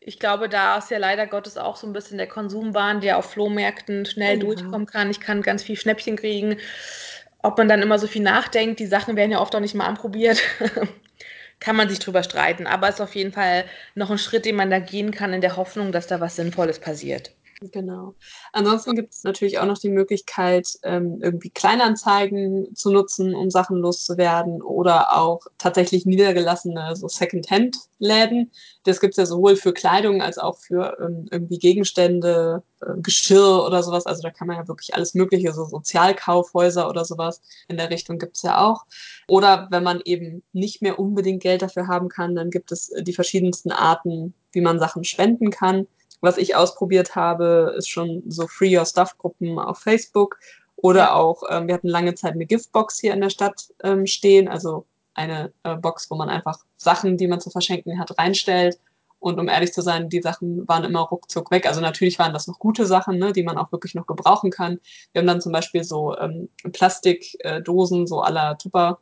ich 0.00 0.18
glaube, 0.18 0.48
da 0.48 0.78
ist 0.78 0.90
ja 0.90 0.98
leider 0.98 1.26
Gottes 1.26 1.56
auch 1.56 1.76
so 1.76 1.86
ein 1.86 1.92
bisschen 1.92 2.18
der 2.18 2.26
Konsumwahn, 2.26 3.00
der 3.00 3.18
auf 3.18 3.30
Flohmärkten 3.30 4.06
schnell 4.06 4.38
ja. 4.38 4.40
durchkommen 4.40 4.86
kann. 4.86 5.10
Ich 5.10 5.20
kann 5.20 5.42
ganz 5.42 5.62
viel 5.62 5.76
Schnäppchen 5.76 6.16
kriegen. 6.16 6.56
Ob 7.42 7.56
man 7.58 7.68
dann 7.68 7.82
immer 7.82 7.98
so 7.98 8.06
viel 8.06 8.22
nachdenkt, 8.22 8.80
die 8.80 8.86
Sachen 8.86 9.16
werden 9.16 9.30
ja 9.30 9.40
oft 9.40 9.54
auch 9.54 9.60
nicht 9.60 9.74
mal 9.74 9.86
anprobiert. 9.86 10.40
kann 11.60 11.76
man 11.76 11.88
sich 11.88 11.98
drüber 11.98 12.22
streiten. 12.22 12.66
Aber 12.66 12.88
es 12.88 12.96
ist 12.96 13.00
auf 13.02 13.14
jeden 13.14 13.32
Fall 13.32 13.64
noch 13.94 14.10
ein 14.10 14.18
Schritt, 14.18 14.46
den 14.46 14.56
man 14.56 14.70
da 14.70 14.78
gehen 14.78 15.10
kann, 15.10 15.32
in 15.32 15.42
der 15.42 15.56
Hoffnung, 15.56 15.92
dass 15.92 16.06
da 16.06 16.20
was 16.20 16.36
Sinnvolles 16.36 16.80
passiert. 16.80 17.32
Genau. 17.62 18.14
Ansonsten 18.54 18.96
gibt 18.96 19.12
es 19.12 19.22
natürlich 19.22 19.58
auch 19.58 19.66
noch 19.66 19.76
die 19.76 19.90
Möglichkeit, 19.90 20.78
ähm, 20.82 21.18
irgendwie 21.20 21.50
Kleinanzeigen 21.50 22.74
zu 22.74 22.90
nutzen, 22.90 23.34
um 23.34 23.50
Sachen 23.50 23.76
loszuwerden 23.76 24.62
oder 24.62 25.14
auch 25.18 25.40
tatsächlich 25.58 26.06
niedergelassene 26.06 26.96
so 26.96 27.06
Second-Hand-Läden. 27.06 28.50
Das 28.84 28.98
gibt 28.98 29.12
es 29.12 29.18
ja 29.18 29.26
sowohl 29.26 29.56
für 29.56 29.74
Kleidung 29.74 30.22
als 30.22 30.38
auch 30.38 30.56
für 30.56 30.96
ähm, 31.02 31.28
irgendwie 31.30 31.58
Gegenstände, 31.58 32.62
äh, 32.80 32.98
Geschirr 33.02 33.62
oder 33.66 33.82
sowas. 33.82 34.06
Also 34.06 34.22
da 34.22 34.30
kann 34.30 34.48
man 34.48 34.56
ja 34.56 34.66
wirklich 34.66 34.94
alles 34.94 35.12
Mögliche, 35.12 35.52
so 35.52 35.66
Sozialkaufhäuser 35.66 36.88
oder 36.88 37.04
sowas 37.04 37.42
in 37.68 37.76
der 37.76 37.90
Richtung 37.90 38.18
gibt 38.18 38.36
es 38.36 38.42
ja 38.42 38.64
auch. 38.64 38.86
Oder 39.28 39.68
wenn 39.70 39.82
man 39.82 40.00
eben 40.06 40.42
nicht 40.54 40.80
mehr 40.80 40.98
unbedingt 40.98 41.42
Geld 41.42 41.60
dafür 41.60 41.88
haben 41.88 42.08
kann, 42.08 42.34
dann 42.34 42.48
gibt 42.50 42.72
es 42.72 42.90
die 43.02 43.12
verschiedensten 43.12 43.70
Arten, 43.70 44.32
wie 44.52 44.62
man 44.62 44.78
Sachen 44.78 45.04
spenden 45.04 45.50
kann. 45.50 45.86
Was 46.20 46.36
ich 46.36 46.54
ausprobiert 46.54 47.16
habe, 47.16 47.74
ist 47.76 47.88
schon 47.88 48.22
so 48.26 48.46
Free 48.46 48.76
Your 48.76 48.84
Stuff 48.84 49.16
Gruppen 49.18 49.58
auf 49.58 49.78
Facebook 49.78 50.38
oder 50.76 51.00
ja. 51.00 51.14
auch, 51.14 51.42
ähm, 51.50 51.66
wir 51.66 51.74
hatten 51.74 51.88
lange 51.88 52.14
Zeit 52.14 52.32
eine 52.32 52.46
Giftbox 52.46 52.98
hier 52.98 53.12
in 53.14 53.20
der 53.20 53.30
Stadt 53.30 53.68
ähm, 53.82 54.06
stehen, 54.06 54.48
also 54.48 54.86
eine 55.14 55.52
äh, 55.62 55.76
Box, 55.76 56.10
wo 56.10 56.16
man 56.16 56.28
einfach 56.28 56.58
Sachen, 56.76 57.16
die 57.16 57.28
man 57.28 57.40
zu 57.40 57.50
verschenken 57.50 57.98
hat, 57.98 58.16
reinstellt. 58.18 58.78
Und 59.18 59.38
um 59.38 59.48
ehrlich 59.48 59.74
zu 59.74 59.82
sein, 59.82 60.08
die 60.08 60.22
Sachen 60.22 60.66
waren 60.66 60.84
immer 60.84 61.00
ruckzuck 61.00 61.50
weg. 61.50 61.66
Also 61.66 61.82
natürlich 61.82 62.18
waren 62.18 62.32
das 62.32 62.46
noch 62.46 62.58
gute 62.58 62.86
Sachen, 62.86 63.18
ne, 63.18 63.32
die 63.32 63.42
man 63.42 63.58
auch 63.58 63.70
wirklich 63.70 63.94
noch 63.94 64.06
gebrauchen 64.06 64.50
kann. 64.50 64.80
Wir 65.12 65.20
haben 65.20 65.26
dann 65.26 65.42
zum 65.42 65.52
Beispiel 65.52 65.84
so 65.84 66.16
ähm, 66.16 66.48
Plastikdosen, 66.72 68.04
äh, 68.04 68.06
so 68.06 68.22
aller 68.22 68.56
Tupper 68.56 68.98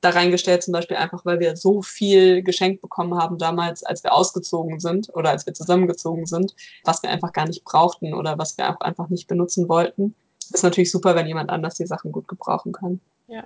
da 0.00 0.10
reingestellt, 0.10 0.62
zum 0.62 0.72
Beispiel 0.72 0.96
einfach, 0.96 1.24
weil 1.24 1.40
wir 1.40 1.56
so 1.56 1.82
viel 1.82 2.42
geschenkt 2.42 2.80
bekommen 2.80 3.18
haben 3.18 3.38
damals, 3.38 3.82
als 3.82 4.02
wir 4.02 4.12
ausgezogen 4.12 4.80
sind 4.80 5.14
oder 5.14 5.30
als 5.30 5.46
wir 5.46 5.54
zusammengezogen 5.54 6.26
sind, 6.26 6.54
was 6.84 7.02
wir 7.02 7.10
einfach 7.10 7.32
gar 7.32 7.46
nicht 7.46 7.64
brauchten 7.64 8.14
oder 8.14 8.38
was 8.38 8.56
wir 8.56 8.70
auch 8.70 8.80
einfach 8.80 9.08
nicht 9.08 9.28
benutzen 9.28 9.68
wollten. 9.68 10.14
Ist 10.52 10.64
natürlich 10.64 10.90
super, 10.90 11.14
wenn 11.14 11.26
jemand 11.26 11.50
anders 11.50 11.74
die 11.74 11.86
Sachen 11.86 12.12
gut 12.12 12.28
gebrauchen 12.28 12.72
kann. 12.72 13.00
Ja. 13.28 13.44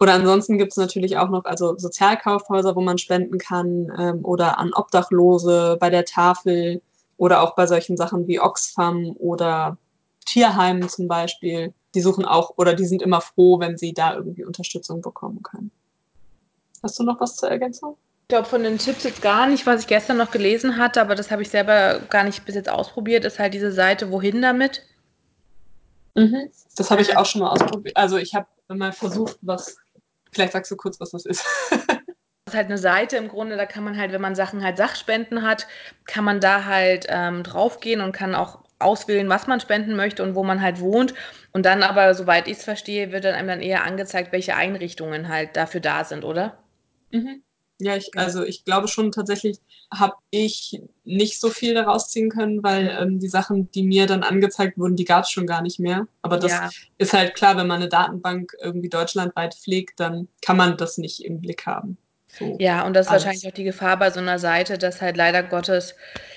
Oder 0.00 0.14
ansonsten 0.14 0.58
gibt 0.58 0.72
es 0.72 0.76
natürlich 0.76 1.18
auch 1.18 1.28
noch 1.28 1.44
also 1.44 1.76
Sozialkaufhäuser, 1.76 2.74
wo 2.74 2.80
man 2.80 2.98
spenden 2.98 3.38
kann 3.38 3.92
ähm, 3.98 4.24
oder 4.24 4.58
an 4.58 4.72
Obdachlose 4.74 5.76
bei 5.80 5.90
der 5.90 6.04
Tafel 6.04 6.82
oder 7.16 7.42
auch 7.42 7.54
bei 7.54 7.66
solchen 7.66 7.96
Sachen 7.96 8.26
wie 8.26 8.40
Oxfam 8.40 9.14
oder 9.18 9.76
Tierheimen 10.24 10.88
zum 10.88 11.06
Beispiel 11.06 11.72
die 11.94 12.00
suchen 12.00 12.24
auch 12.24 12.54
oder 12.56 12.74
die 12.74 12.86
sind 12.86 13.02
immer 13.02 13.20
froh, 13.20 13.60
wenn 13.60 13.76
sie 13.76 13.94
da 13.94 14.14
irgendwie 14.14 14.44
Unterstützung 14.44 15.00
bekommen 15.00 15.42
können. 15.42 15.70
Hast 16.82 16.98
du 16.98 17.04
noch 17.04 17.20
was 17.20 17.36
zur 17.36 17.50
Ergänzung? 17.50 17.96
Ich 18.24 18.28
glaube, 18.28 18.48
von 18.48 18.62
den 18.62 18.78
Tipps 18.78 19.04
jetzt 19.04 19.22
gar 19.22 19.46
nicht, 19.46 19.66
was 19.66 19.82
ich 19.82 19.86
gestern 19.86 20.16
noch 20.16 20.30
gelesen 20.30 20.78
hatte, 20.78 21.00
aber 21.00 21.14
das 21.14 21.30
habe 21.30 21.42
ich 21.42 21.50
selber 21.50 22.00
gar 22.10 22.24
nicht 22.24 22.44
bis 22.44 22.54
jetzt 22.54 22.70
ausprobiert, 22.70 23.24
ist 23.24 23.38
halt 23.38 23.54
diese 23.54 23.70
Seite 23.70 24.10
Wohin 24.10 24.40
damit. 24.40 24.82
Mhm. 26.14 26.50
Das 26.76 26.90
habe 26.90 27.02
ich 27.02 27.16
auch 27.16 27.26
schon 27.26 27.42
mal 27.42 27.50
ausprobiert. 27.50 27.96
Also 27.96 28.16
ich 28.16 28.34
habe 28.34 28.46
mal 28.68 28.92
versucht, 28.92 29.38
was. 29.42 29.76
Vielleicht 30.32 30.52
sagst 30.52 30.70
du 30.70 30.76
kurz, 30.76 30.98
was 31.00 31.10
das 31.10 31.26
ist. 31.26 31.44
Das 32.46 32.52
ist 32.52 32.58
halt 32.58 32.66
eine 32.66 32.78
Seite 32.78 33.16
im 33.16 33.28
Grunde, 33.28 33.56
da 33.56 33.64
kann 33.64 33.84
man 33.84 33.96
halt, 33.96 34.12
wenn 34.12 34.20
man 34.20 34.34
Sachen 34.34 34.62
halt 34.62 34.76
Sachspenden 34.76 35.42
hat, 35.42 35.66
kann 36.04 36.24
man 36.24 36.40
da 36.40 36.66
halt 36.66 37.06
ähm, 37.08 37.42
draufgehen 37.42 38.02
und 38.02 38.12
kann 38.12 38.34
auch 38.34 38.63
auswählen, 38.78 39.28
was 39.28 39.46
man 39.46 39.60
spenden 39.60 39.96
möchte 39.96 40.22
und 40.22 40.34
wo 40.34 40.44
man 40.44 40.60
halt 40.60 40.80
wohnt. 40.80 41.14
Und 41.52 41.66
dann 41.66 41.82
aber, 41.82 42.14
soweit 42.14 42.48
ich 42.48 42.58
es 42.58 42.64
verstehe, 42.64 43.12
wird 43.12 43.24
dann 43.24 43.34
einem 43.34 43.48
dann 43.48 43.60
eher 43.60 43.84
angezeigt, 43.84 44.32
welche 44.32 44.56
Einrichtungen 44.56 45.28
halt 45.28 45.56
dafür 45.56 45.80
da 45.80 46.04
sind, 46.04 46.24
oder? 46.24 46.58
Mhm. 47.10 47.42
Ja, 47.80 47.96
ich, 47.96 48.10
also 48.14 48.44
ich 48.44 48.64
glaube 48.64 48.86
schon 48.86 49.10
tatsächlich 49.10 49.58
habe 49.92 50.14
ich 50.30 50.80
nicht 51.02 51.40
so 51.40 51.50
viel 51.50 51.74
daraus 51.74 52.08
ziehen 52.08 52.30
können, 52.30 52.62
weil 52.62 52.96
ähm, 53.00 53.18
die 53.18 53.28
Sachen, 53.28 53.70
die 53.72 53.82
mir 53.82 54.06
dann 54.06 54.22
angezeigt 54.22 54.78
wurden, 54.78 54.96
die 54.96 55.04
gab 55.04 55.24
es 55.24 55.30
schon 55.30 55.46
gar 55.46 55.60
nicht 55.60 55.80
mehr. 55.80 56.06
Aber 56.22 56.38
das 56.38 56.52
ja. 56.52 56.70
ist 56.98 57.12
halt 57.12 57.34
klar, 57.34 57.56
wenn 57.56 57.66
man 57.66 57.80
eine 57.80 57.88
Datenbank 57.88 58.52
irgendwie 58.60 58.88
deutschlandweit 58.88 59.54
pflegt, 59.54 59.98
dann 59.98 60.28
kann 60.40 60.56
man 60.56 60.76
das 60.76 60.98
nicht 60.98 61.24
im 61.24 61.40
Blick 61.40 61.66
haben. 61.66 61.98
So 62.38 62.56
ja, 62.58 62.84
und 62.86 62.94
das 62.94 63.06
ist 63.06 63.12
alles. 63.12 63.24
wahrscheinlich 63.24 63.48
auch 63.48 63.54
die 63.54 63.64
Gefahr 63.64 63.96
bei 63.98 64.10
so 64.10 64.20
einer 64.20 64.38
Seite, 64.38 64.78
dass 64.78 65.00
halt 65.00 65.16
leider 65.16 65.42
Gottes, 65.42 65.94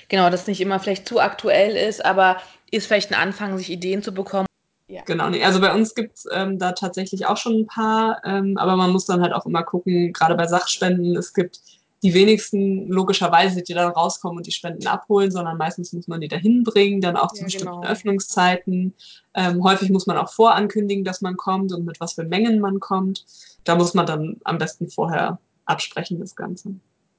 genau, 0.08 0.30
das 0.30 0.46
nicht 0.46 0.60
immer 0.60 0.78
vielleicht 0.78 1.08
zu 1.08 1.20
aktuell 1.20 1.76
ist, 1.76 2.04
aber 2.04 2.38
ist 2.70 2.86
vielleicht 2.86 3.12
ein 3.12 3.20
Anfang, 3.20 3.58
sich 3.58 3.70
Ideen 3.70 4.02
zu 4.02 4.12
bekommen. 4.12 4.46
Ja. 4.86 5.02
Genau, 5.04 5.28
nee. 5.28 5.44
also 5.44 5.60
bei 5.60 5.74
uns 5.74 5.94
gibt 5.94 6.16
es 6.16 6.26
ähm, 6.32 6.58
da 6.58 6.72
tatsächlich 6.72 7.26
auch 7.26 7.36
schon 7.36 7.60
ein 7.60 7.66
paar, 7.66 8.22
ähm, 8.24 8.56
aber 8.56 8.74
man 8.76 8.90
muss 8.90 9.04
dann 9.04 9.20
halt 9.20 9.34
auch 9.34 9.44
immer 9.44 9.62
gucken, 9.62 10.14
gerade 10.14 10.34
bei 10.34 10.46
Sachspenden, 10.46 11.14
es 11.16 11.34
gibt 11.34 11.60
die 12.02 12.14
wenigsten 12.14 12.88
logischerweise, 12.88 13.62
die 13.62 13.74
dann 13.74 13.90
rauskommen 13.90 14.38
und 14.38 14.46
die 14.46 14.52
Spenden 14.52 14.86
abholen, 14.86 15.30
sondern 15.30 15.58
meistens 15.58 15.92
muss 15.92 16.06
man 16.06 16.20
die 16.20 16.28
dahin 16.28 16.62
bringen, 16.62 17.00
dann 17.00 17.16
auch 17.16 17.32
zu 17.32 17.40
ja, 17.40 17.44
bestimmten 17.44 17.80
genau. 17.80 17.86
Öffnungszeiten. 17.86 18.94
Ähm, 19.34 19.64
häufig 19.64 19.90
muss 19.90 20.06
man 20.06 20.16
auch 20.16 20.32
vorankündigen, 20.32 21.04
dass 21.04 21.20
man 21.20 21.36
kommt 21.36 21.72
und 21.72 21.84
mit 21.84 22.00
was 22.00 22.12
für 22.12 22.24
Mengen 22.24 22.60
man 22.60 22.78
kommt. 22.78 23.26
Da 23.64 23.74
muss 23.74 23.94
man 23.94 24.06
dann 24.06 24.36
am 24.44 24.58
besten 24.58 24.88
vorher 24.88 25.38
absprechen, 25.68 26.18
das 26.18 26.34
Ganze. 26.34 26.74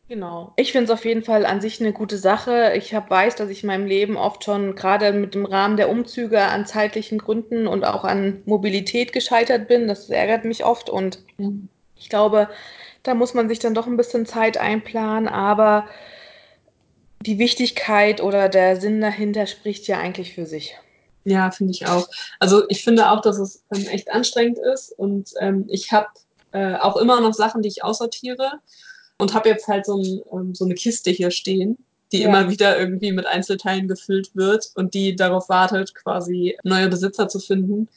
Genau. 0.10 0.54
Ich 0.56 0.72
finde 0.72 0.86
es 0.86 1.00
auf 1.00 1.06
jeden 1.06 1.24
Fall 1.24 1.46
an 1.46 1.62
sich 1.62 1.80
eine 1.80 1.94
gute 1.94 2.18
Sache. 2.18 2.74
Ich 2.76 2.96
habe 2.96 3.12
weiß, 3.12 3.36
dass 3.36 3.50
ich 3.50 3.62
in 3.62 3.68
meinem 3.68 3.86
Leben 3.86 4.18
oft 4.18 4.44
schon 4.44 4.76
gerade 4.76 5.14
mit 5.14 5.36
dem 5.36 5.46
Rahmen 5.46 5.78
der 5.78 5.88
Umzüge 5.88 6.42
an 6.42 6.66
zeitlichen 6.66 7.20
Gründen 7.20 7.68
und 7.68 7.86
auch 7.86 8.04
an 8.04 8.42
Mobilität 8.46 9.14
gescheitert 9.14 9.68
bin. 9.68 9.88
Das 9.88 10.10
ärgert 10.10 10.46
mich 10.46 10.66
oft 10.66 10.90
und 10.90 11.20
mhm. 11.38 11.70
ich 11.96 12.10
glaube, 12.10 12.50
da 13.04 13.14
muss 13.14 13.36
man 13.36 13.48
sich 13.50 13.60
dann 13.60 13.76
doch 13.76 13.86
ein 13.86 13.98
bisschen 13.98 14.26
Zeit 14.26 14.58
einplanen, 14.58 15.28
aber 15.28 15.88
die 17.22 17.38
Wichtigkeit 17.38 18.20
oder 18.20 18.50
der 18.50 18.82
Sinn 18.82 19.02
dahinter 19.02 19.46
spricht 19.46 19.88
ja 19.88 20.00
eigentlich 20.00 20.34
für 20.34 20.48
sich. 20.48 20.76
Ja, 21.26 21.52
finde 21.52 21.72
ich 21.72 21.86
auch. 21.86 22.08
Also 22.40 22.68
ich 22.70 22.84
finde 22.84 23.12
auch, 23.12 23.22
dass 23.22 23.38
es 23.38 23.64
ähm, 23.76 23.86
echt 23.90 24.10
anstrengend 24.10 24.58
ist 24.74 24.92
und 24.98 25.34
ähm, 25.40 25.66
ich 25.68 25.92
habe 25.92 26.08
äh, 26.52 26.76
auch 26.76 26.98
immer 26.98 27.22
noch 27.22 27.34
Sachen, 27.34 27.62
die 27.62 27.70
ich 27.70 27.84
aussortiere 27.84 28.60
und 29.18 29.34
habe 29.34 29.50
jetzt 29.50 29.68
halt 29.68 29.86
so, 29.86 29.98
ein, 29.98 30.22
ähm, 30.32 30.56
so, 30.56 30.66
eine 30.66 30.76
Kiste 30.76 31.12
hier 31.12 31.32
stehen, 31.32 31.78
die 32.12 32.22
ja. 32.22 32.30
immer 32.30 32.50
wieder 32.50 32.80
irgendwie 32.80 33.12
mit 33.12 33.26
Einzelteilen 33.26 33.88
gefüllt 33.88 34.36
wird 34.36 34.72
und 34.76 34.94
die 34.94 35.16
darauf 35.16 35.50
wartet, 35.50 35.94
quasi 35.96 36.58
neue 36.64 36.90
Besitzer 36.90 37.28
zu 37.28 37.40
finden. 37.40 37.88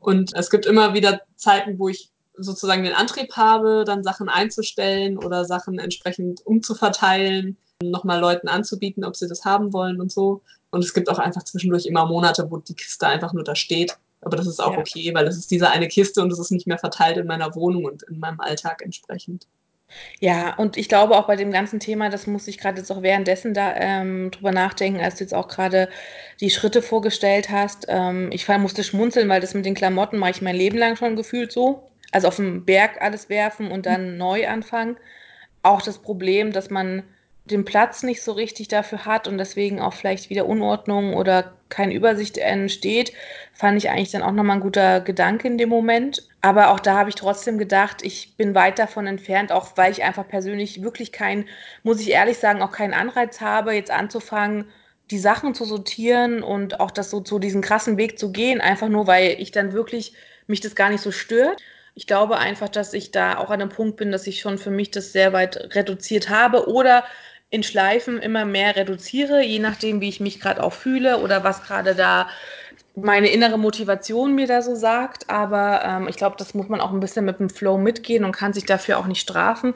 Und 0.00 0.34
es 0.34 0.50
gibt 0.50 0.66
immer 0.66 0.94
wieder 0.94 1.20
Zeiten, 1.36 1.78
wo 1.78 1.88
ich 1.88 2.10
sozusagen 2.36 2.84
den 2.84 2.94
Antrieb 2.94 3.32
habe, 3.36 3.84
dann 3.84 4.04
Sachen 4.04 4.28
einzustellen 4.28 5.18
oder 5.18 5.44
Sachen 5.44 5.78
entsprechend 5.78 6.46
umzuverteilen, 6.46 7.56
nochmal 7.82 8.20
Leuten 8.20 8.48
anzubieten, 8.48 9.04
ob 9.04 9.16
sie 9.16 9.28
das 9.28 9.44
haben 9.44 9.72
wollen 9.72 10.00
und 10.00 10.12
so. 10.12 10.42
Und 10.70 10.84
es 10.84 10.94
gibt 10.94 11.10
auch 11.10 11.18
einfach 11.18 11.42
zwischendurch 11.42 11.86
immer 11.86 12.06
Monate, 12.06 12.50
wo 12.50 12.58
die 12.58 12.74
Kiste 12.74 13.06
einfach 13.06 13.32
nur 13.32 13.44
da 13.44 13.54
steht. 13.54 13.98
Aber 14.20 14.36
das 14.36 14.46
ist 14.46 14.60
auch 14.60 14.72
ja. 14.72 14.78
okay, 14.78 15.14
weil 15.14 15.26
es 15.26 15.36
ist 15.36 15.50
diese 15.50 15.70
eine 15.70 15.88
Kiste 15.88 16.22
und 16.22 16.32
es 16.32 16.38
ist 16.38 16.50
nicht 16.50 16.66
mehr 16.66 16.78
verteilt 16.78 17.16
in 17.16 17.26
meiner 17.26 17.54
Wohnung 17.54 17.84
und 17.84 18.02
in 18.04 18.18
meinem 18.18 18.40
Alltag 18.40 18.82
entsprechend. 18.82 19.46
Ja, 20.20 20.54
und 20.56 20.76
ich 20.76 20.88
glaube 20.88 21.16
auch 21.16 21.26
bei 21.26 21.36
dem 21.36 21.50
ganzen 21.50 21.80
Thema, 21.80 22.10
das 22.10 22.26
muss 22.26 22.46
ich 22.46 22.58
gerade 22.58 22.78
jetzt 22.78 22.90
auch 22.90 23.02
währenddessen 23.02 23.54
da 23.54 23.74
ähm, 23.74 24.30
drüber 24.30 24.52
nachdenken, 24.52 25.00
als 25.00 25.16
du 25.16 25.24
jetzt 25.24 25.34
auch 25.34 25.48
gerade 25.48 25.88
die 26.40 26.50
Schritte 26.50 26.82
vorgestellt 26.82 27.48
hast. 27.50 27.86
Ähm, 27.88 28.30
ich 28.32 28.46
musste 28.48 28.84
schmunzeln, 28.84 29.28
weil 29.28 29.40
das 29.40 29.54
mit 29.54 29.64
den 29.64 29.74
Klamotten 29.74 30.18
mache 30.18 30.32
ich 30.32 30.42
mein 30.42 30.56
Leben 30.56 30.76
lang 30.76 30.96
schon 30.96 31.16
gefühlt 31.16 31.52
so. 31.52 31.88
Also 32.10 32.28
auf 32.28 32.36
dem 32.36 32.64
Berg 32.64 33.00
alles 33.00 33.28
werfen 33.28 33.70
und 33.70 33.86
dann 33.86 34.18
neu 34.18 34.48
anfangen. 34.48 34.96
Auch 35.62 35.82
das 35.82 35.98
Problem, 35.98 36.52
dass 36.52 36.70
man 36.70 37.02
den 37.50 37.64
Platz 37.64 38.02
nicht 38.02 38.22
so 38.22 38.32
richtig 38.32 38.68
dafür 38.68 39.04
hat 39.04 39.28
und 39.28 39.38
deswegen 39.38 39.80
auch 39.80 39.94
vielleicht 39.94 40.30
wieder 40.30 40.46
Unordnung 40.46 41.14
oder 41.14 41.52
keine 41.68 41.94
Übersicht 41.94 42.38
entsteht, 42.38 43.12
fand 43.52 43.76
ich 43.78 43.90
eigentlich 43.90 44.10
dann 44.10 44.22
auch 44.22 44.32
nochmal 44.32 44.56
ein 44.56 44.62
guter 44.62 45.00
Gedanke 45.00 45.48
in 45.48 45.58
dem 45.58 45.68
Moment. 45.68 46.22
Aber 46.40 46.70
auch 46.70 46.80
da 46.80 46.96
habe 46.96 47.10
ich 47.10 47.16
trotzdem 47.16 47.58
gedacht, 47.58 48.02
ich 48.02 48.36
bin 48.36 48.54
weit 48.54 48.78
davon 48.78 49.06
entfernt, 49.06 49.52
auch 49.52 49.76
weil 49.76 49.92
ich 49.92 50.02
einfach 50.02 50.26
persönlich 50.26 50.82
wirklich 50.82 51.12
keinen, 51.12 51.46
muss 51.82 52.00
ich 52.00 52.10
ehrlich 52.10 52.38
sagen, 52.38 52.62
auch 52.62 52.72
keinen 52.72 52.94
Anreiz 52.94 53.40
habe, 53.40 53.72
jetzt 53.72 53.90
anzufangen, 53.90 54.66
die 55.10 55.18
Sachen 55.18 55.54
zu 55.54 55.64
sortieren 55.64 56.42
und 56.42 56.80
auch 56.80 56.90
das 56.90 57.10
so 57.10 57.20
zu 57.20 57.38
diesen 57.38 57.62
krassen 57.62 57.96
Weg 57.96 58.18
zu 58.18 58.30
gehen, 58.30 58.60
einfach 58.60 58.88
nur, 58.88 59.06
weil 59.06 59.36
ich 59.40 59.50
dann 59.50 59.72
wirklich 59.72 60.14
mich 60.46 60.60
das 60.60 60.74
gar 60.74 60.90
nicht 60.90 61.00
so 61.00 61.12
stört. 61.12 61.60
Ich 61.94 62.06
glaube 62.06 62.38
einfach, 62.38 62.68
dass 62.68 62.94
ich 62.94 63.10
da 63.10 63.38
auch 63.38 63.50
an 63.50 63.60
einem 63.60 63.70
Punkt 63.70 63.96
bin, 63.96 64.12
dass 64.12 64.26
ich 64.26 64.40
schon 64.40 64.58
für 64.58 64.70
mich 64.70 64.90
das 64.90 65.12
sehr 65.12 65.32
weit 65.32 65.74
reduziert 65.74 66.28
habe 66.28 66.68
oder 66.68 67.04
in 67.50 67.62
Schleifen 67.62 68.18
immer 68.18 68.44
mehr 68.44 68.76
reduziere, 68.76 69.42
je 69.42 69.58
nachdem, 69.58 70.00
wie 70.00 70.08
ich 70.08 70.20
mich 70.20 70.40
gerade 70.40 70.62
auch 70.62 70.72
fühle 70.72 71.18
oder 71.18 71.44
was 71.44 71.62
gerade 71.62 71.94
da 71.94 72.28
meine 72.94 73.28
innere 73.28 73.58
Motivation 73.58 74.34
mir 74.34 74.46
da 74.46 74.60
so 74.60 74.74
sagt. 74.74 75.30
Aber 75.30 75.82
ähm, 75.84 76.08
ich 76.08 76.16
glaube, 76.16 76.36
das 76.38 76.54
muss 76.54 76.68
man 76.68 76.80
auch 76.80 76.92
ein 76.92 77.00
bisschen 77.00 77.24
mit 77.24 77.38
dem 77.38 77.48
Flow 77.48 77.78
mitgehen 77.78 78.24
und 78.24 78.32
kann 78.32 78.52
sich 78.52 78.66
dafür 78.66 78.98
auch 78.98 79.06
nicht 79.06 79.20
strafen. 79.20 79.74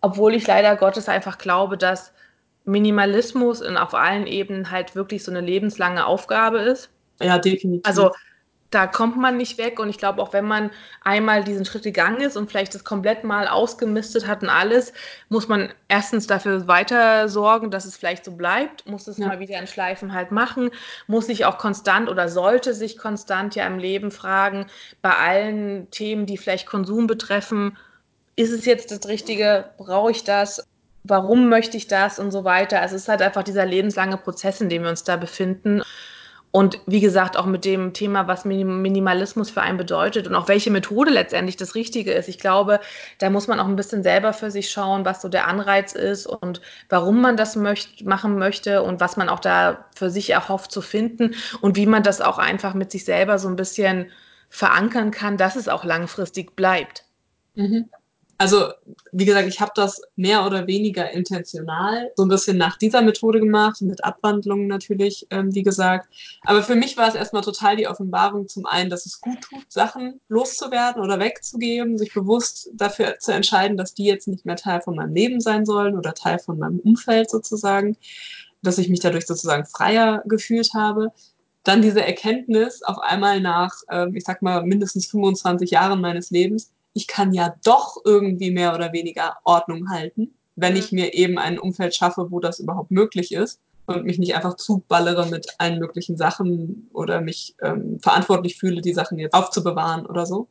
Obwohl 0.00 0.34
ich 0.34 0.46
leider 0.46 0.76
Gottes 0.76 1.08
einfach 1.08 1.38
glaube, 1.38 1.78
dass 1.78 2.12
Minimalismus 2.64 3.60
in, 3.60 3.76
auf 3.76 3.94
allen 3.94 4.26
Ebenen 4.26 4.70
halt 4.70 4.94
wirklich 4.94 5.24
so 5.24 5.30
eine 5.30 5.40
lebenslange 5.40 6.06
Aufgabe 6.06 6.58
ist. 6.58 6.90
Ja, 7.20 7.38
definitiv. 7.38 7.86
Also 7.86 8.10
da 8.70 8.86
kommt 8.86 9.16
man 9.16 9.36
nicht 9.36 9.58
weg. 9.58 9.80
Und 9.80 9.88
ich 9.88 9.98
glaube, 9.98 10.20
auch 10.20 10.32
wenn 10.32 10.44
man 10.44 10.70
einmal 11.02 11.44
diesen 11.44 11.64
Schritt 11.64 11.84
gegangen 11.84 12.20
ist 12.20 12.36
und 12.36 12.50
vielleicht 12.50 12.74
das 12.74 12.84
komplett 12.84 13.24
mal 13.24 13.48
ausgemistet 13.48 14.26
hat 14.26 14.42
und 14.42 14.50
alles, 14.50 14.92
muss 15.28 15.48
man 15.48 15.72
erstens 15.88 16.26
dafür 16.26 16.68
weiter 16.68 17.28
sorgen, 17.28 17.70
dass 17.70 17.86
es 17.86 17.96
vielleicht 17.96 18.24
so 18.24 18.32
bleibt, 18.32 18.86
muss 18.86 19.08
es 19.08 19.18
ja. 19.18 19.28
mal 19.28 19.40
wieder 19.40 19.58
in 19.58 19.66
Schleifen 19.66 20.12
halt 20.12 20.30
machen, 20.32 20.70
muss 21.06 21.26
sich 21.26 21.44
auch 21.44 21.58
konstant 21.58 22.08
oder 22.08 22.28
sollte 22.28 22.74
sich 22.74 22.98
konstant 22.98 23.54
ja 23.54 23.66
im 23.66 23.78
Leben 23.78 24.10
fragen, 24.10 24.66
bei 25.02 25.14
allen 25.14 25.90
Themen, 25.90 26.26
die 26.26 26.36
vielleicht 26.36 26.66
Konsum 26.66 27.06
betreffen, 27.06 27.76
ist 28.36 28.52
es 28.52 28.66
jetzt 28.66 28.90
das 28.92 29.08
Richtige, 29.08 29.70
brauche 29.78 30.12
ich 30.12 30.24
das? 30.24 30.64
Warum 31.02 31.48
möchte 31.48 31.76
ich 31.76 31.88
das 31.88 32.18
und 32.18 32.30
so 32.30 32.44
weiter? 32.44 32.80
Also 32.80 32.96
es 32.96 33.02
ist 33.02 33.08
halt 33.08 33.22
einfach 33.22 33.42
dieser 33.42 33.66
lebenslange 33.66 34.16
Prozess, 34.16 34.60
in 34.60 34.68
dem 34.68 34.82
wir 34.82 34.90
uns 34.90 35.02
da 35.04 35.16
befinden. 35.16 35.82
Und 36.50 36.80
wie 36.86 37.00
gesagt, 37.00 37.36
auch 37.36 37.44
mit 37.44 37.64
dem 37.64 37.92
Thema, 37.92 38.26
was 38.26 38.46
Minimalismus 38.46 39.50
für 39.50 39.60
einen 39.60 39.76
bedeutet 39.76 40.26
und 40.26 40.34
auch 40.34 40.48
welche 40.48 40.70
Methode 40.70 41.10
letztendlich 41.10 41.56
das 41.56 41.74
Richtige 41.74 42.12
ist. 42.12 42.28
Ich 42.28 42.38
glaube, 42.38 42.80
da 43.18 43.28
muss 43.28 43.48
man 43.48 43.60
auch 43.60 43.66
ein 43.66 43.76
bisschen 43.76 44.02
selber 44.02 44.32
für 44.32 44.50
sich 44.50 44.70
schauen, 44.70 45.04
was 45.04 45.20
so 45.20 45.28
der 45.28 45.46
Anreiz 45.46 45.92
ist 45.92 46.26
und 46.26 46.62
warum 46.88 47.20
man 47.20 47.36
das 47.36 47.54
möcht 47.54 48.04
machen 48.06 48.38
möchte 48.38 48.82
und 48.82 48.98
was 48.98 49.16
man 49.18 49.28
auch 49.28 49.40
da 49.40 49.84
für 49.94 50.08
sich 50.10 50.30
erhofft 50.30 50.72
zu 50.72 50.80
finden 50.80 51.34
und 51.60 51.76
wie 51.76 51.86
man 51.86 52.02
das 52.02 52.22
auch 52.22 52.38
einfach 52.38 52.72
mit 52.72 52.90
sich 52.90 53.04
selber 53.04 53.38
so 53.38 53.48
ein 53.48 53.56
bisschen 53.56 54.10
verankern 54.48 55.10
kann, 55.10 55.36
dass 55.36 55.54
es 55.54 55.68
auch 55.68 55.84
langfristig 55.84 56.56
bleibt. 56.56 57.04
Mhm. 57.54 57.90
Also, 58.40 58.68
wie 59.10 59.24
gesagt, 59.24 59.48
ich 59.48 59.60
habe 59.60 59.72
das 59.74 60.00
mehr 60.14 60.46
oder 60.46 60.68
weniger 60.68 61.10
intentional 61.10 62.12
so 62.14 62.22
ein 62.22 62.28
bisschen 62.28 62.56
nach 62.56 62.78
dieser 62.78 63.02
Methode 63.02 63.40
gemacht, 63.40 63.82
mit 63.82 64.04
Abwandlungen 64.04 64.68
natürlich, 64.68 65.26
ähm, 65.30 65.52
wie 65.56 65.64
gesagt. 65.64 66.08
Aber 66.42 66.62
für 66.62 66.76
mich 66.76 66.96
war 66.96 67.08
es 67.08 67.16
erstmal 67.16 67.42
total 67.42 67.76
die 67.76 67.88
Offenbarung, 67.88 68.46
zum 68.46 68.64
einen, 68.64 68.90
dass 68.90 69.06
es 69.06 69.20
gut 69.20 69.40
tut, 69.40 69.64
Sachen 69.68 70.20
loszuwerden 70.28 71.02
oder 71.02 71.18
wegzugeben, 71.18 71.98
sich 71.98 72.14
bewusst 72.14 72.70
dafür 72.74 73.18
zu 73.18 73.32
entscheiden, 73.32 73.76
dass 73.76 73.94
die 73.94 74.04
jetzt 74.04 74.28
nicht 74.28 74.46
mehr 74.46 74.56
Teil 74.56 74.82
von 74.82 74.94
meinem 74.94 75.14
Leben 75.14 75.40
sein 75.40 75.66
sollen 75.66 75.98
oder 75.98 76.14
Teil 76.14 76.38
von 76.38 76.60
meinem 76.60 76.78
Umfeld 76.78 77.30
sozusagen, 77.30 77.96
dass 78.62 78.78
ich 78.78 78.88
mich 78.88 79.00
dadurch 79.00 79.26
sozusagen 79.26 79.66
freier 79.66 80.22
gefühlt 80.26 80.74
habe 80.74 81.12
dann 81.64 81.82
diese 81.82 82.02
Erkenntnis 82.02 82.82
auf 82.82 82.98
einmal 82.98 83.40
nach, 83.40 83.72
ähm, 83.90 84.14
ich 84.16 84.24
sag 84.24 84.40
mal, 84.40 84.62
mindestens 84.62 85.06
25 85.06 85.70
Jahren 85.70 86.00
meines 86.00 86.30
Lebens, 86.30 86.72
ich 86.98 87.06
kann 87.06 87.32
ja 87.32 87.54
doch 87.62 87.96
irgendwie 88.04 88.50
mehr 88.50 88.74
oder 88.74 88.92
weniger 88.92 89.36
Ordnung 89.44 89.88
halten, 89.88 90.34
wenn 90.56 90.74
ich 90.74 90.90
mir 90.90 91.14
eben 91.14 91.38
ein 91.38 91.60
Umfeld 91.60 91.94
schaffe, 91.94 92.32
wo 92.32 92.40
das 92.40 92.58
überhaupt 92.58 92.90
möglich 92.90 93.32
ist 93.32 93.60
und 93.86 94.04
mich 94.04 94.18
nicht 94.18 94.34
einfach 94.34 94.56
zuballere 94.56 95.26
mit 95.28 95.46
allen 95.58 95.78
möglichen 95.78 96.16
Sachen 96.16 96.90
oder 96.92 97.20
mich 97.20 97.54
ähm, 97.62 98.00
verantwortlich 98.00 98.58
fühle, 98.58 98.80
die 98.80 98.92
Sachen 98.92 99.16
jetzt 99.20 99.32
aufzubewahren 99.32 100.06
oder 100.06 100.26
so. 100.26 100.48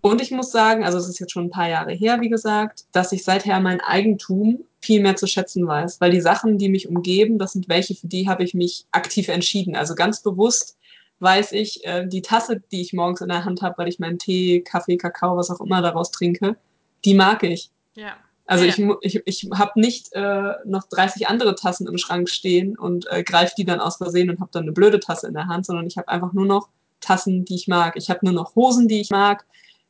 Und 0.00 0.22
ich 0.22 0.30
muss 0.30 0.50
sagen, 0.50 0.82
also 0.82 0.96
es 0.96 1.10
ist 1.10 1.18
jetzt 1.18 1.32
schon 1.32 1.44
ein 1.44 1.50
paar 1.50 1.68
Jahre 1.68 1.92
her, 1.92 2.22
wie 2.22 2.30
gesagt, 2.30 2.86
dass 2.92 3.12
ich 3.12 3.22
seither 3.22 3.60
mein 3.60 3.82
Eigentum 3.82 4.64
viel 4.80 5.02
mehr 5.02 5.16
zu 5.16 5.26
schätzen 5.26 5.66
weiß, 5.66 6.00
weil 6.00 6.10
die 6.10 6.22
Sachen, 6.22 6.56
die 6.56 6.70
mich 6.70 6.88
umgeben, 6.88 7.38
das 7.38 7.52
sind 7.52 7.68
welche, 7.68 7.94
für 7.94 8.06
die 8.06 8.30
habe 8.30 8.44
ich 8.44 8.54
mich 8.54 8.86
aktiv 8.92 9.28
entschieden. 9.28 9.76
Also 9.76 9.94
ganz 9.94 10.22
bewusst 10.22 10.78
weiß 11.20 11.52
ich, 11.52 11.84
äh, 11.84 12.06
die 12.06 12.22
Tasse, 12.22 12.62
die 12.72 12.80
ich 12.80 12.92
morgens 12.92 13.20
in 13.20 13.28
der 13.28 13.44
Hand 13.44 13.62
habe, 13.62 13.78
weil 13.78 13.88
ich 13.88 13.98
meinen 13.98 14.18
Tee, 14.18 14.62
Kaffee, 14.62 14.96
Kakao, 14.96 15.36
was 15.36 15.50
auch 15.50 15.60
immer 15.60 15.82
daraus 15.82 16.10
trinke, 16.10 16.56
die 17.04 17.14
mag 17.14 17.42
ich. 17.42 17.70
Ja. 17.94 18.16
Also 18.46 18.64
ja. 18.64 18.96
ich, 19.02 19.14
ich, 19.14 19.22
ich 19.26 19.50
habe 19.54 19.78
nicht 19.78 20.12
äh, 20.12 20.54
noch 20.64 20.84
30 20.88 21.28
andere 21.28 21.54
Tassen 21.54 21.86
im 21.86 21.98
Schrank 21.98 22.28
stehen 22.28 22.76
und 22.76 23.06
äh, 23.10 23.22
greife 23.22 23.54
die 23.56 23.64
dann 23.64 23.80
aus 23.80 23.98
Versehen 23.98 24.28
und 24.28 24.40
habe 24.40 24.50
dann 24.52 24.64
eine 24.64 24.72
blöde 24.72 24.98
Tasse 24.98 25.28
in 25.28 25.34
der 25.34 25.46
Hand, 25.46 25.66
sondern 25.66 25.86
ich 25.86 25.96
habe 25.96 26.08
einfach 26.08 26.32
nur 26.32 26.46
noch 26.46 26.68
Tassen, 27.00 27.44
die 27.44 27.54
ich 27.54 27.68
mag. 27.68 27.96
Ich 27.96 28.10
habe 28.10 28.20
nur 28.24 28.34
noch 28.34 28.56
Hosen, 28.56 28.88
die 28.88 29.00
ich 29.00 29.10
mag. 29.10 29.44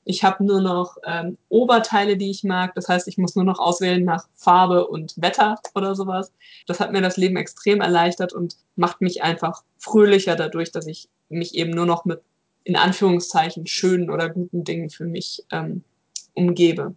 Ich 0.04 0.24
habe 0.24 0.44
nur 0.44 0.60
noch 0.60 0.96
ähm, 1.04 1.36
Oberteile, 1.48 2.16
die 2.16 2.30
ich 2.30 2.42
mag. 2.42 2.74
Das 2.74 2.88
heißt, 2.88 3.06
ich 3.06 3.18
muss 3.18 3.36
nur 3.36 3.44
noch 3.44 3.58
auswählen 3.58 4.04
nach 4.04 4.28
Farbe 4.34 4.86
und 4.86 5.14
Wetter 5.16 5.56
oder 5.74 5.94
sowas. 5.94 6.32
Das 6.66 6.80
hat 6.80 6.92
mir 6.92 7.02
das 7.02 7.16
Leben 7.16 7.36
extrem 7.36 7.80
erleichtert 7.80 8.32
und 8.32 8.56
macht 8.76 9.00
mich 9.00 9.22
einfach 9.22 9.62
fröhlicher 9.78 10.36
dadurch, 10.36 10.72
dass 10.72 10.86
ich 10.86 11.08
mich 11.28 11.54
eben 11.54 11.70
nur 11.70 11.86
noch 11.86 12.04
mit 12.04 12.20
in 12.64 12.76
Anführungszeichen 12.76 13.66
schönen 13.66 14.10
oder 14.10 14.28
guten 14.28 14.64
Dingen 14.64 14.90
für 14.90 15.04
mich 15.04 15.44
ähm, 15.50 15.82
umgebe. 16.34 16.94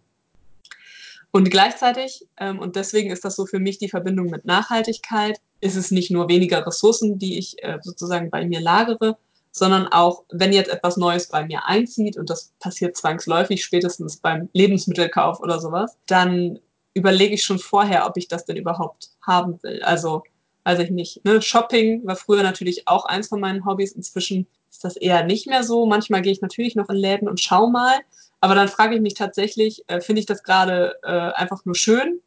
Und 1.30 1.50
gleichzeitig, 1.50 2.26
ähm, 2.36 2.60
und 2.60 2.76
deswegen 2.76 3.10
ist 3.10 3.24
das 3.24 3.34
so 3.34 3.44
für 3.44 3.58
mich 3.58 3.78
die 3.78 3.88
Verbindung 3.88 4.26
mit 4.26 4.44
Nachhaltigkeit, 4.44 5.40
ist 5.60 5.74
es 5.74 5.90
nicht 5.90 6.10
nur 6.10 6.28
weniger 6.28 6.64
Ressourcen, 6.64 7.18
die 7.18 7.38
ich 7.38 7.62
äh, 7.64 7.78
sozusagen 7.82 8.30
bei 8.30 8.46
mir 8.46 8.60
lagere, 8.60 9.16
sondern 9.56 9.86
auch, 9.86 10.24
wenn 10.32 10.52
jetzt 10.52 10.68
etwas 10.68 10.96
Neues 10.96 11.28
bei 11.28 11.46
mir 11.46 11.64
einzieht, 11.66 12.16
und 12.16 12.28
das 12.28 12.52
passiert 12.58 12.96
zwangsläufig, 12.96 13.64
spätestens 13.64 14.16
beim 14.16 14.48
Lebensmittelkauf 14.52 15.38
oder 15.38 15.60
sowas, 15.60 15.96
dann 16.06 16.58
überlege 16.92 17.34
ich 17.34 17.44
schon 17.44 17.60
vorher, 17.60 18.04
ob 18.06 18.16
ich 18.16 18.26
das 18.26 18.44
denn 18.44 18.56
überhaupt 18.56 19.10
haben 19.22 19.62
will. 19.62 19.80
Also 19.84 20.24
weiß 20.64 20.80
ich 20.80 20.90
nicht, 20.90 21.24
ne, 21.24 21.40
Shopping 21.40 22.04
war 22.04 22.16
früher 22.16 22.42
natürlich 22.42 22.88
auch 22.88 23.04
eins 23.04 23.28
von 23.28 23.38
meinen 23.38 23.64
Hobbys. 23.64 23.92
Inzwischen 23.92 24.48
ist 24.70 24.82
das 24.82 24.96
eher 24.96 25.24
nicht 25.24 25.46
mehr 25.46 25.62
so. 25.62 25.86
Manchmal 25.86 26.22
gehe 26.22 26.32
ich 26.32 26.40
natürlich 26.40 26.74
noch 26.74 26.88
in 26.88 26.96
Läden 26.96 27.28
und 27.28 27.40
schau 27.40 27.68
mal. 27.68 27.98
Aber 28.40 28.56
dann 28.56 28.68
frage 28.68 28.96
ich 28.96 29.00
mich 29.00 29.14
tatsächlich, 29.14 29.84
äh, 29.86 30.00
finde 30.00 30.18
ich 30.18 30.26
das 30.26 30.42
gerade 30.42 30.96
äh, 31.04 31.10
einfach 31.10 31.64
nur 31.64 31.76
schön? 31.76 32.20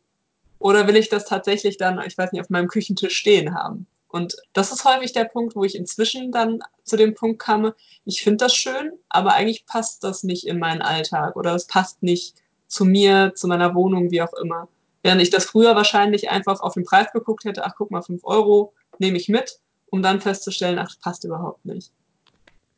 Oder 0.60 0.88
will 0.88 0.96
ich 0.96 1.10
das 1.10 1.26
tatsächlich 1.26 1.76
dann, 1.78 2.02
ich 2.08 2.18
weiß 2.18 2.32
nicht, 2.32 2.42
auf 2.42 2.50
meinem 2.50 2.70
Küchentisch 2.70 3.18
stehen 3.18 3.54
haben? 3.54 3.86
Und 4.10 4.38
das 4.54 4.72
ist 4.72 4.86
häufig 4.86 5.12
der 5.12 5.26
Punkt, 5.26 5.56
wo 5.56 5.64
ich 5.64 5.76
inzwischen 5.76 6.32
dann 6.32 6.60
zu 6.84 6.96
dem 6.96 7.14
Punkt 7.14 7.40
kam, 7.40 7.74
ich 8.06 8.22
finde 8.22 8.46
das 8.46 8.56
schön, 8.56 8.94
aber 9.10 9.34
eigentlich 9.34 9.66
passt 9.66 10.04
das 10.04 10.24
nicht 10.24 10.48
in 10.48 10.60
meinen 10.60 10.82
Alltag 10.82 11.36
oder 11.36 11.54
es 11.56 11.68
passt 11.68 12.04
nicht 12.04 12.36
zu 12.68 12.86
mir, 12.86 13.34
zu 13.36 13.48
meiner 13.48 13.76
Wohnung, 13.76 14.12
wie 14.12 14.22
auch 14.22 14.34
immer. 14.34 14.70
Während 15.04 15.22
ich 15.22 15.30
das 15.30 15.46
früher 15.46 15.76
wahrscheinlich 15.76 16.30
einfach 16.30 16.62
auf 16.62 16.74
den 16.74 16.86
Preis 16.86 17.12
geguckt 17.12 17.46
hätte, 17.46 17.66
ach 17.66 17.74
guck 17.78 17.92
mal, 17.92 18.02
5 18.02 18.24
Euro 18.24 18.74
nehme 19.00 19.18
ich 19.18 19.30
mit, 19.30 19.60
um 19.90 20.02
dann 20.02 20.22
festzustellen, 20.22 20.80
ach, 20.80 20.88
das 20.88 20.98
passt 20.98 21.24
überhaupt 21.24 21.66
nicht. 21.66 21.92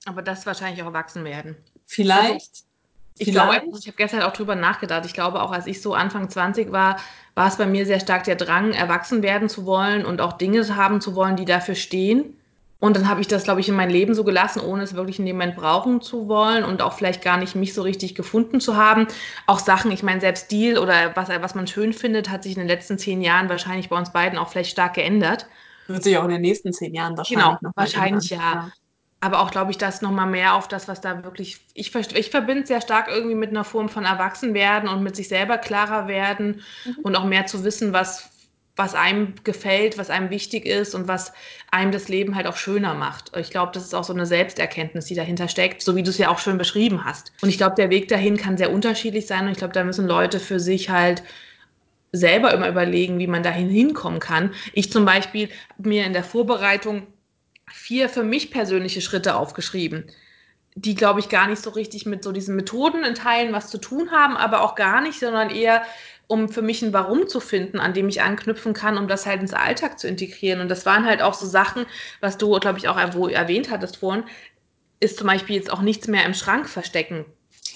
Aber 0.05 0.21
das 0.21 0.45
wahrscheinlich 0.45 0.81
auch 0.81 0.87
erwachsen 0.87 1.23
werden. 1.23 1.57
Vielleicht. 1.85 2.68
Ich 3.19 3.31
glaube, 3.31 3.61
ich 3.77 3.87
habe 3.87 3.97
gestern 3.97 4.21
auch 4.21 4.33
drüber 4.33 4.55
nachgedacht. 4.55 5.05
Ich 5.05 5.13
glaube, 5.13 5.41
auch 5.41 5.51
als 5.51 5.67
ich 5.67 5.81
so 5.81 5.93
Anfang 5.93 6.29
20 6.29 6.71
war, 6.71 6.97
war 7.35 7.47
es 7.47 7.57
bei 7.57 7.65
mir 7.65 7.85
sehr 7.85 7.99
stark 7.99 8.23
der 8.23 8.35
Drang, 8.35 8.71
erwachsen 8.71 9.21
werden 9.21 9.49
zu 9.49 9.65
wollen 9.65 10.05
und 10.05 10.21
auch 10.21 10.33
Dinge 10.33 10.75
haben 10.75 11.01
zu 11.01 11.15
wollen, 11.15 11.35
die 11.35 11.45
dafür 11.45 11.75
stehen. 11.75 12.35
Und 12.81 12.95
dann 12.95 13.09
habe 13.09 13.19
ich 13.19 13.27
das, 13.27 13.43
glaube 13.43 13.59
ich, 13.59 13.67
in 13.67 13.75
mein 13.75 13.89
Leben 13.89 14.15
so 14.15 14.23
gelassen, 14.23 14.61
ohne 14.61 14.83
es 14.83 14.93
wirklich 14.95 15.19
in 15.19 15.25
dem 15.25 15.35
Moment 15.35 15.57
brauchen 15.57 16.01
zu 16.01 16.29
wollen 16.29 16.63
und 16.63 16.81
auch 16.81 16.93
vielleicht 16.93 17.21
gar 17.21 17.37
nicht 17.37 17.53
mich 17.55 17.73
so 17.73 17.81
richtig 17.81 18.15
gefunden 18.15 18.61
zu 18.61 18.77
haben. 18.77 19.07
Auch 19.47 19.59
Sachen, 19.59 19.91
ich 19.91 20.01
meine, 20.01 20.21
selbst 20.21 20.45
Stil 20.45 20.77
oder 20.77 21.13
was, 21.15 21.27
was 21.27 21.55
man 21.55 21.67
schön 21.67 21.91
findet, 21.91 22.29
hat 22.29 22.43
sich 22.43 22.53
in 22.53 22.59
den 22.59 22.69
letzten 22.69 22.97
zehn 22.97 23.21
Jahren 23.21 23.49
wahrscheinlich 23.49 23.89
bei 23.89 23.97
uns 23.97 24.13
beiden 24.13 24.39
auch 24.39 24.47
vielleicht 24.47 24.71
stark 24.71 24.93
geändert. 24.93 25.45
Wird 25.87 26.03
sich 26.03 26.17
auch 26.17 26.23
in 26.23 26.29
den 26.29 26.41
nächsten 26.41 26.71
zehn 26.71 26.93
Jahren 26.93 27.17
wahrscheinlich 27.17 27.45
genau, 27.45 27.57
noch 27.61 27.75
wahrscheinlich 27.75 28.29
ja. 28.29 28.37
ja. 28.37 28.71
Aber 29.21 29.41
auch, 29.41 29.51
glaube 29.51 29.71
ich, 29.71 29.77
das 29.77 30.01
nochmal 30.01 30.27
mehr 30.27 30.53
auf 30.55 30.67
das, 30.67 30.87
was 30.87 31.01
da 31.01 31.23
wirklich. 31.23 31.59
Ich, 31.73 31.93
ich 31.93 32.29
verbinde 32.29 32.65
sehr 32.65 32.81
stark 32.81 33.09
irgendwie 33.09 33.35
mit 33.35 33.49
einer 33.49 33.65
Form 33.65 33.89
von 33.89 34.05
Erwachsenwerden 34.05 34.87
und 34.87 35.03
mit 35.03 35.15
sich 35.15 35.27
selber 35.27 35.57
klarer 35.57 36.07
werden 36.07 36.61
mhm. 36.85 36.97
und 37.03 37.15
auch 37.17 37.25
mehr 37.25 37.45
zu 37.45 37.63
wissen, 37.63 37.91
was 37.91 38.31
was 38.79 38.95
einem 38.95 39.35
gefällt, 39.43 39.97
was 39.97 40.09
einem 40.09 40.29
wichtig 40.29 40.65
ist 40.65 40.95
und 40.95 41.09
was 41.09 41.33
einem 41.69 41.91
das 41.91 42.07
Leben 42.07 42.35
halt 42.35 42.47
auch 42.47 42.55
schöner 42.55 42.93
macht. 42.93 43.35
Ich 43.35 43.51
glaube, 43.51 43.73
das 43.73 43.83
ist 43.83 43.93
auch 43.93 44.05
so 44.05 44.13
eine 44.13 44.25
Selbsterkenntnis, 44.25 45.05
die 45.05 45.15
dahinter 45.15 45.49
steckt, 45.49 45.81
so 45.81 45.97
wie 45.97 46.01
du 46.01 46.09
es 46.09 46.17
ja 46.17 46.29
auch 46.29 46.39
schön 46.39 46.57
beschrieben 46.57 47.03
hast. 47.03 47.33
Und 47.41 47.49
ich 47.49 47.57
glaube, 47.57 47.75
der 47.75 47.89
Weg 47.89 48.07
dahin 48.07 48.37
kann 48.37 48.57
sehr 48.57 48.71
unterschiedlich 48.71 49.27
sein 49.27 49.45
und 49.45 49.51
ich 49.51 49.57
glaube, 49.57 49.73
da 49.73 49.83
müssen 49.83 50.07
Leute 50.07 50.39
für 50.39 50.61
sich 50.61 50.89
halt 50.89 51.21
selber 52.13 52.53
immer 52.53 52.69
überlegen, 52.69 53.19
wie 53.19 53.27
man 53.27 53.43
dahin 53.43 53.69
hinkommen 53.69 54.21
kann. 54.21 54.51
Ich 54.73 54.91
zum 54.91 55.03
Beispiel 55.03 55.49
habe 55.77 55.89
mir 55.89 56.05
in 56.05 56.13
der 56.13 56.23
Vorbereitung 56.23 57.05
vier 57.71 58.09
für 58.09 58.23
mich 58.23 58.51
persönliche 58.51 59.01
Schritte 59.01 59.35
aufgeschrieben 59.35 60.11
die, 60.75 60.95
glaube 60.95 61.19
ich, 61.19 61.29
gar 61.29 61.47
nicht 61.47 61.61
so 61.61 61.71
richtig 61.71 62.05
mit 62.05 62.23
so 62.23 62.31
diesen 62.31 62.55
Methoden 62.55 63.03
in 63.03 63.15
Teilen 63.15 63.53
was 63.53 63.69
zu 63.69 63.77
tun 63.79 64.11
haben, 64.11 64.37
aber 64.37 64.61
auch 64.61 64.75
gar 64.75 65.01
nicht, 65.01 65.19
sondern 65.19 65.49
eher 65.49 65.83
um 66.27 66.47
für 66.47 66.61
mich 66.61 66.81
ein 66.83 66.93
Warum 66.93 67.27
zu 67.27 67.39
finden, 67.39 67.79
an 67.79 67.93
dem 67.93 68.07
ich 68.07 68.21
anknüpfen 68.21 68.73
kann, 68.73 68.97
um 68.97 69.07
das 69.07 69.25
halt 69.25 69.41
ins 69.41 69.53
Alltag 69.53 69.99
zu 69.99 70.07
integrieren. 70.07 70.61
Und 70.61 70.69
das 70.69 70.85
waren 70.85 71.05
halt 71.05 71.21
auch 71.23 71.33
so 71.33 71.47
Sachen, 71.47 71.85
was 72.21 72.37
du, 72.37 72.57
glaube 72.59 72.77
ich, 72.77 72.87
auch 72.87 72.97
erwähnt 72.97 73.71
hattest 73.71 73.97
vorhin, 73.97 74.23
ist 74.99 75.17
zum 75.17 75.27
Beispiel 75.27 75.55
jetzt 75.55 75.71
auch 75.71 75.81
nichts 75.81 76.07
mehr 76.07 76.25
im 76.25 76.35
Schrank 76.35 76.69
verstecken. 76.69 77.25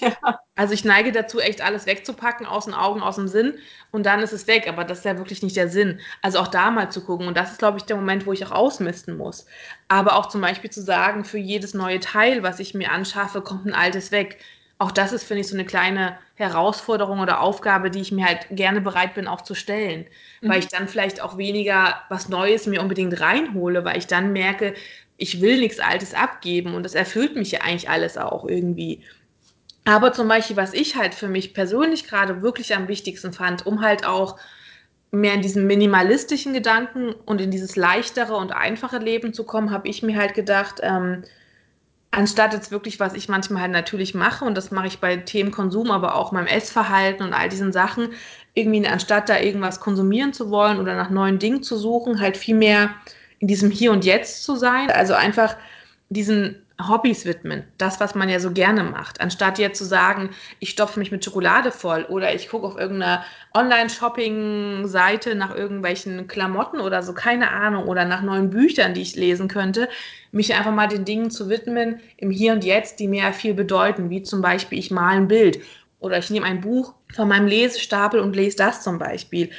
Ja. 0.00 0.40
Also 0.56 0.72
ich 0.72 0.84
neige 0.84 1.10
dazu, 1.10 1.40
echt 1.40 1.62
alles 1.62 1.86
wegzupacken, 1.86 2.46
aus 2.46 2.66
den 2.66 2.74
Augen, 2.74 3.00
aus 3.00 3.16
dem 3.16 3.26
Sinn 3.26 3.58
und 3.90 4.06
dann 4.06 4.20
ist 4.20 4.32
es 4.32 4.46
weg. 4.46 4.68
Aber 4.68 4.84
das 4.84 4.98
ist 4.98 5.04
ja 5.04 5.18
wirklich 5.18 5.42
nicht 5.42 5.56
der 5.56 5.68
Sinn. 5.68 6.00
Also 6.22 6.38
auch 6.38 6.48
da 6.48 6.70
mal 6.70 6.90
zu 6.92 7.04
gucken. 7.04 7.26
Und 7.26 7.36
das 7.36 7.52
ist, 7.52 7.58
glaube 7.58 7.78
ich, 7.78 7.84
der 7.84 7.96
Moment, 7.96 8.24
wo 8.26 8.32
ich 8.32 8.46
auch 8.46 8.52
ausmisten 8.52 9.16
muss. 9.16 9.46
Aber 9.88 10.16
auch 10.16 10.26
zum 10.26 10.40
Beispiel 10.40 10.70
zu 10.70 10.80
sagen, 10.80 11.24
für 11.24 11.38
jedes 11.38 11.74
neue 11.74 11.98
Teil, 12.00 12.42
was 12.42 12.60
ich 12.60 12.74
mir 12.74 12.92
anschaffe, 12.92 13.42
kommt 13.42 13.66
ein 13.66 13.74
altes 13.74 14.12
weg 14.12 14.38
auch 14.78 14.90
das 14.90 15.12
ist, 15.12 15.24
finde 15.24 15.40
ich, 15.42 15.48
so 15.48 15.54
eine 15.54 15.64
kleine 15.64 16.18
Herausforderung 16.34 17.20
oder 17.20 17.40
Aufgabe, 17.40 17.90
die 17.90 18.00
ich 18.00 18.10
mir 18.12 18.26
halt 18.26 18.46
gerne 18.50 18.80
bereit 18.80 19.14
bin, 19.14 19.28
auch 19.28 19.42
zu 19.42 19.54
stellen. 19.54 20.06
Mhm. 20.40 20.48
Weil 20.48 20.58
ich 20.58 20.68
dann 20.68 20.88
vielleicht 20.88 21.20
auch 21.22 21.38
weniger 21.38 22.02
was 22.08 22.28
Neues 22.28 22.66
mir 22.66 22.82
unbedingt 22.82 23.20
reinhole, 23.20 23.84
weil 23.84 23.98
ich 23.98 24.06
dann 24.06 24.32
merke, 24.32 24.74
ich 25.16 25.40
will 25.40 25.60
nichts 25.60 25.78
Altes 25.78 26.12
abgeben 26.12 26.74
und 26.74 26.82
das 26.82 26.94
erfüllt 26.94 27.36
mich 27.36 27.52
ja 27.52 27.60
eigentlich 27.60 27.88
alles 27.88 28.18
auch 28.18 28.46
irgendwie. 28.46 29.04
Aber 29.84 30.12
zum 30.12 30.28
Beispiel, 30.28 30.56
was 30.56 30.72
ich 30.72 30.96
halt 30.96 31.14
für 31.14 31.28
mich 31.28 31.52
persönlich 31.52 32.08
gerade 32.08 32.42
wirklich 32.42 32.74
am 32.74 32.88
wichtigsten 32.88 33.32
fand, 33.32 33.66
um 33.66 33.82
halt 33.82 34.06
auch 34.06 34.38
mehr 35.10 35.34
in 35.34 35.42
diesen 35.42 35.66
minimalistischen 35.66 36.52
Gedanken 36.54 37.12
und 37.26 37.40
in 37.40 37.50
dieses 37.50 37.76
leichtere 37.76 38.34
und 38.36 38.52
einfache 38.52 38.98
Leben 38.98 39.32
zu 39.32 39.44
kommen, 39.44 39.70
habe 39.70 39.88
ich 39.88 40.02
mir 40.02 40.16
halt 40.16 40.34
gedacht, 40.34 40.80
ähm, 40.82 41.24
anstatt 42.10 42.52
jetzt 42.52 42.70
wirklich, 42.70 42.98
was 43.00 43.14
ich 43.14 43.28
manchmal 43.28 43.62
halt 43.62 43.72
natürlich 43.72 44.14
mache, 44.14 44.44
und 44.44 44.56
das 44.56 44.70
mache 44.70 44.86
ich 44.86 45.00
bei 45.00 45.16
Themen 45.16 45.50
Konsum, 45.50 45.90
aber 45.90 46.14
auch 46.14 46.32
meinem 46.32 46.46
Essverhalten 46.46 47.24
und 47.26 47.32
all 47.32 47.48
diesen 47.48 47.72
Sachen, 47.72 48.10
irgendwie 48.54 48.86
anstatt 48.86 49.28
da 49.28 49.38
irgendwas 49.38 49.80
konsumieren 49.80 50.32
zu 50.32 50.50
wollen 50.50 50.78
oder 50.78 50.94
nach 50.94 51.10
neuen 51.10 51.38
Dingen 51.38 51.62
zu 51.62 51.76
suchen, 51.76 52.20
halt 52.20 52.36
viel 52.36 52.54
mehr 52.54 52.90
in 53.40 53.48
diesem 53.48 53.70
Hier 53.70 53.92
und 53.92 54.04
Jetzt 54.04 54.44
zu 54.44 54.56
sein. 54.56 54.90
Also 54.90 55.14
einfach 55.14 55.56
diesen 56.08 56.63
Hobbys 56.80 57.24
widmen, 57.24 57.62
das, 57.78 58.00
was 58.00 58.16
man 58.16 58.28
ja 58.28 58.40
so 58.40 58.50
gerne 58.50 58.82
macht, 58.82 59.20
anstatt 59.20 59.60
jetzt 59.60 59.78
zu 59.78 59.84
sagen, 59.84 60.30
ich 60.58 60.70
stopfe 60.70 60.98
mich 60.98 61.12
mit 61.12 61.24
Schokolade 61.24 61.70
voll 61.70 62.04
oder 62.08 62.34
ich 62.34 62.48
gucke 62.48 62.66
auf 62.66 62.76
irgendeiner 62.76 63.24
Online-Shopping-Seite 63.54 65.36
nach 65.36 65.54
irgendwelchen 65.54 66.26
Klamotten 66.26 66.80
oder 66.80 67.04
so, 67.04 67.14
keine 67.14 67.52
Ahnung, 67.52 67.84
oder 67.86 68.04
nach 68.04 68.22
neuen 68.22 68.50
Büchern, 68.50 68.92
die 68.92 69.02
ich 69.02 69.14
lesen 69.14 69.46
könnte, 69.46 69.88
mich 70.32 70.52
einfach 70.52 70.72
mal 70.72 70.88
den 70.88 71.04
Dingen 71.04 71.30
zu 71.30 71.48
widmen 71.48 72.00
im 72.16 72.30
Hier 72.30 72.52
und 72.52 72.64
Jetzt, 72.64 72.98
die 72.98 73.06
mir 73.06 73.32
viel 73.32 73.54
bedeuten, 73.54 74.10
wie 74.10 74.24
zum 74.24 74.42
Beispiel 74.42 74.80
ich 74.80 74.90
male 74.90 75.18
ein 75.18 75.28
Bild 75.28 75.60
oder 76.00 76.18
ich 76.18 76.28
nehme 76.28 76.46
ein 76.46 76.60
Buch 76.60 76.94
von 77.14 77.28
meinem 77.28 77.46
Lesestapel 77.46 78.18
und 78.18 78.34
lese 78.34 78.56
das 78.56 78.82
zum 78.82 78.98
Beispiel. 78.98 79.50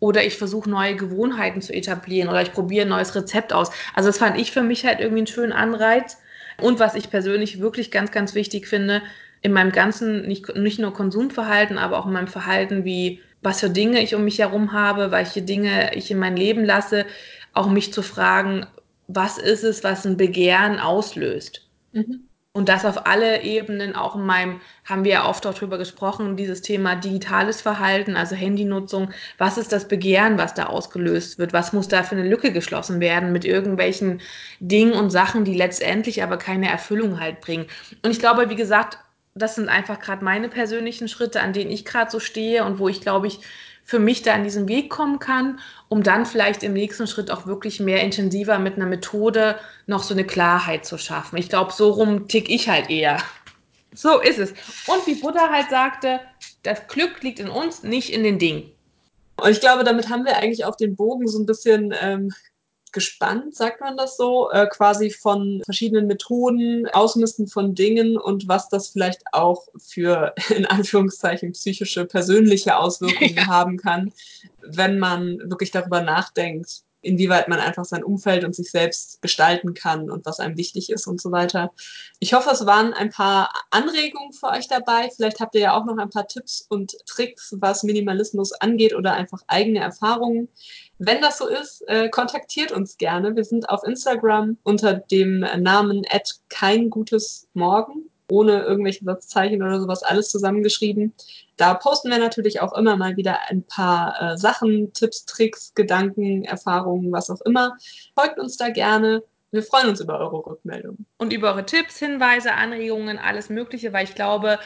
Oder 0.00 0.24
ich 0.24 0.36
versuche 0.36 0.68
neue 0.68 0.96
Gewohnheiten 0.96 1.62
zu 1.62 1.72
etablieren 1.72 2.28
oder 2.28 2.42
ich 2.42 2.52
probiere 2.52 2.84
ein 2.84 2.90
neues 2.90 3.14
Rezept 3.14 3.52
aus. 3.52 3.70
Also 3.94 4.08
das 4.08 4.18
fand 4.18 4.36
ich 4.36 4.50
für 4.50 4.62
mich 4.62 4.84
halt 4.84 4.98
irgendwie 4.98 5.20
einen 5.20 5.26
schönen 5.28 5.52
Anreiz 5.52 6.18
und 6.60 6.80
was 6.80 6.94
ich 6.94 7.10
persönlich 7.10 7.60
wirklich 7.60 7.90
ganz, 7.90 8.10
ganz 8.10 8.34
wichtig 8.34 8.66
finde, 8.66 9.02
in 9.42 9.52
meinem 9.52 9.72
ganzen, 9.72 10.26
nicht, 10.26 10.56
nicht 10.56 10.78
nur 10.78 10.94
Konsumverhalten, 10.94 11.78
aber 11.78 11.98
auch 11.98 12.06
in 12.06 12.12
meinem 12.12 12.28
Verhalten, 12.28 12.84
wie 12.84 13.20
was 13.42 13.60
für 13.60 13.68
Dinge 13.68 14.02
ich 14.02 14.14
um 14.14 14.24
mich 14.24 14.38
herum 14.38 14.72
habe, 14.72 15.10
welche 15.10 15.42
Dinge 15.42 15.94
ich 15.94 16.10
in 16.10 16.18
mein 16.18 16.36
Leben 16.36 16.64
lasse, 16.64 17.04
auch 17.52 17.68
mich 17.68 17.92
zu 17.92 18.00
fragen, 18.02 18.66
was 19.06 19.36
ist 19.36 19.62
es, 19.62 19.84
was 19.84 20.06
ein 20.06 20.16
Begehren 20.16 20.78
auslöst. 20.78 21.68
Mhm. 21.92 22.28
Und 22.56 22.68
das 22.68 22.84
auf 22.84 23.08
alle 23.08 23.42
Ebenen, 23.42 23.96
auch 23.96 24.14
in 24.14 24.24
meinem, 24.24 24.60
haben 24.84 25.02
wir 25.02 25.10
ja 25.10 25.28
oft 25.28 25.44
darüber 25.44 25.76
gesprochen, 25.76 26.36
dieses 26.36 26.62
Thema 26.62 26.94
digitales 26.94 27.60
Verhalten, 27.60 28.14
also 28.16 28.36
Handynutzung. 28.36 29.10
Was 29.38 29.58
ist 29.58 29.72
das 29.72 29.88
Begehren, 29.88 30.38
was 30.38 30.54
da 30.54 30.66
ausgelöst 30.66 31.40
wird? 31.40 31.52
Was 31.52 31.72
muss 31.72 31.88
da 31.88 32.04
für 32.04 32.14
eine 32.14 32.28
Lücke 32.28 32.52
geschlossen 32.52 33.00
werden 33.00 33.32
mit 33.32 33.44
irgendwelchen 33.44 34.20
Dingen 34.60 34.92
und 34.92 35.10
Sachen, 35.10 35.44
die 35.44 35.54
letztendlich 35.54 36.22
aber 36.22 36.36
keine 36.36 36.68
Erfüllung 36.70 37.18
halt 37.18 37.40
bringen? 37.40 37.66
Und 38.04 38.12
ich 38.12 38.20
glaube, 38.20 38.48
wie 38.48 38.54
gesagt, 38.54 38.98
das 39.34 39.56
sind 39.56 39.68
einfach 39.68 39.98
gerade 39.98 40.24
meine 40.24 40.48
persönlichen 40.48 41.08
Schritte, 41.08 41.40
an 41.40 41.54
denen 41.54 41.72
ich 41.72 41.84
gerade 41.84 42.08
so 42.12 42.20
stehe 42.20 42.64
und 42.64 42.78
wo 42.78 42.88
ich, 42.88 43.00
glaube 43.00 43.26
ich, 43.26 43.40
für 43.84 43.98
mich 43.98 44.22
da 44.22 44.34
an 44.34 44.44
diesen 44.44 44.66
Weg 44.68 44.90
kommen 44.90 45.18
kann, 45.18 45.60
um 45.88 46.02
dann 46.02 46.26
vielleicht 46.26 46.62
im 46.62 46.72
nächsten 46.72 47.06
Schritt 47.06 47.30
auch 47.30 47.46
wirklich 47.46 47.80
mehr 47.80 48.02
intensiver 48.02 48.58
mit 48.58 48.76
einer 48.76 48.86
Methode 48.86 49.56
noch 49.86 50.02
so 50.02 50.14
eine 50.14 50.24
Klarheit 50.24 50.86
zu 50.86 50.98
schaffen. 50.98 51.36
Ich 51.36 51.50
glaube, 51.50 51.72
so 51.72 51.90
rum 51.90 52.26
tick 52.26 52.48
ich 52.48 52.68
halt 52.68 52.88
eher. 52.88 53.18
So 53.94 54.20
ist 54.20 54.38
es. 54.38 54.50
Und 54.86 55.06
wie 55.06 55.14
Buddha 55.16 55.50
halt 55.50 55.70
sagte, 55.70 56.20
das 56.62 56.86
Glück 56.88 57.22
liegt 57.22 57.38
in 57.38 57.48
uns, 57.48 57.82
nicht 57.82 58.12
in 58.12 58.24
den 58.24 58.38
Dingen. 58.38 58.70
Und 59.36 59.50
ich 59.50 59.60
glaube, 59.60 59.84
damit 59.84 60.08
haben 60.08 60.24
wir 60.24 60.36
eigentlich 60.36 60.64
auch 60.64 60.76
den 60.76 60.96
Bogen 60.96 61.28
so 61.28 61.38
ein 61.38 61.46
bisschen 61.46 61.94
ähm, 62.00 62.32
gespannt, 62.94 63.54
sagt 63.54 63.82
man 63.82 63.98
das 63.98 64.16
so, 64.16 64.50
äh, 64.50 64.66
quasi 64.68 65.10
von 65.10 65.60
verschiedenen 65.64 66.06
Methoden, 66.06 66.86
Ausmisten 66.92 67.46
von 67.46 67.74
Dingen 67.74 68.16
und 68.16 68.48
was 68.48 68.70
das 68.70 68.88
vielleicht 68.88 69.22
auch 69.32 69.68
für 69.76 70.34
in 70.56 70.64
Anführungszeichen 70.64 71.52
psychische, 71.52 72.06
persönliche 72.06 72.78
Auswirkungen 72.78 73.34
ja. 73.36 73.46
haben 73.46 73.76
kann, 73.76 74.12
wenn 74.62 74.98
man 74.98 75.38
wirklich 75.50 75.70
darüber 75.70 76.00
nachdenkt, 76.00 76.84
inwieweit 77.04 77.48
man 77.48 77.60
einfach 77.60 77.84
sein 77.84 78.02
Umfeld 78.02 78.44
und 78.44 78.54
sich 78.54 78.70
selbst 78.70 79.20
gestalten 79.22 79.74
kann 79.74 80.10
und 80.10 80.26
was 80.26 80.40
einem 80.40 80.56
wichtig 80.56 80.90
ist 80.90 81.06
und 81.06 81.20
so 81.20 81.30
weiter. 81.30 81.72
Ich 82.18 82.34
hoffe, 82.34 82.50
es 82.50 82.66
waren 82.66 82.92
ein 82.94 83.10
paar 83.10 83.50
Anregungen 83.70 84.32
für 84.32 84.48
euch 84.48 84.68
dabei. 84.68 85.10
Vielleicht 85.14 85.40
habt 85.40 85.54
ihr 85.54 85.60
ja 85.60 85.76
auch 85.76 85.84
noch 85.84 85.98
ein 85.98 86.10
paar 86.10 86.26
Tipps 86.26 86.66
und 86.68 86.96
Tricks, 87.06 87.54
was 87.58 87.82
Minimalismus 87.82 88.52
angeht 88.52 88.94
oder 88.94 89.12
einfach 89.12 89.42
eigene 89.46 89.80
Erfahrungen. 89.80 90.48
Wenn 90.98 91.20
das 91.20 91.38
so 91.38 91.48
ist, 91.48 91.82
äh, 91.88 92.08
kontaktiert 92.08 92.72
uns 92.72 92.96
gerne. 92.96 93.34
Wir 93.34 93.44
sind 93.44 93.68
auf 93.68 93.82
Instagram 93.84 94.56
unter 94.62 94.94
dem 94.94 95.40
Namen 95.40 96.02
kein 96.48 96.90
gutes 96.90 97.48
Morgen 97.54 98.10
ohne 98.30 98.62
irgendwelche 98.62 99.04
Satzzeichen 99.04 99.62
oder 99.62 99.80
sowas, 99.80 100.02
alles 100.02 100.30
zusammengeschrieben. 100.30 101.14
Da 101.56 101.74
posten 101.74 102.10
wir 102.10 102.18
natürlich 102.18 102.60
auch 102.60 102.72
immer 102.76 102.96
mal 102.96 103.16
wieder 103.16 103.38
ein 103.48 103.62
paar 103.64 104.20
äh, 104.20 104.36
Sachen, 104.38 104.92
Tipps, 104.92 105.24
Tricks, 105.26 105.74
Gedanken, 105.74 106.44
Erfahrungen, 106.44 107.12
was 107.12 107.30
auch 107.30 107.40
immer. 107.42 107.76
Folgt 108.14 108.38
uns 108.38 108.56
da 108.56 108.70
gerne. 108.70 109.22
Wir 109.50 109.62
freuen 109.62 109.88
uns 109.88 110.00
über 110.00 110.18
eure 110.18 110.44
Rückmeldungen. 110.44 111.06
Und 111.18 111.32
über 111.32 111.52
eure 111.52 111.64
Tipps, 111.64 111.98
Hinweise, 111.98 112.54
Anregungen, 112.54 113.18
alles 113.18 113.50
Mögliche, 113.50 113.92
weil 113.92 114.04
ich 114.04 114.14
glaube, 114.14 114.58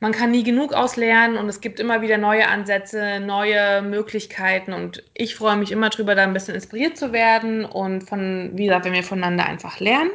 man 0.00 0.12
kann 0.12 0.30
nie 0.30 0.42
genug 0.42 0.72
auslernen 0.72 1.36
und 1.36 1.48
es 1.48 1.60
gibt 1.60 1.78
immer 1.78 2.00
wieder 2.00 2.16
neue 2.18 2.48
Ansätze, 2.48 3.20
neue 3.20 3.82
Möglichkeiten 3.82 4.72
und 4.72 5.04
ich 5.14 5.34
freue 5.34 5.56
mich 5.56 5.72
immer 5.72 5.90
drüber, 5.90 6.14
da 6.14 6.22
ein 6.22 6.32
bisschen 6.32 6.54
inspiriert 6.54 6.96
zu 6.96 7.12
werden 7.12 7.66
und 7.66 8.08
von, 8.08 8.50
wie 8.54 8.64
gesagt, 8.64 8.86
wenn 8.86 8.94
wir 8.94 9.02
voneinander 9.02 9.44
einfach 9.46 9.78
lernen. 9.78 10.10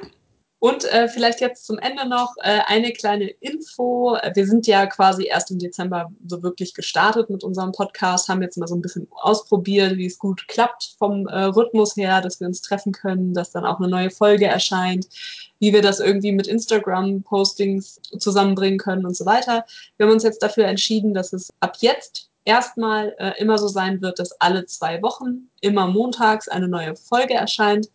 Und 0.59 0.85
äh, 0.85 1.07
vielleicht 1.09 1.41
jetzt 1.41 1.65
zum 1.65 1.77
Ende 1.77 2.07
noch 2.07 2.33
äh, 2.41 2.59
eine 2.65 2.91
kleine 2.93 3.27
Info. 3.27 4.17
Wir 4.33 4.47
sind 4.47 4.65
ja 4.67 4.85
quasi 4.87 5.25
erst 5.27 5.51
im 5.51 5.59
Dezember 5.59 6.11
so 6.25 6.41
wirklich 6.41 6.73
gestartet 6.73 7.29
mit 7.29 7.43
unserem 7.43 7.71
Podcast, 7.71 8.29
haben 8.29 8.41
jetzt 8.41 8.57
mal 8.57 8.67
so 8.67 8.75
ein 8.75 8.81
bisschen 8.81 9.07
ausprobiert, 9.11 9.97
wie 9.97 10.05
es 10.05 10.17
gut 10.17 10.47
klappt 10.47 10.95
vom 10.97 11.27
äh, 11.27 11.43
Rhythmus 11.43 11.95
her, 11.97 12.21
dass 12.21 12.39
wir 12.39 12.47
uns 12.47 12.61
treffen 12.61 12.93
können, 12.93 13.33
dass 13.33 13.51
dann 13.51 13.65
auch 13.65 13.79
eine 13.79 13.89
neue 13.89 14.09
Folge 14.09 14.45
erscheint, 14.45 15.07
wie 15.59 15.73
wir 15.73 15.81
das 15.81 15.99
irgendwie 15.99 16.31
mit 16.31 16.47
Instagram-Postings 16.47 17.99
zusammenbringen 18.17 18.79
können 18.79 19.05
und 19.05 19.15
so 19.15 19.25
weiter. 19.25 19.65
Wir 19.97 20.05
haben 20.05 20.13
uns 20.13 20.23
jetzt 20.23 20.41
dafür 20.41 20.65
entschieden, 20.65 21.13
dass 21.13 21.33
es 21.33 21.53
ab 21.59 21.77
jetzt 21.81 22.29
erstmal 22.45 23.15
äh, 23.17 23.33
immer 23.39 23.57
so 23.57 23.67
sein 23.67 24.01
wird, 24.01 24.19
dass 24.19 24.39
alle 24.39 24.65
zwei 24.65 25.01
Wochen, 25.01 25.49
immer 25.61 25.87
montags, 25.87 26.47
eine 26.47 26.67
neue 26.67 26.95
Folge 26.95 27.33
erscheint. 27.33 27.89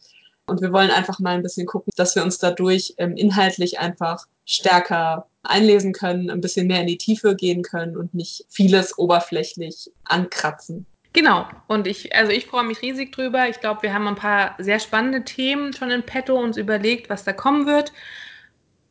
Und 0.50 0.60
wir 0.60 0.72
wollen 0.72 0.90
einfach 0.90 1.20
mal 1.20 1.36
ein 1.36 1.42
bisschen 1.42 1.66
gucken, 1.66 1.92
dass 1.96 2.16
wir 2.16 2.24
uns 2.24 2.38
dadurch 2.38 2.94
ähm, 2.98 3.16
inhaltlich 3.16 3.78
einfach 3.78 4.26
stärker 4.44 5.26
einlesen 5.44 5.92
können, 5.92 6.28
ein 6.28 6.40
bisschen 6.40 6.66
mehr 6.66 6.80
in 6.80 6.88
die 6.88 6.98
Tiefe 6.98 7.36
gehen 7.36 7.62
können 7.62 7.96
und 7.96 8.12
nicht 8.14 8.44
vieles 8.48 8.98
oberflächlich 8.98 9.90
ankratzen. 10.04 10.86
Genau. 11.12 11.46
Und 11.68 11.86
ich, 11.86 12.14
also 12.14 12.32
ich 12.32 12.46
freue 12.46 12.64
mich 12.64 12.82
riesig 12.82 13.12
drüber. 13.12 13.48
Ich 13.48 13.60
glaube, 13.60 13.82
wir 13.82 13.94
haben 13.94 14.08
ein 14.08 14.16
paar 14.16 14.56
sehr 14.58 14.80
spannende 14.80 15.24
Themen 15.24 15.72
schon 15.72 15.90
in 15.90 16.02
petto 16.02 16.36
uns 16.36 16.56
überlegt, 16.56 17.10
was 17.10 17.24
da 17.24 17.32
kommen 17.32 17.66
wird. 17.66 17.92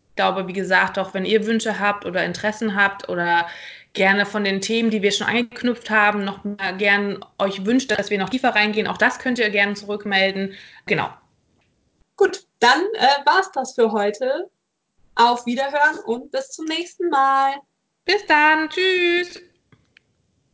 Ich 0.10 0.16
glaube, 0.16 0.48
wie 0.48 0.54
gesagt, 0.54 0.98
auch 0.98 1.14
wenn 1.14 1.26
ihr 1.26 1.46
Wünsche 1.46 1.80
habt 1.80 2.06
oder 2.06 2.26
Interessen 2.26 2.76
habt 2.76 3.10
oder 3.10 3.48
gerne 3.94 4.26
von 4.26 4.44
den 4.46 4.62
Themen, 4.62 4.92
die 4.92 5.02
wir 5.02 5.12
schon 5.12 5.28
angeknüpft 5.28 5.90
haben, 5.90 6.24
noch 6.24 6.44
mal 6.44 6.78
gern 6.78 7.24
euch 7.38 7.66
wünscht, 7.66 7.92
dass 7.92 8.10
wir 8.10 8.18
noch 8.18 8.30
tiefer 8.30 8.50
reingehen, 8.50 8.88
auch 8.88 8.98
das 8.98 9.20
könnt 9.20 9.40
ihr 9.40 9.50
gerne 9.50 9.74
zurückmelden. 9.74 10.54
Genau. 10.86 11.10
Gut, 12.20 12.46
dann 12.60 12.82
äh, 12.96 13.26
war's 13.26 13.50
das 13.54 13.76
für 13.76 13.94
heute. 13.94 14.52
Auf 15.16 15.46
Wiederhören 15.46 16.00
und 16.00 16.32
bis 16.32 16.50
zum 16.50 16.66
nächsten 16.66 17.10
Mal. 17.10 17.56
Bis 18.04 18.26
dann. 18.26 18.70
Tschüss. 18.70 19.40